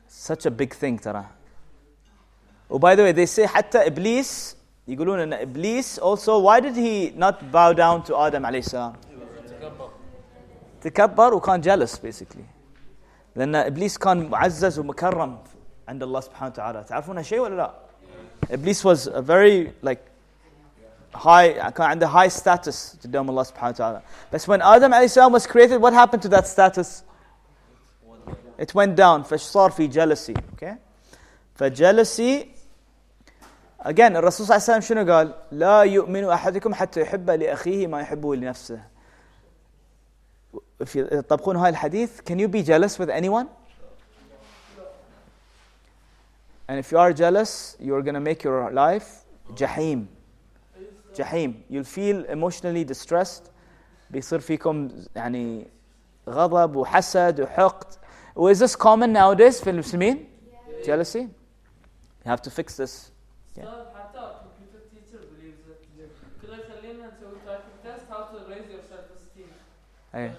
Such 0.07 0.45
a 0.45 0.51
big 0.51 0.73
thing 0.73 0.97
ترى. 0.97 1.25
Oh, 2.69 2.79
by 2.79 2.95
the 2.95 3.03
way, 3.03 3.11
they 3.11 3.25
say 3.25 3.45
حتى 3.45 3.87
إبليس 3.87 4.55
يقولون 4.87 5.19
أن 5.19 5.33
إبليس 5.33 5.99
also, 5.99 6.39
why 6.39 6.59
did 6.59 6.75
he 6.75 7.11
not 7.15 7.51
bow 7.51 7.73
down 7.73 8.03
to 8.03 8.15
Adam 8.17 8.43
عليه 8.43 8.59
السلام? 8.59 8.93
تكبر 10.81 11.33
وكان 11.33 11.61
jealous 11.61 11.97
basically. 11.97 12.45
لأن 13.35 13.55
إبليس 13.55 13.97
كان 13.97 14.29
معزز 14.29 14.79
ومكرم 14.79 15.37
عند 15.87 16.03
الله 16.03 16.19
سبحانه 16.19 16.51
وتعالى. 16.51 16.83
تعرفون 16.83 17.17
هالشيء 17.17 17.39
ولا 17.39 17.55
لا؟ 17.55 17.73
إبليس 18.51 18.85
was 18.85 19.07
a 19.07 19.21
very 19.21 19.73
like 19.81 19.99
high 21.13 21.69
كان 21.69 21.87
عنده 21.87 22.07
high 22.07 22.29
status 22.29 22.97
قدام 23.03 23.29
الله 23.29 23.43
سبحانه 23.43 23.69
وتعالى. 23.75 24.01
But 24.31 24.41
when 24.47 24.61
Adam 24.61 24.93
عليه 24.93 25.05
السلام 25.05 25.33
was 25.33 25.47
created, 25.47 25.81
what 25.81 25.93
happened 25.93 26.21
to 26.21 26.29
that 26.29 26.47
status? 26.47 27.03
It 28.57 28.73
went 28.73 28.95
down. 28.95 29.23
فصار 29.23 29.71
في 29.71 29.91
jealousy. 29.91 30.35
Okay? 30.53 30.77
فjealousy 31.59 32.57
Again, 33.79 34.15
الرسول 34.15 34.47
صلى 34.47 34.55
الله 34.55 34.63
عليه 34.69 34.77
وسلم 34.77 34.81
شنو 34.81 35.13
قال؟ 35.13 35.33
لا 35.51 35.81
يؤمن 35.81 36.25
أحدكم 36.25 36.73
حتى 36.73 37.01
يحب 37.01 37.29
لأخيه 37.29 37.87
ما 37.87 38.01
يحبه 38.01 38.35
لنفسه. 38.35 38.79
If 40.79 40.95
you 40.95 41.07
تطبقون 41.09 41.55
هاي 41.55 41.69
الحديث, 41.69 42.21
can 42.21 42.39
you 42.39 42.47
be 42.47 42.63
jealous 42.63 42.99
with 42.99 43.09
anyone? 43.09 43.47
And 46.67 46.79
if 46.79 46.91
you 46.91 46.97
are 46.97 47.13
jealous, 47.13 47.77
you're 47.79 48.01
going 48.01 48.15
to 48.15 48.19
make 48.19 48.43
your 48.43 48.71
life 48.71 49.23
jahim. 49.55 50.07
Jahim. 51.15 51.63
You'll 51.69 51.83
feel 51.83 52.25
emotionally 52.25 52.83
distressed. 52.83 53.51
بيصير 54.11 54.39
فيكم 54.39 54.89
يعني 55.15 55.67
غضب 56.29 56.75
وحسد 56.75 57.41
وحقد. 57.41 57.97
Is 58.37 58.59
this 58.59 58.75
common 58.75 59.13
nowadays 59.13 59.63
في 59.63 59.69
المسلمين? 59.69 60.27
Jealousy? 60.85 61.19
You 61.19 61.29
have 62.25 62.41
to 62.41 62.51
fix 62.51 62.75
this. 62.75 63.11
Yeah. 63.55 63.63
So 63.63 63.69
حتى 63.95 64.19
computer 64.43 64.81
teacher 64.91 65.19
believes 65.19 65.63
it. 65.69 65.85
كده 66.43 66.57
خلينا 66.57 67.07
نسوي 67.07 67.39
typing 67.45 67.87
test 67.87 68.03
how 68.09 68.23
to 68.31 68.37
raise 68.49 68.69
your 68.69 68.81
self 68.89 69.07
esteem. 69.15 69.49
أيه. 70.15 70.31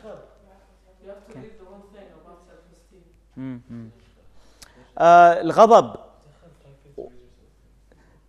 You 1.04 1.08
have 1.08 1.32
to 1.32 1.38
read 1.38 1.58
the 1.58 1.64
whole 1.64 1.86
thing 1.92 2.08
about 2.20 2.38
self 2.46 2.64
esteem. 2.72 3.02
مم. 3.36 3.60
مم. 3.70 3.90
آه 4.98 5.40
الغضب 5.40 5.96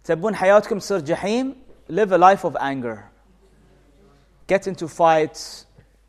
تبون 0.04 0.36
حياتكم 0.36 0.80
تصير 0.80 1.00
جحيم 1.00 1.56
live 1.92 2.12
a 2.12 2.18
life 2.18 2.44
of 2.46 2.56
anger 2.58 2.98
get 4.54 4.68
into 4.68 4.88
fights 4.88 5.66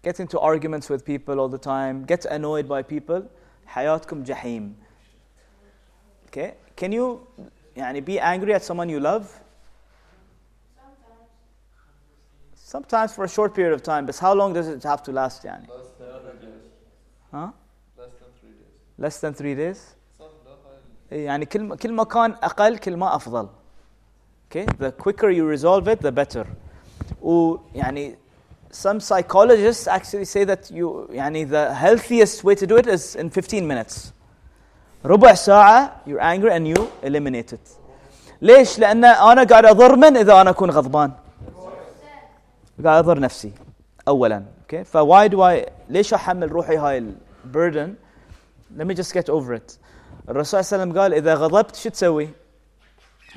get 0.06 0.20
into 0.20 0.38
arguments 0.40 0.88
with 0.90 1.04
people 1.04 1.34
all 1.40 1.48
the 1.48 1.58
time 1.58 2.04
get 2.12 2.24
annoyed 2.26 2.66
by 2.68 2.82
people 2.82 3.22
حياتكم 3.66 4.22
جحيم 4.22 4.76
okay 6.28 6.50
can 6.80 6.92
you 6.92 7.18
يعني 7.76 8.00
be 8.00 8.18
angry 8.20 8.54
at 8.54 8.62
someone 8.62 8.88
you 8.88 9.00
love 9.00 9.24
sometimes 12.54 13.12
for 13.12 13.24
a 13.24 13.28
short 13.28 13.54
period 13.54 13.72
of 13.74 13.82
time 13.82 14.06
but 14.06 14.16
how 14.18 14.32
long 14.32 14.52
does 14.52 14.68
it 14.68 14.82
have 14.82 15.02
to 15.02 15.12
last 15.12 15.44
يعني 15.44 15.66
Less 15.66 15.90
than 15.98 16.14
three 16.38 16.46
days. 16.46 16.70
huh? 17.32 17.48
Less 17.98 18.12
than 18.20 18.30
three 18.40 18.52
days. 18.52 18.98
less 18.98 19.20
than 19.20 19.34
three 19.34 19.54
days 19.54 19.94
Some 20.18 20.24
not 20.46 21.12
إيه، 21.12 21.24
يعني 21.26 21.46
كل 21.46 21.62
ما- 21.64 21.76
كل 21.76 21.92
ما 21.92 22.04
كان 22.04 22.32
اقل 22.32 22.78
كل 22.78 22.96
ما 22.96 23.14
افضل 23.16 23.48
okay 24.54 24.66
the 24.78 24.90
quicker 24.92 25.30
you 25.30 25.44
resolve 25.44 25.88
it 25.88 26.00
the 26.00 26.12
better 26.12 26.46
ويعني 27.22 28.16
some 28.72 29.00
psychologists 29.00 29.88
actually 29.88 30.24
say 30.24 30.44
that 30.44 30.70
you 30.70 31.08
يعني 31.10 31.46
the 31.48 31.74
healthiest 31.74 32.44
way 32.44 32.54
to 32.54 32.66
do 32.66 32.76
it 32.76 32.86
is 32.86 33.16
in 33.16 33.30
15 33.30 33.66
minutes 33.68 34.12
ربع 35.04 35.34
ساعة 35.34 35.92
you're 36.06 36.20
angry 36.20 36.50
and 36.50 36.68
you 36.68 36.88
eliminate 37.02 37.52
it 37.52 37.68
ليش؟ 38.42 38.78
لأن 38.78 39.04
أنا 39.04 39.44
قاعد 39.44 39.66
أضر 39.66 39.96
من 39.96 40.16
إذا 40.16 40.40
أنا 40.40 40.50
أكون 40.50 40.70
غضبان 40.70 41.12
قاعد 42.84 43.04
أضر 43.04 43.18
نفسي 43.18 43.52
أولا 44.08 44.42
okay 44.66 44.82
ف 44.82 44.96
why 44.96 45.28
do 45.28 45.40
I 45.42 45.70
ليش 45.88 46.14
أحمل 46.14 46.52
روحي 46.52 46.76
هاي 46.76 46.98
ال 46.98 47.14
burden 47.52 47.90
let 48.78 48.86
me 48.86 48.94
just 48.94 49.12
get 49.12 49.28
over 49.28 49.54
it 49.54 49.78
الرسول 50.28 50.64
صلى 50.64 50.82
الله 50.82 50.82
عليه 50.82 50.92
وسلم 50.92 50.98
قال 50.98 51.14
إذا 51.14 51.34
غضبت 51.34 51.76
شو 51.76 51.88
تسوي 51.90 52.28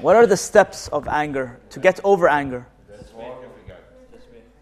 what 0.01 0.15
are 0.15 0.25
the 0.25 0.37
steps 0.37 0.87
of 0.89 1.07
anger 1.07 1.59
to 1.69 1.79
get 1.79 1.99
over 2.03 2.27
anger 2.27 2.65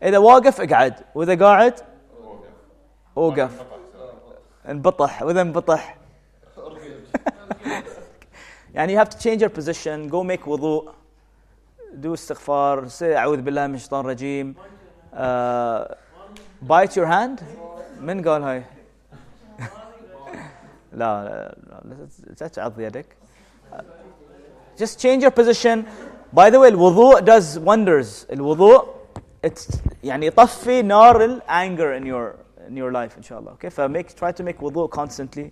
إذا 0.04 0.18
واقف 0.18 0.62
اقعد 0.62 0.94
وإذا 1.16 1.46
قاعد 1.46 1.74
اوقف 3.18 3.52
انبطح 4.70 5.24
وإذا 5.24 5.42
انبطح 5.42 5.98
يعني 8.74 8.94
you 8.94 8.98
have 8.98 9.10
to 9.10 9.18
change 9.18 9.42
your 9.42 9.50
position 9.50 10.08
go 10.10 10.24
make 10.24 10.48
وضوء 10.48 10.92
do 12.02 12.14
استغفار 12.14 12.89
say 12.89 13.16
أعوذ 13.16 13.42
بالله 13.42 13.68
من 13.68 13.76
الشيطان 13.76 14.00
الرجيم 14.00 14.56
uh, 15.14 15.96
bite 16.62 16.96
your 16.96 17.06
hand 17.06 17.44
من 18.00 18.28
قال 18.28 18.44
هاي 18.44 18.64
لا 20.94 21.24
لا 21.24 21.56
لا 21.84 22.08
لا 22.42 22.48
تعض 22.48 22.80
يدك 22.80 23.06
just 24.78 25.00
change 25.00 25.22
your 25.24 25.32
position 25.32 25.86
by 26.34 26.50
the 26.50 26.60
way 26.60 26.70
الوضوء 26.70 27.20
does 27.26 27.58
wonders 27.60 28.26
الوضوء 28.32 28.86
it's 29.48 29.78
يعني 30.04 30.26
يطفي 30.26 30.82
نار 30.82 31.24
ال 31.26 31.42
anger 31.50 32.00
in 32.00 32.06
your 32.06 32.36
in 32.70 32.78
your 32.78 32.92
life 32.92 33.18
ان 33.18 33.24
شاء 33.24 33.39
الله 33.39 33.52
okay 33.56 33.70
فmake 33.70 34.14
try 34.16 34.32
to 34.32 34.44
make 34.44 34.60
wudu 34.62 34.88
constantly 34.89 35.52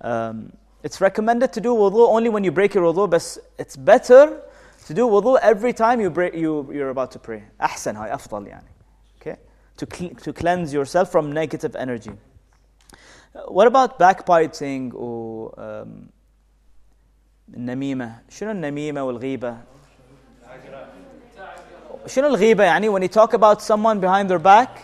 um, 0.00 0.52
it's 0.82 1.00
recommended 1.00 1.52
to 1.52 1.60
do 1.60 1.74
wudu 1.74 2.08
only 2.08 2.28
when 2.28 2.44
you 2.44 2.50
break 2.52 2.74
your 2.74 2.84
wudu 2.92 3.06
but 3.10 3.22
it's 3.58 3.76
better 3.76 4.40
to 4.86 4.94
do 4.94 5.06
wudu 5.08 5.38
every 5.42 5.72
time 5.72 6.00
you 6.00 6.10
break 6.10 6.34
you 6.34 6.66
you're 6.72 6.90
about 6.90 7.10
to 7.10 7.18
pray 7.18 7.42
احسن 7.60 7.96
هاي 7.96 8.14
افضل 8.14 8.46
يعني 8.46 8.66
okay 9.20 9.36
to 9.80 9.86
cle- 9.86 10.14
to 10.24 10.32
cleanse 10.32 10.72
yourself 10.72 11.10
from 11.12 11.32
negative 11.32 11.76
energy 11.76 12.12
Uh, 13.34 13.40
what 13.56 13.66
about 13.66 13.90
backbiting 13.98 14.92
or 14.94 15.54
um, 15.66 15.90
النميمة 17.54 18.18
شنو 18.28 18.50
النميمة 18.50 19.02
والغيبة 19.04 19.56
شنو 22.06 22.26
الغيبة 22.26 22.64
يعني 22.64 22.88
when 22.90 23.02
you 23.02 23.08
talk 23.08 23.32
about 23.34 23.60
someone 23.62 24.00
behind 24.00 24.28
their 24.28 24.38
back 24.38 24.78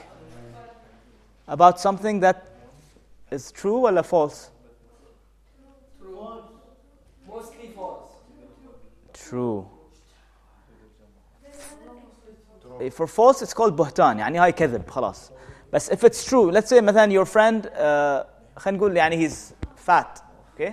about 1.48 1.80
something 1.80 2.20
that 2.20 2.36
is 3.32 3.52
true 3.52 3.80
ولا 3.82 4.02
false 4.02 4.50
Mostly 7.28 7.68
false. 7.76 8.12
true 9.12 9.66
If 12.80 12.94
for 12.94 13.06
false 13.06 13.42
it's 13.42 13.54
called 13.54 13.72
بهتان 13.76 14.18
يعني 14.18 14.38
هاي 14.38 14.52
كذب 14.52 14.90
خلاص 14.90 15.30
بس 15.72 15.90
if 15.90 16.04
it's 16.04 16.24
true 16.24 16.50
let's 16.52 16.68
say 16.68 16.80
مثلا 16.80 17.12
your 17.12 17.26
friend 17.26 17.66
uh, 17.66 18.26
خلينا 18.60 18.78
نقول 18.78 18.96
يعني 18.96 19.28
he's 19.28 19.52
fat 19.88 20.22
okay 20.56 20.72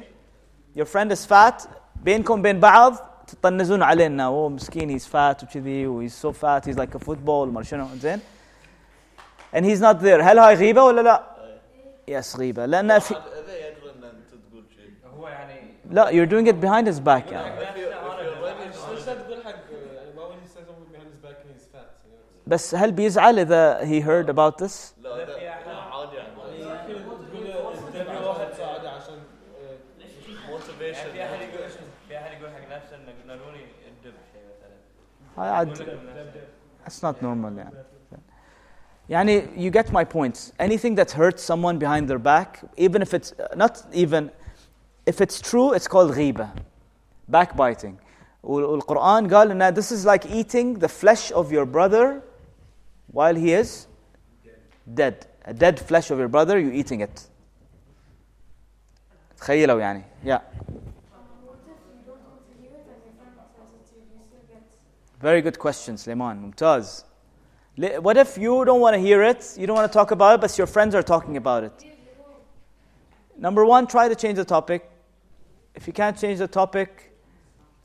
your 0.78 0.86
friend 0.86 1.12
is 1.12 1.26
fat 1.26 1.68
بينكم 2.00 2.42
بين 2.42 2.60
بعض 2.60 2.96
تطنزون 3.28 3.84
عليه 3.84 4.08
انه 4.08 4.28
هو 4.28 4.50
مسكين 4.50 5.00
he's 5.00 5.04
fat 5.04 5.44
وكذي 5.44 5.88
و 5.88 6.08
he's 6.08 6.14
so 6.14 6.32
fat 6.32 6.70
he's 6.70 6.78
like 6.78 6.96
a 6.96 7.06
football 7.06 7.48
ما 7.48 7.64
شنو 7.64 7.88
زين 7.96 8.20
and 9.56 9.66
he's 9.66 9.80
not 9.80 10.00
there 10.02 10.22
هل 10.22 10.40
هاي 10.40 10.56
غيبة 10.56 10.84
ولا 10.84 11.02
لا؟ 11.02 11.24
يس 12.08 12.36
غيبة 12.36 12.66
لأن 12.66 13.00
في 13.00 13.16
اذا 13.16 13.58
يدري 13.58 13.90
ان 13.98 14.04
انت 14.04 14.30
تقول 14.50 14.64
شيء 14.76 14.92
هو 15.20 15.28
يعني 15.28 15.62
لا 15.92 16.12
you're 16.12 16.30
doing 16.30 16.48
it 16.48 16.66
behind 16.66 16.88
his 16.88 17.00
back 17.00 17.32
يعني 17.32 17.60
ليش 17.60 19.08
لا 19.08 19.14
تقول 19.14 19.44
حق 19.44 19.54
يعني 19.96 20.12
why 20.16 20.20
would 20.20 20.42
you 20.44 20.50
say 20.50 20.62
someone 20.68 20.92
behind 20.94 21.10
his 21.14 21.20
back 21.26 21.38
and 21.44 21.52
he's 21.56 21.68
fat 21.74 21.88
you 22.06 22.12
know? 22.12 22.48
بس 22.48 22.76
هل 22.76 22.92
بيزعل 22.92 23.40
إذا 23.40 23.80
he 23.80 24.02
heard 24.02 24.30
about 24.30 24.66
this؟ 24.66 24.94
لا 25.04 25.49
That's 36.86 37.02
not 37.04 37.22
normal 37.22 37.52
يعني 37.58 37.72
يعني 39.10 39.48
you 39.58 39.72
get 39.72 39.92
my 39.92 40.04
point 40.04 40.52
anything 40.60 40.96
that 40.96 41.12
hurts 41.12 41.44
someone 41.44 41.78
behind 41.78 42.08
their 42.08 42.20
back 42.20 42.62
even 42.78 43.02
if 43.02 43.14
it's 43.14 43.34
not 43.56 43.84
even 43.94 44.30
if 45.06 45.22
it's 45.22 45.40
true 45.42 45.74
it's 45.74 45.88
called 45.88 46.12
غيبة 46.12 46.50
backbiting 47.32 47.96
وال- 48.44 48.66
والقرآن 48.66 49.28
قال 49.34 49.52
إن 49.52 49.74
this 49.76 49.92
is 49.92 50.06
like 50.06 50.26
eating 50.26 50.80
the 50.80 50.88
flesh 50.88 51.32
of 51.32 51.52
your 51.52 51.66
brother 51.66 52.22
while 53.12 53.36
he 53.36 53.54
is 53.54 53.88
dead 54.94 55.26
a 55.46 55.54
dead 55.54 55.80
flesh 55.80 56.12
of 56.12 56.18
your 56.20 56.28
brother 56.28 56.60
you 56.60 56.72
eating 56.72 57.02
it 57.02 57.28
تخيلوا 59.38 59.80
يعني 59.80 60.04
yeah 60.26 60.40
Very 65.21 65.43
good 65.43 65.59
question, 65.59 65.99
Suleiman. 65.99 66.53
Mumtaz. 66.53 67.05
What 67.77 68.17
if 68.17 68.39
you 68.39 68.65
don't 68.65 68.81
want 68.81 68.95
to 68.95 69.01
hear 69.01 69.23
it, 69.23 69.55
you 69.59 69.67
don't 69.67 69.77
want 69.77 69.91
to 69.91 69.97
talk 69.97 70.11
about 70.11 70.37
it, 70.37 70.41
but 70.41 70.57
your 70.57 70.67
friends 70.67 70.95
are 70.95 71.03
talking 71.03 71.37
about 71.37 71.63
it? 71.65 71.73
Number 73.37 73.65
one, 73.65 73.87
try 73.87 74.09
to 74.09 74.15
change 74.15 74.37
the 74.37 74.45
topic. 74.45 74.91
If 75.75 75.87
you 75.87 75.93
can't 75.93 76.19
change 76.19 76.39
the 76.39 76.49
topic, 76.49 77.13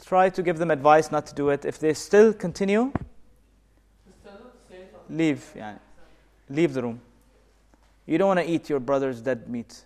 try 0.04 0.30
to 0.30 0.42
give 0.42 0.58
them 0.58 0.72
advice 0.72 1.12
not 1.12 1.26
to 1.28 1.36
do 1.36 1.50
it. 1.50 1.66
If 1.66 1.78
they 1.80 1.94
still 1.94 2.34
continue, 2.34 2.92
leave. 5.10 5.46
Yeah. 5.56 5.76
Leave 6.50 6.74
the 6.74 6.84
room. 6.84 7.02
You 8.06 8.18
don't 8.18 8.28
want 8.28 8.40
to 8.40 8.50
eat 8.50 8.70
your 8.70 8.80
brother's 8.80 9.22
dead 9.22 9.50
meat. 9.50 9.84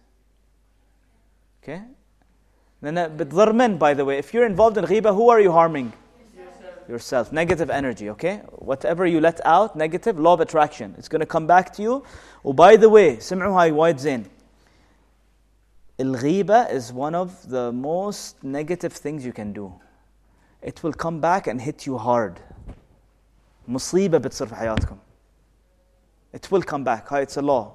Okay? 1.64 1.82
Then, 2.82 2.97
uh, 2.97 3.10
but 3.10 3.30
by 3.80 3.93
the 3.93 4.06
way, 4.06 4.18
if 4.18 4.34
you're 4.34 4.45
involved 4.45 4.78
in 4.78 4.86
riba, 4.86 5.14
who 5.16 5.30
are 5.30 5.39
you 5.39 5.52
harming? 5.52 5.93
yourself. 6.89 7.32
Negative 7.32 7.70
energy, 7.70 8.11
okay? 8.11 8.43
Whatever 8.59 9.07
you 9.07 9.20
let 9.20 9.41
out, 9.45 9.76
negative, 9.76 10.18
law 10.18 10.35
of 10.35 10.41
attraction. 10.41 10.95
It's 10.99 11.09
going 11.09 11.20
to 11.20 11.26
come 11.26 11.47
back 11.47 11.72
to 11.74 11.82
you. 11.82 12.05
Oh, 12.45 12.53
by 12.53 12.76
the 12.76 12.89
way, 12.89 13.18
سمعوا 13.18 13.62
هاي 13.62 13.72
وايد 13.72 13.97
زين. 13.97 14.24
الغيبة 16.01 16.70
is 16.70 16.93
one 16.93 17.14
of 17.14 17.49
the 17.49 17.72
most 17.72 18.43
negative 18.43 18.93
things 18.93 19.24
you 19.24 19.32
can 19.32 19.53
do. 19.53 19.72
It 20.62 20.82
will 20.82 20.93
come 20.93 21.20
back 21.20 21.47
and 21.47 21.61
hit 21.61 21.87
you 21.87 21.99
hard. 21.99 22.41
مصيبة 23.68 24.18
بتصير 24.18 24.47
في 24.47 24.55
حياتكم. 24.55 24.99
It 26.32 26.51
will 26.51 26.62
come 26.62 26.85
back. 26.85 27.12
هاي 27.12 27.26
it's 27.26 27.37
a 27.37 27.43
law. 27.43 27.72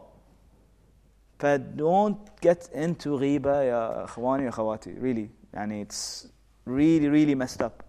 ف 1.40 1.46
don't 1.76 2.30
get 2.42 2.70
into 2.74 3.08
غيبة 3.08 3.62
يا 3.62 4.04
اخواني 4.04 4.46
واخواتي. 4.46 4.96
Really. 4.96 5.30
يعني 5.54 5.86
it's 5.86 6.28
really 6.66 7.08
really 7.08 7.36
messed 7.36 7.62
up. 7.62 7.84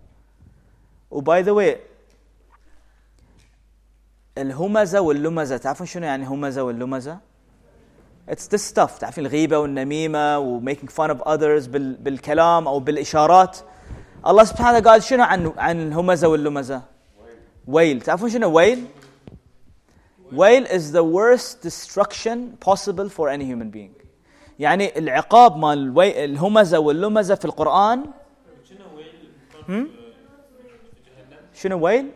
وباي 1.11 1.43
ذا 1.43 1.51
واي 1.53 1.79
الهمزه 4.39 5.01
واللمزه 5.01 5.57
تعرفون 5.57 5.87
شنو 5.87 6.07
يعني 6.07 6.27
همزه 6.27 6.63
واللمزه؟ 6.63 7.19
It's 8.31 8.47
this 8.49 8.63
stuff 8.75 8.99
تعرفين 8.99 9.27
الغيبه 9.27 9.59
والنميمه 9.59 10.39
و 10.39 10.61
making 10.61 10.89
fun 10.89 11.11
of 11.11 11.21
others 11.27 11.69
بال, 11.69 11.95
بالكلام 11.95 12.69
او 12.69 12.81
بالاشارات 12.81 13.59
الله 14.27 14.45
سبحانه 14.45 14.79
وتعالى 14.79 14.91
قال 14.91 15.03
شنو 15.03 15.23
عن 15.23 15.53
عن 15.59 15.81
الهمزه 15.89 16.29
واللمزه؟ 16.29 16.83
ويل 17.67 18.01
تعرفون 18.01 18.31
شنو 18.31 18.53
ويل؟ 18.53 18.85
ويل 20.33 20.67
is 20.67 20.93
the 20.93 21.03
worst 21.05 21.63
destruction 21.69 22.39
possible 22.69 23.09
for 23.09 23.29
any 23.29 23.45
human 23.45 23.71
being 23.77 24.07
يعني 24.59 24.99
العقاب 24.99 25.57
مال 25.57 25.79
الوي- 25.79 26.25
الهمزه 26.25 26.79
واللمزه 26.79 27.35
في 27.35 27.45
القران 27.45 28.05
هم؟ 29.69 29.89
شنو 31.55 31.79
ويل؟ 31.79 32.11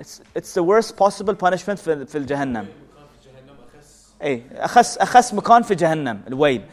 It's, 0.00 0.20
it's 0.38 0.54
the 0.54 0.62
worst 0.62 0.96
possible 0.96 1.34
punishment 1.34 1.78
في, 1.78 2.06
في 2.06 2.18
الجهنم. 2.18 2.66
اي 4.22 4.42
اخس 4.52 4.98
اخس 4.98 5.34
مكان 5.34 5.62
في 5.62 5.74
جهنم 5.74 6.20
الويل. 6.28 6.64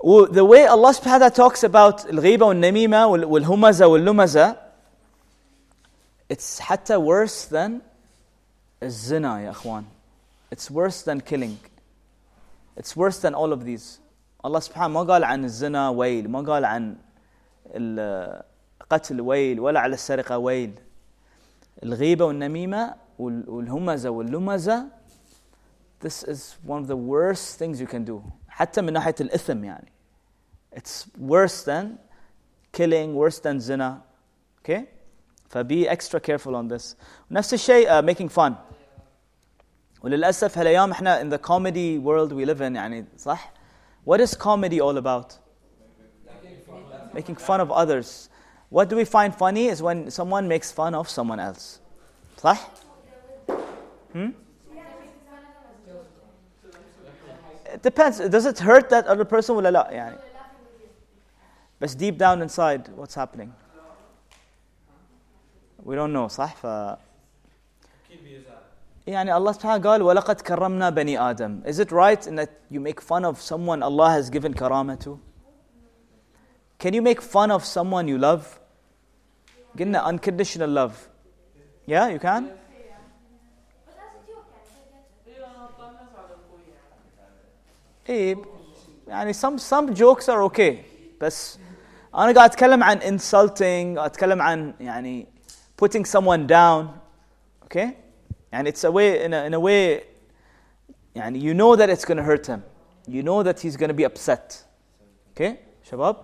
و 0.00 0.26
the 0.26 0.44
way 0.44 0.66
Allah 0.68 0.92
subhanahu 0.92 1.20
wa 1.20 1.30
ta'ala 1.30 1.30
talks 1.30 1.64
about 1.64 2.06
الغيبة 2.10 2.46
والنميمة 2.46 3.06
وال- 3.06 3.24
والهمزة 3.24 3.86
واللمزة 3.86 4.56
it's 6.32 6.58
حتى 6.60 6.96
worse 6.96 7.46
than 7.50 7.70
الزنا 8.82 9.40
يا 9.40 9.50
اخوان. 9.50 9.84
It's 10.54 10.70
worse 10.70 11.02
than 11.02 11.20
killing. 11.20 11.56
It's 12.80 12.96
worse 12.96 13.18
than 13.18 13.34
all 13.34 13.52
of 13.52 13.64
these. 13.64 14.00
الله 14.44 14.60
سبحانه 14.60 14.88
ما 14.88 15.02
قال 15.02 15.24
عن 15.24 15.44
الزنا 15.44 15.88
ويل، 15.88 16.30
ما 16.30 16.40
قال 16.40 16.64
عن 16.64 16.96
ال- 17.66 18.42
قتل 18.92 19.20
ويل 19.20 19.60
ولا 19.60 19.80
على 19.80 19.94
السرقة 19.94 20.38
ويل 20.38 20.72
الغيبة 21.82 22.24
والنميمة 22.24 22.94
وال- 23.18 23.50
والهمزة 23.50 24.10
واللمزة 24.10 24.86
this 26.00 26.22
is 26.24 26.56
one 26.66 26.82
of 26.82 26.86
the 26.88 26.96
worst 26.96 27.58
things 27.58 27.80
you 27.80 27.86
can 27.86 28.04
do 28.04 28.22
حتى 28.48 28.80
من 28.82 28.92
ناحية 28.92 29.14
الإثم 29.20 29.64
يعني 29.64 29.92
it's 30.76 31.06
worse 31.18 31.64
than 31.64 31.98
killing 32.72 33.14
worse 33.14 33.38
than 33.40 33.58
zina 33.60 34.02
okay 34.62 34.80
ف 35.48 35.58
be 35.58 35.88
extra 35.88 36.20
careful 36.20 36.54
on 36.56 36.68
this 36.68 36.96
نفس 37.30 37.54
الشيء 37.54 37.88
uh, 37.88 38.02
making 38.02 38.28
fun 38.28 38.52
وللأسف 40.02 40.58
هالأيام 40.58 40.90
احنا 40.90 41.20
in 41.22 41.28
the 41.30 41.38
comedy 41.38 41.98
world 41.98 42.32
we 42.32 42.44
live 42.44 42.60
in 42.60 42.74
يعني 42.76 43.04
صح 43.16 43.52
what 44.10 44.20
is 44.20 44.34
comedy 44.36 44.80
all 44.80 44.96
about 44.98 45.32
making 47.14 47.36
fun 47.36 47.60
of 47.60 47.70
others 47.72 48.28
what 48.72 48.88
do 48.88 48.96
we 48.96 49.04
find 49.04 49.34
funny 49.34 49.66
is 49.66 49.82
when 49.82 50.10
someone 50.10 50.46
makes 50.48 50.70
fun 50.72 50.94
of 50.94 51.08
someone 51.08 51.40
else 51.40 51.80
صح 52.38 52.58
hmm? 54.12 54.30
it 57.74 57.82
depends 57.82 58.18
does 58.18 58.46
it 58.46 58.58
hurt 58.58 58.88
that 58.90 59.06
other 59.06 59.24
person 59.24 59.50
ولا 59.56 59.70
لا 59.70 59.90
يعني 59.90 60.16
بس 61.80 61.94
deep 61.94 62.18
down 62.18 62.42
inside 62.42 62.88
what's 62.96 63.14
happening 63.14 63.52
we 65.84 65.94
don't 65.94 66.12
know 66.12 66.26
صح 66.28 66.54
ف 66.56 66.66
أكيد 66.66 68.24
بيزعل. 68.24 68.58
يعني 69.06 69.36
الله 69.36 69.52
سبحانه 69.52 69.90
قال 69.90 70.02
ولقد 70.02 70.40
كرمنا 70.40 70.90
بني 70.90 71.18
آدم 71.30 71.62
is 71.64 71.78
it 71.78 71.92
right 71.92 72.26
in 72.26 72.36
that 72.36 72.50
you 72.70 72.80
make 72.80 73.00
fun 73.00 73.24
of 73.24 73.40
someone 73.40 73.82
Allah 73.82 74.10
has 74.10 74.30
given 74.30 74.54
karama 74.54 74.98
to 75.04 75.18
can 76.78 76.94
you 76.94 77.02
make 77.02 77.20
fun 77.20 77.50
of 77.50 77.64
someone 77.64 78.08
you 78.08 78.18
love 78.18 78.60
قلنا 79.78 80.10
unconditional 80.10 80.70
love 80.78 80.94
yeah 81.86 82.08
you 82.14 82.18
can 82.18 82.42
But 83.86 83.94
that's 83.96 84.16
a 84.16 84.26
joke, 84.28 84.46
guys. 84.52 84.70
I 84.74 84.84
get 84.90 85.04
it. 85.26 85.28
اي 85.28 85.44
انا 85.44 85.68
طلعت 85.78 86.14
على 86.16 86.34
ابوي 86.34 86.62
يعني 88.08 88.08
إيه 88.08 88.36
يعني 89.08 89.32
some 89.32 89.58
some 89.58 89.94
jokes 89.94 90.28
are 90.28 90.42
okay 90.50 90.74
بس 91.20 91.58
أنا 92.14 92.32
قاعد 92.32 92.50
أتكلم 92.50 92.82
عن 92.84 93.00
insulting 93.00 93.98
أتكلم 94.04 94.42
عن 94.42 94.74
يعني 94.80 95.26
putting 95.84 96.04
someone 96.04 96.46
down 96.46 96.86
okay 97.64 97.88
يعني 98.52 98.72
it's 98.72 98.84
a 98.84 98.90
way 98.90 99.24
in 99.24 99.32
a, 99.32 99.46
in 99.46 99.54
a 99.54 99.60
way 99.60 100.02
يعني 101.14 101.40
you 101.40 101.54
know 101.54 101.76
that 101.76 101.88
it's 101.90 102.04
going 102.04 102.16
to 102.16 102.22
hurt 102.22 102.46
him 102.46 102.60
you 103.08 103.22
know 103.22 103.42
that 103.42 103.60
he's 103.60 103.76
going 103.76 103.90
to 103.90 103.94
be 103.94 104.04
upset 104.04 104.64
okay 105.34 105.52
شباب 105.82 106.16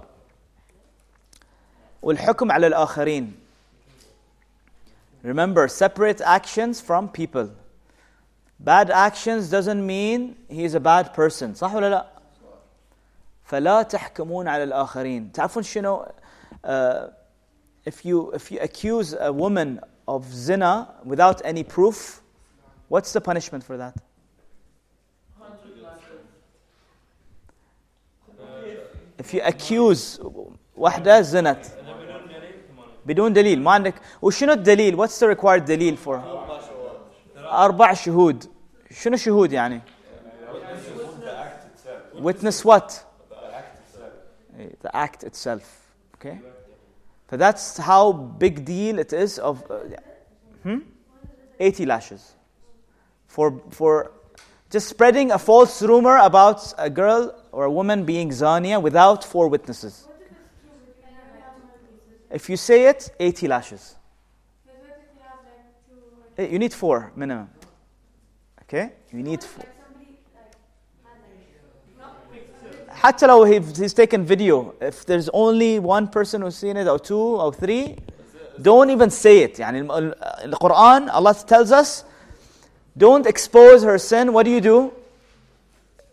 والحكم 2.03 2.53
على 2.53 2.67
الآخرين 2.67 3.33
remember 5.23 5.69
separate 5.69 6.21
actions 6.21 6.81
from 6.81 7.09
people 7.09 7.51
bad 8.61 8.91
actions 8.91 9.51
doesn't 9.51 9.85
mean 9.87 10.37
he 10.49 10.65
is 10.65 10.75
a 10.75 10.81
bad 10.81 11.13
person 11.15 11.55
صح 11.55 11.75
ولا 11.75 11.91
لا 11.91 12.07
فلا 13.45 13.83
تحكمون 13.83 14.49
على 14.49 14.65
الآخرين 14.65 15.33
تعرفون 15.33 15.63
شنو 15.63 16.05
uh, 16.65 17.09
if 17.85 18.05
you 18.05 18.33
if 18.33 18.51
you 18.53 18.59
accuse 18.61 19.15
a 19.19 19.33
woman 19.33 19.81
of 20.09 20.33
zina 20.33 20.95
without 21.05 21.41
any 21.45 21.65
proof 21.65 22.23
what's 22.89 23.13
the 23.13 23.21
punishment 23.21 23.65
for 23.65 23.77
that 23.77 23.95
100 25.39 25.83
lashes 25.83 26.21
if 29.19 29.35
you 29.35 29.41
accuse 29.43 30.21
واحدة 30.77 31.21
زنت 31.21 31.78
بدون 33.07 33.33
دليل 33.33 33.63
ما 33.63 33.71
عندك 33.71 33.95
وشنو 34.23 34.53
الدليل 34.53 34.97
what's 34.97 35.19
the 35.21 35.37
required 35.37 35.65
دليل 35.65 35.99
for 36.07 36.19
أربع 37.53 37.93
شهود 37.95 38.45
شنو 38.91 39.17
شهود 39.17 39.53
يعني 39.53 39.81
witness 42.23 42.65
what 42.65 43.05
Eh, 44.59 44.69
the 44.83 44.97
act 44.97 45.25
itself 45.25 45.91
okay 46.15 46.39
so 47.29 47.37
that's 47.37 47.77
how 47.77 48.13
big 48.13 48.65
deal 48.65 49.01
it 49.01 49.13
is 49.13 49.41
of 49.41 49.69
uh, 49.69 49.81
hmm? 50.63 50.79
80 51.59 51.87
lashes 51.87 52.35
for 53.27 53.61
for 53.71 54.13
just 54.71 54.89
spreading 54.89 55.33
a 55.33 55.39
false 55.41 55.83
rumor 55.83 56.19
about 56.19 56.73
a 56.79 56.89
girl 56.89 57.35
or 57.51 57.65
a 57.65 57.71
woman 57.71 58.05
being 58.05 58.31
zania 58.31 58.81
without 58.81 59.25
four 59.25 59.49
witnesses 59.49 60.07
if 62.31 62.49
you 62.51 62.57
say 62.57 62.87
it 62.89 63.11
80 63.21 63.49
lashes 63.49 63.95
Because 64.65 64.81
what 64.81 64.91
if 64.91 65.07
you 65.15 65.23
have 65.23 65.41
like 65.45 65.65
two 65.89 66.43
or 66.43 66.45
Eh, 66.45 66.53
you 66.53 66.59
need 66.59 66.73
four 66.75 67.13
minimum 67.17 67.49
okay 68.63 68.93
you 69.13 69.23
need 69.23 69.43
four 69.45 69.65
like 69.65 69.75
somebody 69.87 70.19
like 70.35 70.53
had 71.05 71.19
like 71.23 72.01
not 72.01 72.33
picture. 72.33 72.93
حتى 72.93 73.27
لو 73.27 73.47
he- 73.47 73.83
he's 73.83 73.95
taken 73.95 74.25
video 74.25 74.75
if 74.81 75.05
there's 75.07 75.29
only 75.33 75.79
one 75.79 76.09
person 76.09 76.43
who's 76.43 76.57
seen 76.57 76.77
it 76.77 76.87
or 76.89 76.99
two 76.99 77.41
or 77.45 77.53
three 77.53 77.97
don't 78.63 78.91
even 78.91 79.11
say 79.11 79.39
it 79.43 79.59
يعني 79.59 79.81
الم- 79.81 79.91
ال- 79.93 80.15
القرآن 80.45 81.09
Allah 81.11 81.35
tells 81.35 81.71
us 81.73 82.05
don't 82.97 83.27
expose 83.27 83.83
her 83.83 83.99
sin 83.99 84.33
what 84.33 84.45
do 84.45 84.51
you 84.51 84.61
do 84.61 84.93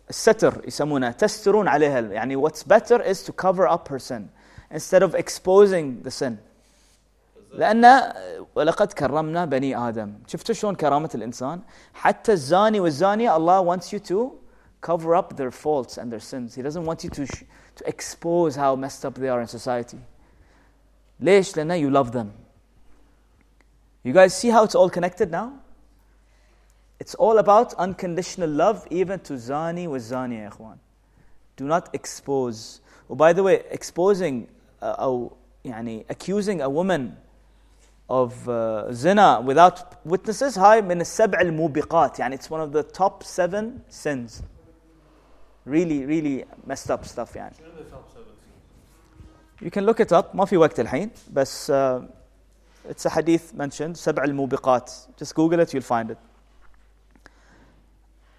الستر 0.10 0.62
يسمونها 0.68 1.12
تسترون 1.12 1.68
عليها 1.68 2.00
يعني 2.00 2.36
what's 2.38 2.64
better 2.64 3.02
is 3.02 3.24
to 3.24 3.32
cover 3.32 3.68
up 3.68 3.88
her 3.88 4.00
sin 4.00 4.28
instead 4.72 5.04
of 5.04 5.16
exposing 5.16 6.02
the 6.04 6.12
sin 6.12 6.38
لأن 7.54 8.14
ولقد 8.56 8.94
كرمنا 8.94 9.46
بني 9.46 9.76
آدم 9.89 10.14
شفتوا 10.28 10.56
شلون 10.56 10.76
كرامة 10.76 11.10
الإنسان 11.16 11.62
حتى 11.94 12.34
الزاني 12.34 12.80
والزانية 12.80 13.30
Allah 13.32 13.62
wants 13.62 13.92
you 13.92 14.00
to 14.00 14.32
cover 14.82 15.16
up 15.16 15.36
their 15.36 15.52
faults 15.52 15.98
and 15.98 16.12
their 16.12 16.20
sins 16.20 16.56
He 16.56 16.62
doesn't 16.62 16.86
want 16.86 17.04
you 17.04 17.10
to, 17.10 17.26
sh- 17.26 17.44
to 17.76 17.88
expose 17.88 18.56
how 18.56 18.76
messed 18.76 19.06
up 19.06 19.16
they 19.16 19.28
are 19.30 19.42
in 19.42 19.48
society 19.48 19.98
ليش؟ 21.20 21.58
لأن 21.58 21.78
you 21.80 21.89
love 21.89 22.12
them 22.12 22.32
You 24.04 24.14
guys 24.14 24.34
see 24.34 24.50
how 24.50 24.64
it's 24.64 24.74
all 24.76 24.89
connected 24.89 25.30
now? 25.30 25.52
It's 27.00 27.16
all 27.16 27.38
about 27.38 27.74
unconditional 27.74 28.50
love 28.50 28.88
even 28.89 29.20
to 29.20 29.34
zani 29.34 29.88
والزانية 29.88 30.44
يا 30.44 30.48
إخوان 30.48 30.78
Do 31.58 31.66
not 31.66 31.89
expose 31.94 32.80
Oh, 33.12 33.16
by 33.16 33.34
the 33.34 33.44
way, 33.44 33.64
exposing 33.70 34.48
uh, 34.48 34.48
أو 34.86 35.32
يعني 35.66 36.06
accusing 36.10 36.62
a 36.62 36.70
woman 36.70 37.12
of 38.10 38.50
uh, 38.50 38.92
zina 38.92 39.42
without 39.42 40.06
witnesses 40.06 40.58
هاي 40.58 40.82
من 40.82 41.02
السبع 41.02 41.42
الموبقات 41.42 42.20
يعني 42.20 42.38
it's 42.38 42.50
one 42.50 42.62
of 42.62 42.72
the 42.74 42.84
top 42.84 43.24
seven 43.24 43.82
sins 43.89 44.42
really 45.66 46.06
really 46.06 46.46
messed 46.68 46.92
up 46.92 47.06
stuff 47.06 47.36
يعني 47.36 47.56
you 49.62 49.70
can 49.70 49.86
look 49.86 50.00
it 50.00 50.12
up 50.12 50.36
ما 50.36 50.46
في 50.46 50.58
وقت 50.58 50.80
الحين 50.80 51.10
بس 51.34 51.72
uh, 51.72 52.02
it's 52.89 53.06
a 53.06 53.10
hadith 53.10 53.54
mentioned 53.54 53.94
سبع 53.94 54.24
الموبقات 54.24 54.92
just 55.24 55.36
google 55.36 55.60
it 55.60 55.74
you'll 55.74 55.82
find 55.82 56.12
it 56.12 56.18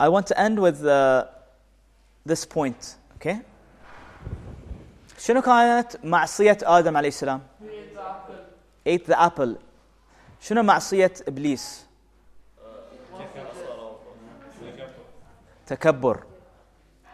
I 0.01 0.09
want 0.09 0.27
to 0.27 0.41
end 0.41 0.59
with 0.59 0.85
uh, 0.85 1.25
this 2.27 2.45
point 2.45 2.97
okay 3.17 3.41
شنو 5.18 5.42
كانت 5.42 6.06
معصية 6.06 6.58
آدم 6.64 6.98
عليه 6.98 7.08
السلام؟ 7.08 7.42
Ate 8.90 9.08
the 9.12 9.16
apple. 9.16 9.50
شنو 10.42 10.64
معصية 10.64 11.14
إبليس؟ 11.28 11.86
تكبر. 15.68 16.24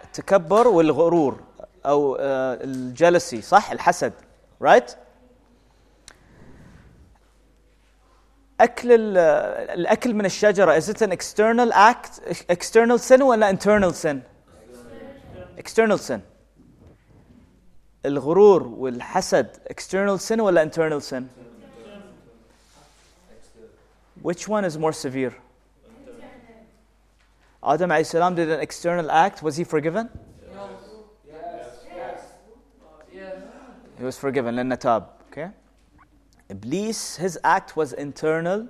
التكبر 0.03 0.67
والغرور 0.67 1.39
أو 1.85 2.15
آه، 2.15 2.59
الجلسي 2.63 3.41
صح؟ 3.41 3.71
الحسد. 3.71 4.13
Right? 4.63 4.91
أكل 8.61 8.91
ال- 8.91 9.17
الأكل 9.79 10.13
من 10.13 10.25
الشجرة. 10.25 10.79
Is 10.79 10.83
it 10.89 11.01
an 11.01 11.11
external 11.11 11.71
act 11.73 12.19
external 12.49 12.97
sin 12.99 13.21
ولا 13.21 13.49
internal 13.51 13.93
sin? 13.93 14.17
External 15.57 15.97
sin. 15.97 16.19
الغرور 18.06 18.62
والحسد 18.62 19.56
external 19.70 20.18
sin 20.18 20.40
ولا 20.40 20.62
internal 20.62 21.00
sin 21.00 21.28
which 24.22 24.48
one 24.48 24.64
is 24.64 24.78
more 24.78 24.92
severe 24.92 25.32
Adam 27.62 27.90
عليه 27.90 28.00
السلام 28.00 28.36
did 28.36 28.50
an 28.50 28.60
external 28.60 29.10
act 29.10 29.42
was 29.42 29.56
he 29.56 29.64
forgiven 29.64 30.08
yes 31.26 32.20
he 33.98 34.04
was 34.04 34.16
forgiven 34.16 34.54
لأنه 34.54 34.74
تاب 34.74 35.06
okay 35.30 35.50
Iblis 36.48 37.16
his 37.16 37.38
act 37.44 37.76
was 37.76 37.92
internal 37.92 38.68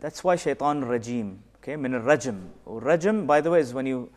that's 0.00 0.24
why 0.24 0.36
شيطان 0.36 0.84
رجيم 0.84 1.38
okay 1.60 1.76
من 1.76 1.94
الرجم 1.94 2.48
والرجم 2.66 3.26
by 3.26 3.40
the 3.40 3.50
way 3.50 3.60
is 3.60 3.74
when 3.74 3.86
you 3.86 4.10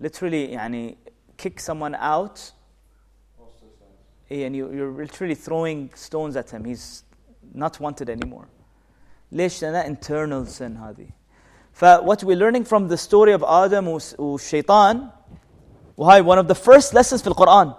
literally 0.00 0.48
يعني 0.54 0.96
kick 1.36 1.60
someone 1.60 1.94
out 1.94 2.52
and 4.30 4.54
you, 4.56 4.72
you're 4.72 4.92
literally 4.92 5.34
throwing 5.34 5.90
stones 5.94 6.36
at 6.36 6.50
him 6.50 6.64
he's 6.64 7.04
not 7.54 7.78
wanted 7.80 8.08
anymore 8.10 8.46
ليش؟ 9.32 9.62
لأنها 9.62 9.86
internal 9.86 10.46
sin 10.46 10.76
هذه. 10.76 11.08
ف 11.72 11.84
what 11.84 12.22
we're 12.24 12.36
learning 12.36 12.64
from 12.64 12.88
the 12.88 12.96
story 12.96 13.32
of 13.32 13.42
آدم 13.44 13.88
وس- 13.88 14.14
والشيطان 14.20 15.08
وهاي 15.96 16.22
one 16.22 16.38
of 16.38 16.48
the 16.48 16.54
first 16.54 16.94
lessons 16.94 17.22
في 17.22 17.26
القرآن 17.26 17.72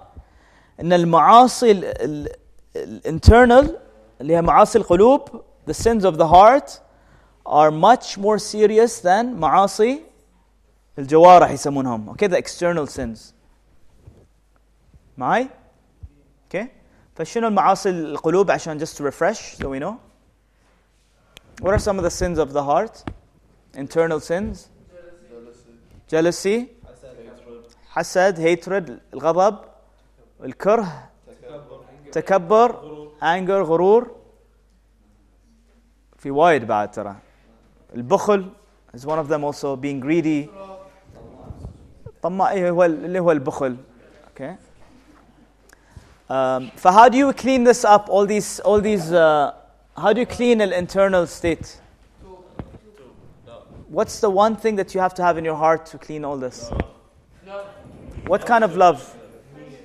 ان 0.79 0.93
المعاصي 0.93 1.71
ال- 1.71 1.85
ال- 1.85 2.29
الانترنال 2.75 3.79
اللي 4.21 4.35
هي 4.35 4.41
معاصي 4.41 4.77
القلوب 4.77 5.41
the 5.69 5.73
sins 5.73 6.03
of 6.05 6.17
the 6.17 6.27
heart 6.27 6.69
are 7.47 7.71
much 7.71 8.17
more 8.17 8.37
serious 8.39 9.01
than 9.01 9.25
معاصي 9.25 10.01
الجوارح 10.99 11.51
يسمونهم 11.51 12.13
okay 12.13 12.27
the 12.27 12.37
external 12.37 12.87
sins 12.87 13.19
معي 15.17 15.43
okay 15.43 15.49
فشنو 17.18 17.48
المعاصي 17.48 17.90
القلوب 17.90 18.50
عشان 18.50 18.78
just 18.80 18.96
to 18.96 19.02
refresh 19.02 19.56
so 19.56 19.68
we 19.68 19.78
know 19.80 19.94
what 21.60 21.72
are 21.74 21.78
some 21.78 21.98
of 21.98 22.04
the 22.04 22.10
sins 22.10 22.38
of 22.38 22.52
the 22.52 22.62
heart 22.62 23.04
internal 23.74 24.20
sins 24.20 24.68
jealousy 26.12 26.66
حسد 27.90 28.38
hatred 28.38 28.92
الغضب 29.14 29.58
الكره 30.44 31.08
تكبر 32.12 32.72
anger 33.22 33.50
غرور 33.66 34.16
في 36.16 36.30
وايد 36.30 36.66
بعد 36.66 36.90
ترى 36.90 37.16
البخل 37.94 38.50
is 38.96 39.00
one 39.00 39.18
of 39.18 39.28
them 39.28 39.44
also 39.44 39.76
being 39.76 40.00
greedy 40.00 40.48
طماع 42.22 42.50
إيه 42.50 42.70
هو 42.70 42.84
اللي 42.84 43.20
هو 43.20 43.32
البخل 43.32 43.76
okay 44.36 44.67
um, 46.29 46.69
ف 46.77 46.87
how 46.87 47.09
do 47.09 47.17
you 47.17 47.33
clean 47.33 47.63
this 47.63 47.83
up 47.85 48.09
all 48.09 48.25
these 48.25 48.59
all 48.61 48.79
these 48.81 49.11
uh, 49.11 49.51
how 50.03 50.11
do 50.13 50.19
you 50.19 50.25
clean 50.25 50.61
an 50.61 50.71
internal 50.73 51.25
state 51.27 51.79
what's 53.89 54.19
the 54.19 54.29
one 54.29 54.55
thing 54.55 54.75
that 54.75 54.95
you 54.95 54.99
have 55.05 55.13
to 55.13 55.21
have 55.23 55.37
in 55.37 55.45
your 55.45 55.55
heart 55.55 55.85
to 55.85 55.97
clean 55.97 56.25
all 56.25 56.37
this 56.37 56.71
Love. 57.45 57.67
what 58.31 58.45
kind 58.45 58.63
of 58.63 58.75
love 58.75 58.99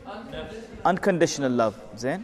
Unconditional. 0.07 0.91
unconditional 0.91 1.51
love 1.53 1.75
زين 1.97 2.23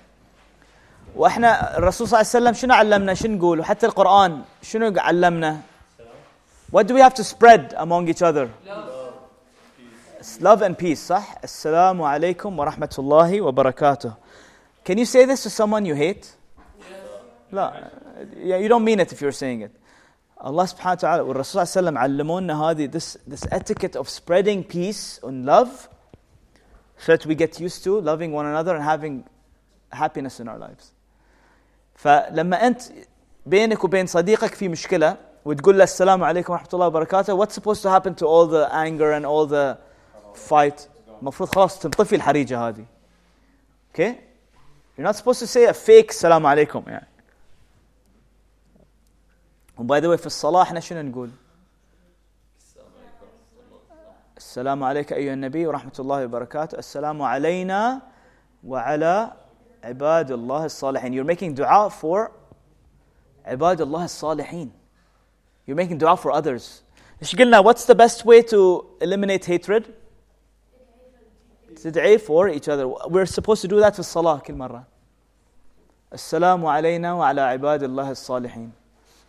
واحنا 1.17 1.79
الرسول 1.79 2.09
صلى 2.09 2.21
الله 2.21 2.29
عليه 2.31 2.39
وسلم 2.39 2.53
شنو 2.55 2.75
علمنا 2.75 3.15
شنو 3.15 3.37
نقول 3.37 3.61
وحتى 3.61 3.87
القرآن 3.87 4.43
شنو 4.63 4.95
علمنا 4.99 5.61
what 6.73 6.87
do 6.89 6.95
we 6.95 7.01
have 7.01 7.15
to 7.15 7.25
spread 7.25 7.75
among 7.77 8.09
each 8.09 8.23
other 8.23 8.49
Love. 8.67 8.98
It's 10.19 10.41
love 10.41 10.63
and 10.63 10.77
peace 10.79 11.01
صح 11.09 11.35
السلام 11.45 12.03
عليكم 12.03 12.59
ورحمة 12.59 12.95
الله 12.99 13.41
وبركاته 13.41 14.15
can 14.85 14.99
you 14.99 15.05
say 15.05 15.25
this 15.25 15.43
to 15.43 15.51
someone 15.51 15.85
you 15.85 15.95
hate 15.95 16.27
لا 17.53 17.91
yeah, 18.37 18.57
you 18.57 18.69
don't 18.69 18.85
mean 18.85 19.01
it 19.01 19.13
if 19.13 19.21
you're 19.21 19.33
saying 19.33 19.63
it 19.63 19.73
Allah 20.41 20.65
سبحانه 20.67 20.93
وتعالى 20.93 21.23
والرسول 21.23 21.45
صلى 21.45 21.63
الله 21.63 21.71
عليه 21.71 21.79
وسلم 21.79 21.99
علمونا 21.99 22.71
هذه 22.71 22.91
this 22.91 23.17
this 23.27 23.47
etiquette 23.51 23.97
of 23.97 24.09
spreading 24.09 24.65
peace 24.65 25.21
and 25.23 25.47
love 25.47 25.89
so 26.99 27.13
that 27.13 27.27
we 27.27 27.35
get 27.35 27.61
used 27.61 27.85
to 27.85 28.01
loving 28.01 28.33
one 28.33 28.47
another 28.47 28.75
and 28.75 28.85
having 28.85 29.25
happiness 29.93 30.41
in 30.41 30.49
our 30.49 30.59
lives. 30.59 30.93
فلما 31.95 32.67
أنت 32.67 32.83
بينك 33.47 33.85
وبين 33.85 34.07
صديقك 34.07 34.55
في 34.55 34.69
مشكلة 34.69 35.17
وتقول 35.45 35.79
له 35.79 35.85
السلام 35.85 36.25
عليكم 36.25 36.53
ورحمة 36.53 36.69
الله 36.75 36.87
وبركاته 36.87 37.37
what's 37.37 37.55
supposed 37.55 37.83
to 37.83 37.91
happen 37.91 38.15
to 38.15 38.27
all 38.27 38.47
the 38.47 38.69
anger 38.75 39.13
and 39.13 39.27
all 39.27 39.47
the 39.47 39.79
fight 40.51 40.81
المفروض 41.21 41.55
خلاص 41.55 41.79
تنطفي 41.79 42.17
الحريجة 42.17 42.69
هذه 42.69 42.85
okay 43.93 44.13
you're 44.97 45.07
not 45.07 45.17
supposed 45.17 45.41
to 45.41 45.47
say 45.47 45.67
a 45.67 45.75
fake 45.75 46.09
السلام 46.11 46.47
عليكم 46.47 46.83
يعني 46.87 47.07
and 49.79 49.87
by 49.87 50.01
the 50.01 50.09
way 50.09 50.17
في 50.17 50.27
الصلاة 50.27 50.63
احنا 50.63 50.81
شنو 50.81 51.03
نقول 51.03 51.31
السلام 54.37 54.85
عليك 54.85 55.13
أيها 55.13 55.35
النبي 55.35 55.67
ورحمة 55.67 55.93
الله 55.99 56.25
وبركاته 56.25 56.79
السلام 56.79 57.23
علينا 57.23 58.03
وعلى 58.65 59.33
عباد 59.85 60.31
الله 60.31 60.65
الصالحين 60.65 61.13
You're 61.13 61.37
making 61.37 61.55
dua 61.55 61.91
for 61.91 62.31
عباد 63.47 63.81
الله 63.81 64.05
الصالحين 64.05 64.71
You're 65.67 65.77
making 65.77 65.99
dua 65.99 66.17
for 66.17 66.31
others 66.33 66.83
ايش 67.23 67.37
قلنا 67.37 67.63
what's 67.63 67.85
the 67.85 67.95
best 67.95 68.25
way 68.25 68.43
to 68.43 68.85
eliminate 69.01 69.45
hatred 69.45 69.85
تدعي 71.83 72.19
for 72.19 72.49
each 72.49 72.69
other 72.69 72.89
We're 73.09 73.27
supposed 73.27 73.63
to 73.63 73.69
do 73.69 73.81
that 73.81 73.93
في 73.93 73.99
الصلاة 73.99 74.39
كل 74.39 74.55
مرة 74.55 74.85
السلام 76.13 76.67
علينا 76.67 77.13
وعلى 77.13 77.41
عباد 77.41 77.83
الله 77.83 78.11
الصالحين 78.11 78.71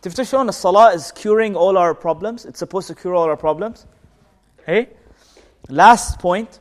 تفتكر 0.02 0.24
شلون 0.24 0.48
الصلاة 0.48 0.94
is 0.96 1.12
curing 1.12 1.56
all 1.56 1.76
our 1.76 1.94
problems 1.94 2.44
It's 2.44 2.58
supposed 2.58 2.88
to 2.88 2.94
cure 2.94 3.14
all 3.14 3.28
our 3.28 3.36
problems 3.36 3.86
Hey 4.66 4.88
Last 5.68 6.18
point 6.18 6.60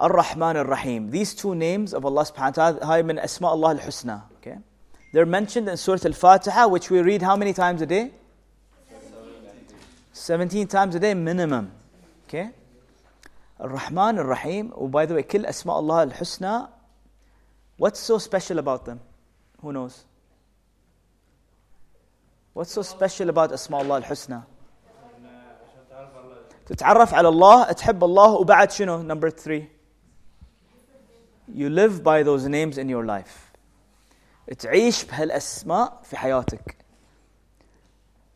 الرحمن 0.00 0.56
الرحيم 0.56 1.10
These 1.10 1.34
two 1.34 1.54
names 1.54 1.94
of 1.94 2.04
Allah 2.04 2.24
subhanahu 2.24 2.56
wa 2.56 2.70
ta'ala 2.72 2.84
هاي 2.84 3.02
من 3.02 3.18
أسماء 3.18 3.54
الله 3.54 3.72
الحسنى 3.72 4.20
okay? 4.40 4.58
They're 5.12 5.26
mentioned 5.26 5.68
in 5.68 5.76
Surah 5.76 6.00
Al-Fatiha 6.04 6.66
which 6.68 6.90
we 6.90 7.00
read 7.02 7.22
how 7.22 7.36
many 7.36 7.52
times 7.52 7.82
a 7.82 7.86
day? 7.86 8.10
17 10.12 10.66
times 10.66 10.94
a 10.94 11.00
day 11.00 11.14
minimum 11.14 11.70
okay? 12.28 12.50
الرحمن 13.60 14.18
الرحيم 14.18 14.72
و 14.74 14.90
by 14.90 15.06
the 15.06 15.14
way 15.14 15.22
كل 15.22 15.46
أسماء 15.46 15.78
الله 15.78 16.02
الحسنى 16.02 16.66
What's 17.78 17.98
so 17.98 18.18
special 18.18 18.58
about 18.58 18.84
them? 18.84 19.00
Who 19.62 19.72
knows? 19.72 20.04
What's 22.52 22.72
so 22.72 22.82
special 22.82 23.28
about 23.30 23.52
أسماء 23.52 23.82
الله 23.82 23.96
الحسنى? 23.96 24.40
عشان 25.62 25.84
تعرف 25.90 26.16
الله 26.16 26.36
تتعرف 26.66 27.14
على 27.14 27.28
الله 27.28 27.72
تحب 27.72 28.04
الله 28.04 28.30
وبعد 28.34 28.70
شنو 28.70 29.02
number 29.02 29.30
three 29.30 29.68
you 31.54 31.68
live 31.68 32.02
by 32.04 32.22
those 32.22 32.46
names 32.48 32.78
in 32.78 32.88
your 32.88 33.04
life 33.04 33.50
تعيش 34.58 35.04
بهالأسماء 35.04 36.00
في 36.02 36.16
حياتك 36.16 36.76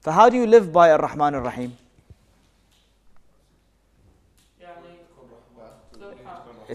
ف 0.00 0.08
how 0.10 0.28
do 0.28 0.34
you 0.36 0.46
live 0.46 0.72
by 0.72 0.88
الرحمن 0.88 1.34
الرحيم 1.34 1.76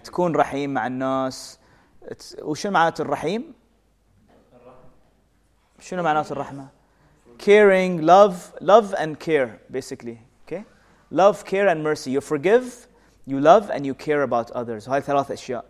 تكون 0.03 0.35
رحيم 0.35 0.73
مع 0.73 0.87
الناس 0.87 1.59
تس- 2.17 2.35
وشنو 2.41 2.71
معناته 2.71 3.01
الرحيم 3.01 3.53
شنو 5.79 6.03
معناته 6.03 6.33
الرحمة 6.33 6.67
caring 7.39 8.01
love 8.01 8.35
love 8.61 8.93
and 8.93 9.19
care 9.19 9.59
basically 9.71 10.17
okay 10.45 10.63
love 11.11 11.45
care 11.45 11.67
and 11.67 11.83
mercy 11.83 12.11
you 12.11 12.21
forgive 12.21 12.87
you 13.25 13.39
love 13.39 13.69
and 13.69 13.85
you 13.85 13.93
care 13.93 14.23
about 14.23 14.51
others 14.51 14.89
هاي 14.89 15.01
ثلاث 15.01 15.31
أشياء 15.31 15.65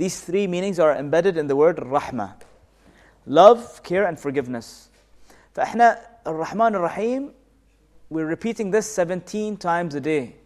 these 0.00 0.20
three 0.20 0.46
meanings 0.46 0.78
are 0.78 0.92
embedded 0.96 1.36
in 1.36 1.46
the 1.48 1.56
word 1.56 1.78
رحمة 1.80 2.30
love 3.26 3.82
care 3.82 4.04
and 4.04 4.18
forgiveness 4.18 4.90
فإحنا 5.54 5.98
الرحمن 6.26 6.74
الرحيم 6.74 7.32
we're 8.10 8.26
repeating 8.26 8.70
this 8.70 8.86
17 8.86 9.56
times 9.56 9.94
a 9.94 10.00
day 10.00 10.36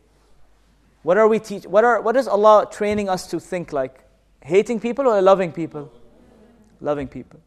what 1.04 1.16
are 1.16 1.28
we 1.28 1.38
teach 1.38 1.64
what 1.64 1.84
are 1.84 2.00
what 2.00 2.16
is 2.16 2.28
Allah 2.28 2.68
training 2.70 3.08
us 3.08 3.26
to 3.28 3.40
think 3.40 3.72
like 3.72 4.04
hating 4.42 4.80
people 4.80 5.06
or 5.06 5.20
loving 5.20 5.52
people 5.52 5.90
loving 6.80 7.08
people 7.08 7.40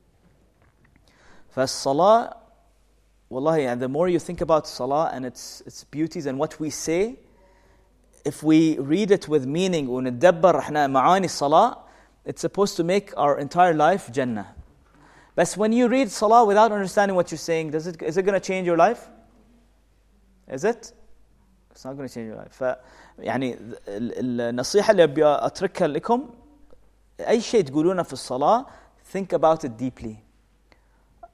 فالصلاة 1.56 2.34
والله 3.32 3.58
يعني 3.58 3.80
the 3.80 3.88
more 3.88 4.10
you 4.10 4.20
think 4.20 4.42
about 4.42 4.68
salah 4.68 5.12
and 5.14 5.26
its 5.26 5.62
its 5.66 5.84
beauties 5.86 6.26
and 6.26 6.38
what 6.38 6.60
we 6.60 6.70
say 6.70 7.16
if 8.26 8.42
we 8.44 8.78
read 8.80 9.12
it 9.12 9.28
with 9.28 9.46
meaning 9.46 9.88
وندبر 9.88 10.60
احنا 10.60 10.88
معاني 10.88 11.26
الصلاة 11.26 11.78
it's 12.26 12.42
supposed 12.42 12.76
to 12.78 12.84
make 12.84 13.14
our 13.18 13.38
entire 13.38 13.74
life 13.74 14.12
Jannah 14.12 14.56
but 15.36 15.52
when 15.54 15.74
you 15.74 15.88
read 15.88 16.10
salah 16.10 16.46
without 16.46 16.72
understanding 16.72 17.16
what 17.16 17.32
you're 17.32 17.38
saying 17.38 17.72
does 17.72 17.88
it 17.88 18.02
is 18.02 18.18
it 18.18 18.24
going 18.24 18.40
to 18.40 18.46
change 18.46 18.66
your 18.66 18.78
life 18.78 19.10
is 20.48 20.64
it 20.64 20.94
it's 21.72 21.86
not 21.86 21.96
going 21.98 22.08
to 22.08 22.14
change 22.14 22.28
your 22.28 22.38
life 22.38 22.54
ف 22.54 22.64
يعني 23.19 23.55
ال- 23.55 23.79
ال- 23.89 24.41
النصيحة 24.41 24.91
اللي 24.91 25.03
أبي 25.05 25.27
أتركها 25.27 25.89
لكم 25.89 26.31
أي 27.21 27.41
شيء 27.41 27.65
تقولونه 27.65 28.03
في 28.03 28.13
الصلاة 28.13 28.67
think 29.15 29.33
about 29.39 29.65
it 29.65 29.71
deeply 29.83 30.15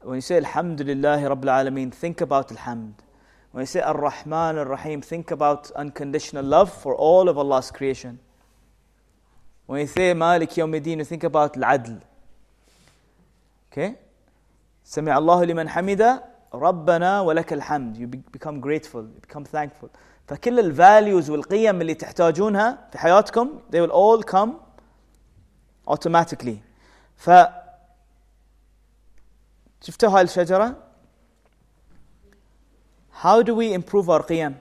when 0.05 0.15
you 0.17 0.21
say 0.29 0.33
الحمد 0.33 0.83
لله 0.83 1.29
رب 1.29 1.45
العالمين 1.45 1.91
think 1.93 2.23
about 2.27 2.53
الحمد 2.53 2.93
when 3.55 3.61
you 3.61 3.67
say 3.67 3.87
الرحمن 3.87 4.59
الرحيم 4.59 5.01
think 5.03 5.31
about 5.37 5.71
unconditional 5.77 6.45
love 6.45 6.71
for 6.71 6.95
all 6.97 7.29
of 7.29 7.39
Allah's 7.39 7.71
creation 7.71 8.17
when 9.69 9.81
you 9.81 9.87
say 9.87 10.15
مالك 10.15 10.59
يوم 10.59 10.75
الدين 10.75 11.05
think 11.05 11.25
about 11.25 11.57
العدل 11.57 11.99
okay 13.73 13.91
سمع 14.85 15.19
الله 15.19 15.45
لمن 15.45 15.69
حمده 15.69 16.25
ربنا 16.55 17.21
ولك 17.21 17.53
الحمد 17.53 17.97
you 17.97 18.07
be- 18.17 18.39
become 18.39 18.61
grateful 18.61 19.03
you 19.03 19.21
become 19.29 19.45
thankful 19.45 19.89
فكل 20.27 20.61
الفاليوز 20.61 21.31
والقيم 21.31 21.81
اللي 21.81 21.95
تحتاجونها 21.95 22.89
في 22.93 22.99
حياتكم 22.99 23.61
they 23.73 23.81
will 23.81 23.93
all 23.93 24.23
come 24.33 24.51
automatically 25.95 26.57
ف 27.17 27.31
شفتوا 29.81 30.09
هاي 30.09 30.23
الشجرة 30.23 30.77
How 33.23 33.43
do 33.43 33.55
we 33.55 33.73
improve 33.73 34.11
our 34.11 34.23
qiyam? 34.23 34.55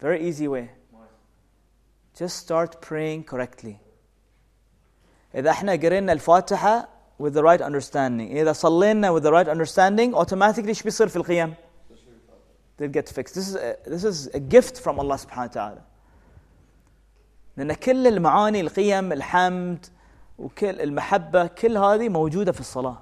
Very 0.00 0.28
easy 0.28 0.48
way. 0.48 0.70
Just 2.18 2.36
start 2.36 2.80
praying 2.82 3.24
correctly. 3.24 3.76
إذا 5.34 5.50
إحنا 5.50 5.72
قرينا 5.72 6.12
الفاتحة 6.12 6.88
with 7.22 7.34
the 7.34 7.42
right 7.42 7.60
understanding 7.62 8.30
إذا 8.30 8.52
صلينا 8.52 9.12
with 9.12 9.22
the 9.22 9.32
right 9.32 9.48
understanding 9.48 10.14
automatically 10.14 10.68
إيش 10.68 10.82
بيصير 10.82 11.08
في 11.08 11.16
القيام 11.16 11.54
they'll 12.79 12.89
get 12.89 13.09
fixed 13.09 13.35
this 13.35 13.47
is 13.47 13.55
a, 13.55 13.75
this 13.85 14.03
is 14.03 14.27
a 14.33 14.39
gift 14.39 14.79
from 14.79 14.99
Allah 14.99 15.17
سبحانه 15.17 15.43
وتعالى 15.43 15.81
لأن 17.57 17.73
كل 17.73 18.07
المعاني 18.07 18.61
القيم 18.61 19.11
الحمد 19.11 19.85
وكل 20.37 20.81
المحبة 20.81 21.47
كل 21.47 21.77
هذه 21.77 22.09
موجودة 22.09 22.51
في 22.51 22.59
الصلاة 22.59 23.01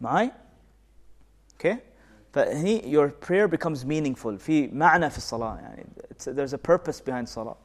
معي؟ 0.00 0.30
Okay 1.58 1.76
فهني 2.32 2.92
your 2.92 3.08
prayer 3.08 3.48
becomes 3.48 3.84
meaningful 3.84 4.36
في 4.38 4.68
معنى 4.68 5.10
في 5.10 5.18
الصلاة 5.18 5.58
يعني 5.58 5.86
it's, 6.10 6.24
there's 6.24 6.52
a 6.52 6.58
purpose 6.58 7.00
behind 7.00 7.28
صلاة 7.28 7.56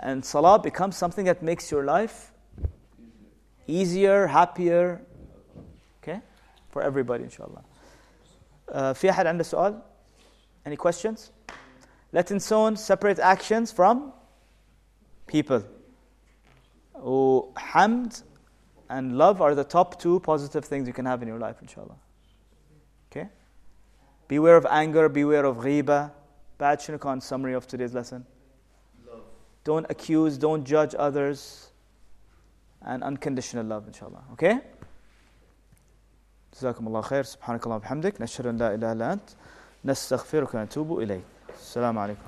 and 0.00 0.24
salah 0.24 0.58
becomes 0.58 0.96
something 0.96 1.24
that 1.24 1.42
makes 1.42 1.70
your 1.70 1.84
life 1.84 2.32
easier 3.68 4.26
happier 4.26 5.00
okay 6.02 6.20
for 6.70 6.82
everybody 6.82 7.24
inshallah 7.24 7.62
uh, 8.68 8.92
في 8.92 9.10
أحد 9.10 9.26
عنده 9.26 9.44
سؤال 9.44 9.82
any 10.68 10.76
questions 10.76 11.30
لا 12.12 12.20
تنسون 12.20 12.76
separate 12.76 13.18
actions 13.18 13.72
from 13.72 14.12
people 15.26 15.62
وحمد 16.94 18.12
and 18.90 19.16
love 19.16 19.40
are 19.40 19.54
the 19.54 19.64
top 19.64 19.98
two 19.98 20.20
positive 20.20 20.64
things 20.64 20.86
you 20.86 20.92
can 20.92 21.06
have 21.06 21.22
in 21.22 21.28
your 21.28 21.38
life 21.38 21.56
inshallah 21.62 21.96
okay 23.10 23.28
beware 24.28 24.56
of 24.56 24.66
anger 24.66 25.08
beware 25.08 25.44
of 25.44 25.56
ghiba 25.58 26.10
بعد 26.60 26.80
شنو 26.80 26.98
كان 26.98 27.20
summary 27.20 27.54
of 27.54 27.66
today's 27.66 27.94
lesson 27.94 28.24
don't 29.64 29.86
accuse 29.90 30.38
don't 30.38 30.64
judge 30.64 30.94
others 30.98 31.70
and 32.82 33.02
unconditional 33.02 33.64
love 33.64 33.86
inshallah 33.86 34.22
okay 34.32 34.60
جزاكم 36.57 36.87
الله 36.87 37.01
خير. 37.01 37.23
سبحانك 37.23 37.63
اللهم 37.63 37.77
وبحمدك. 37.77 38.21
نشهد 38.21 38.47
أن 38.47 38.57
لا 38.57 38.73
إله 38.73 38.91
إلا 38.91 39.13
أنت. 39.13 39.29
نستغفرك 39.85 40.53
ونتوب 40.53 40.99
إليك. 40.99 41.23
السلام 41.59 41.99
عليكم. 41.99 42.21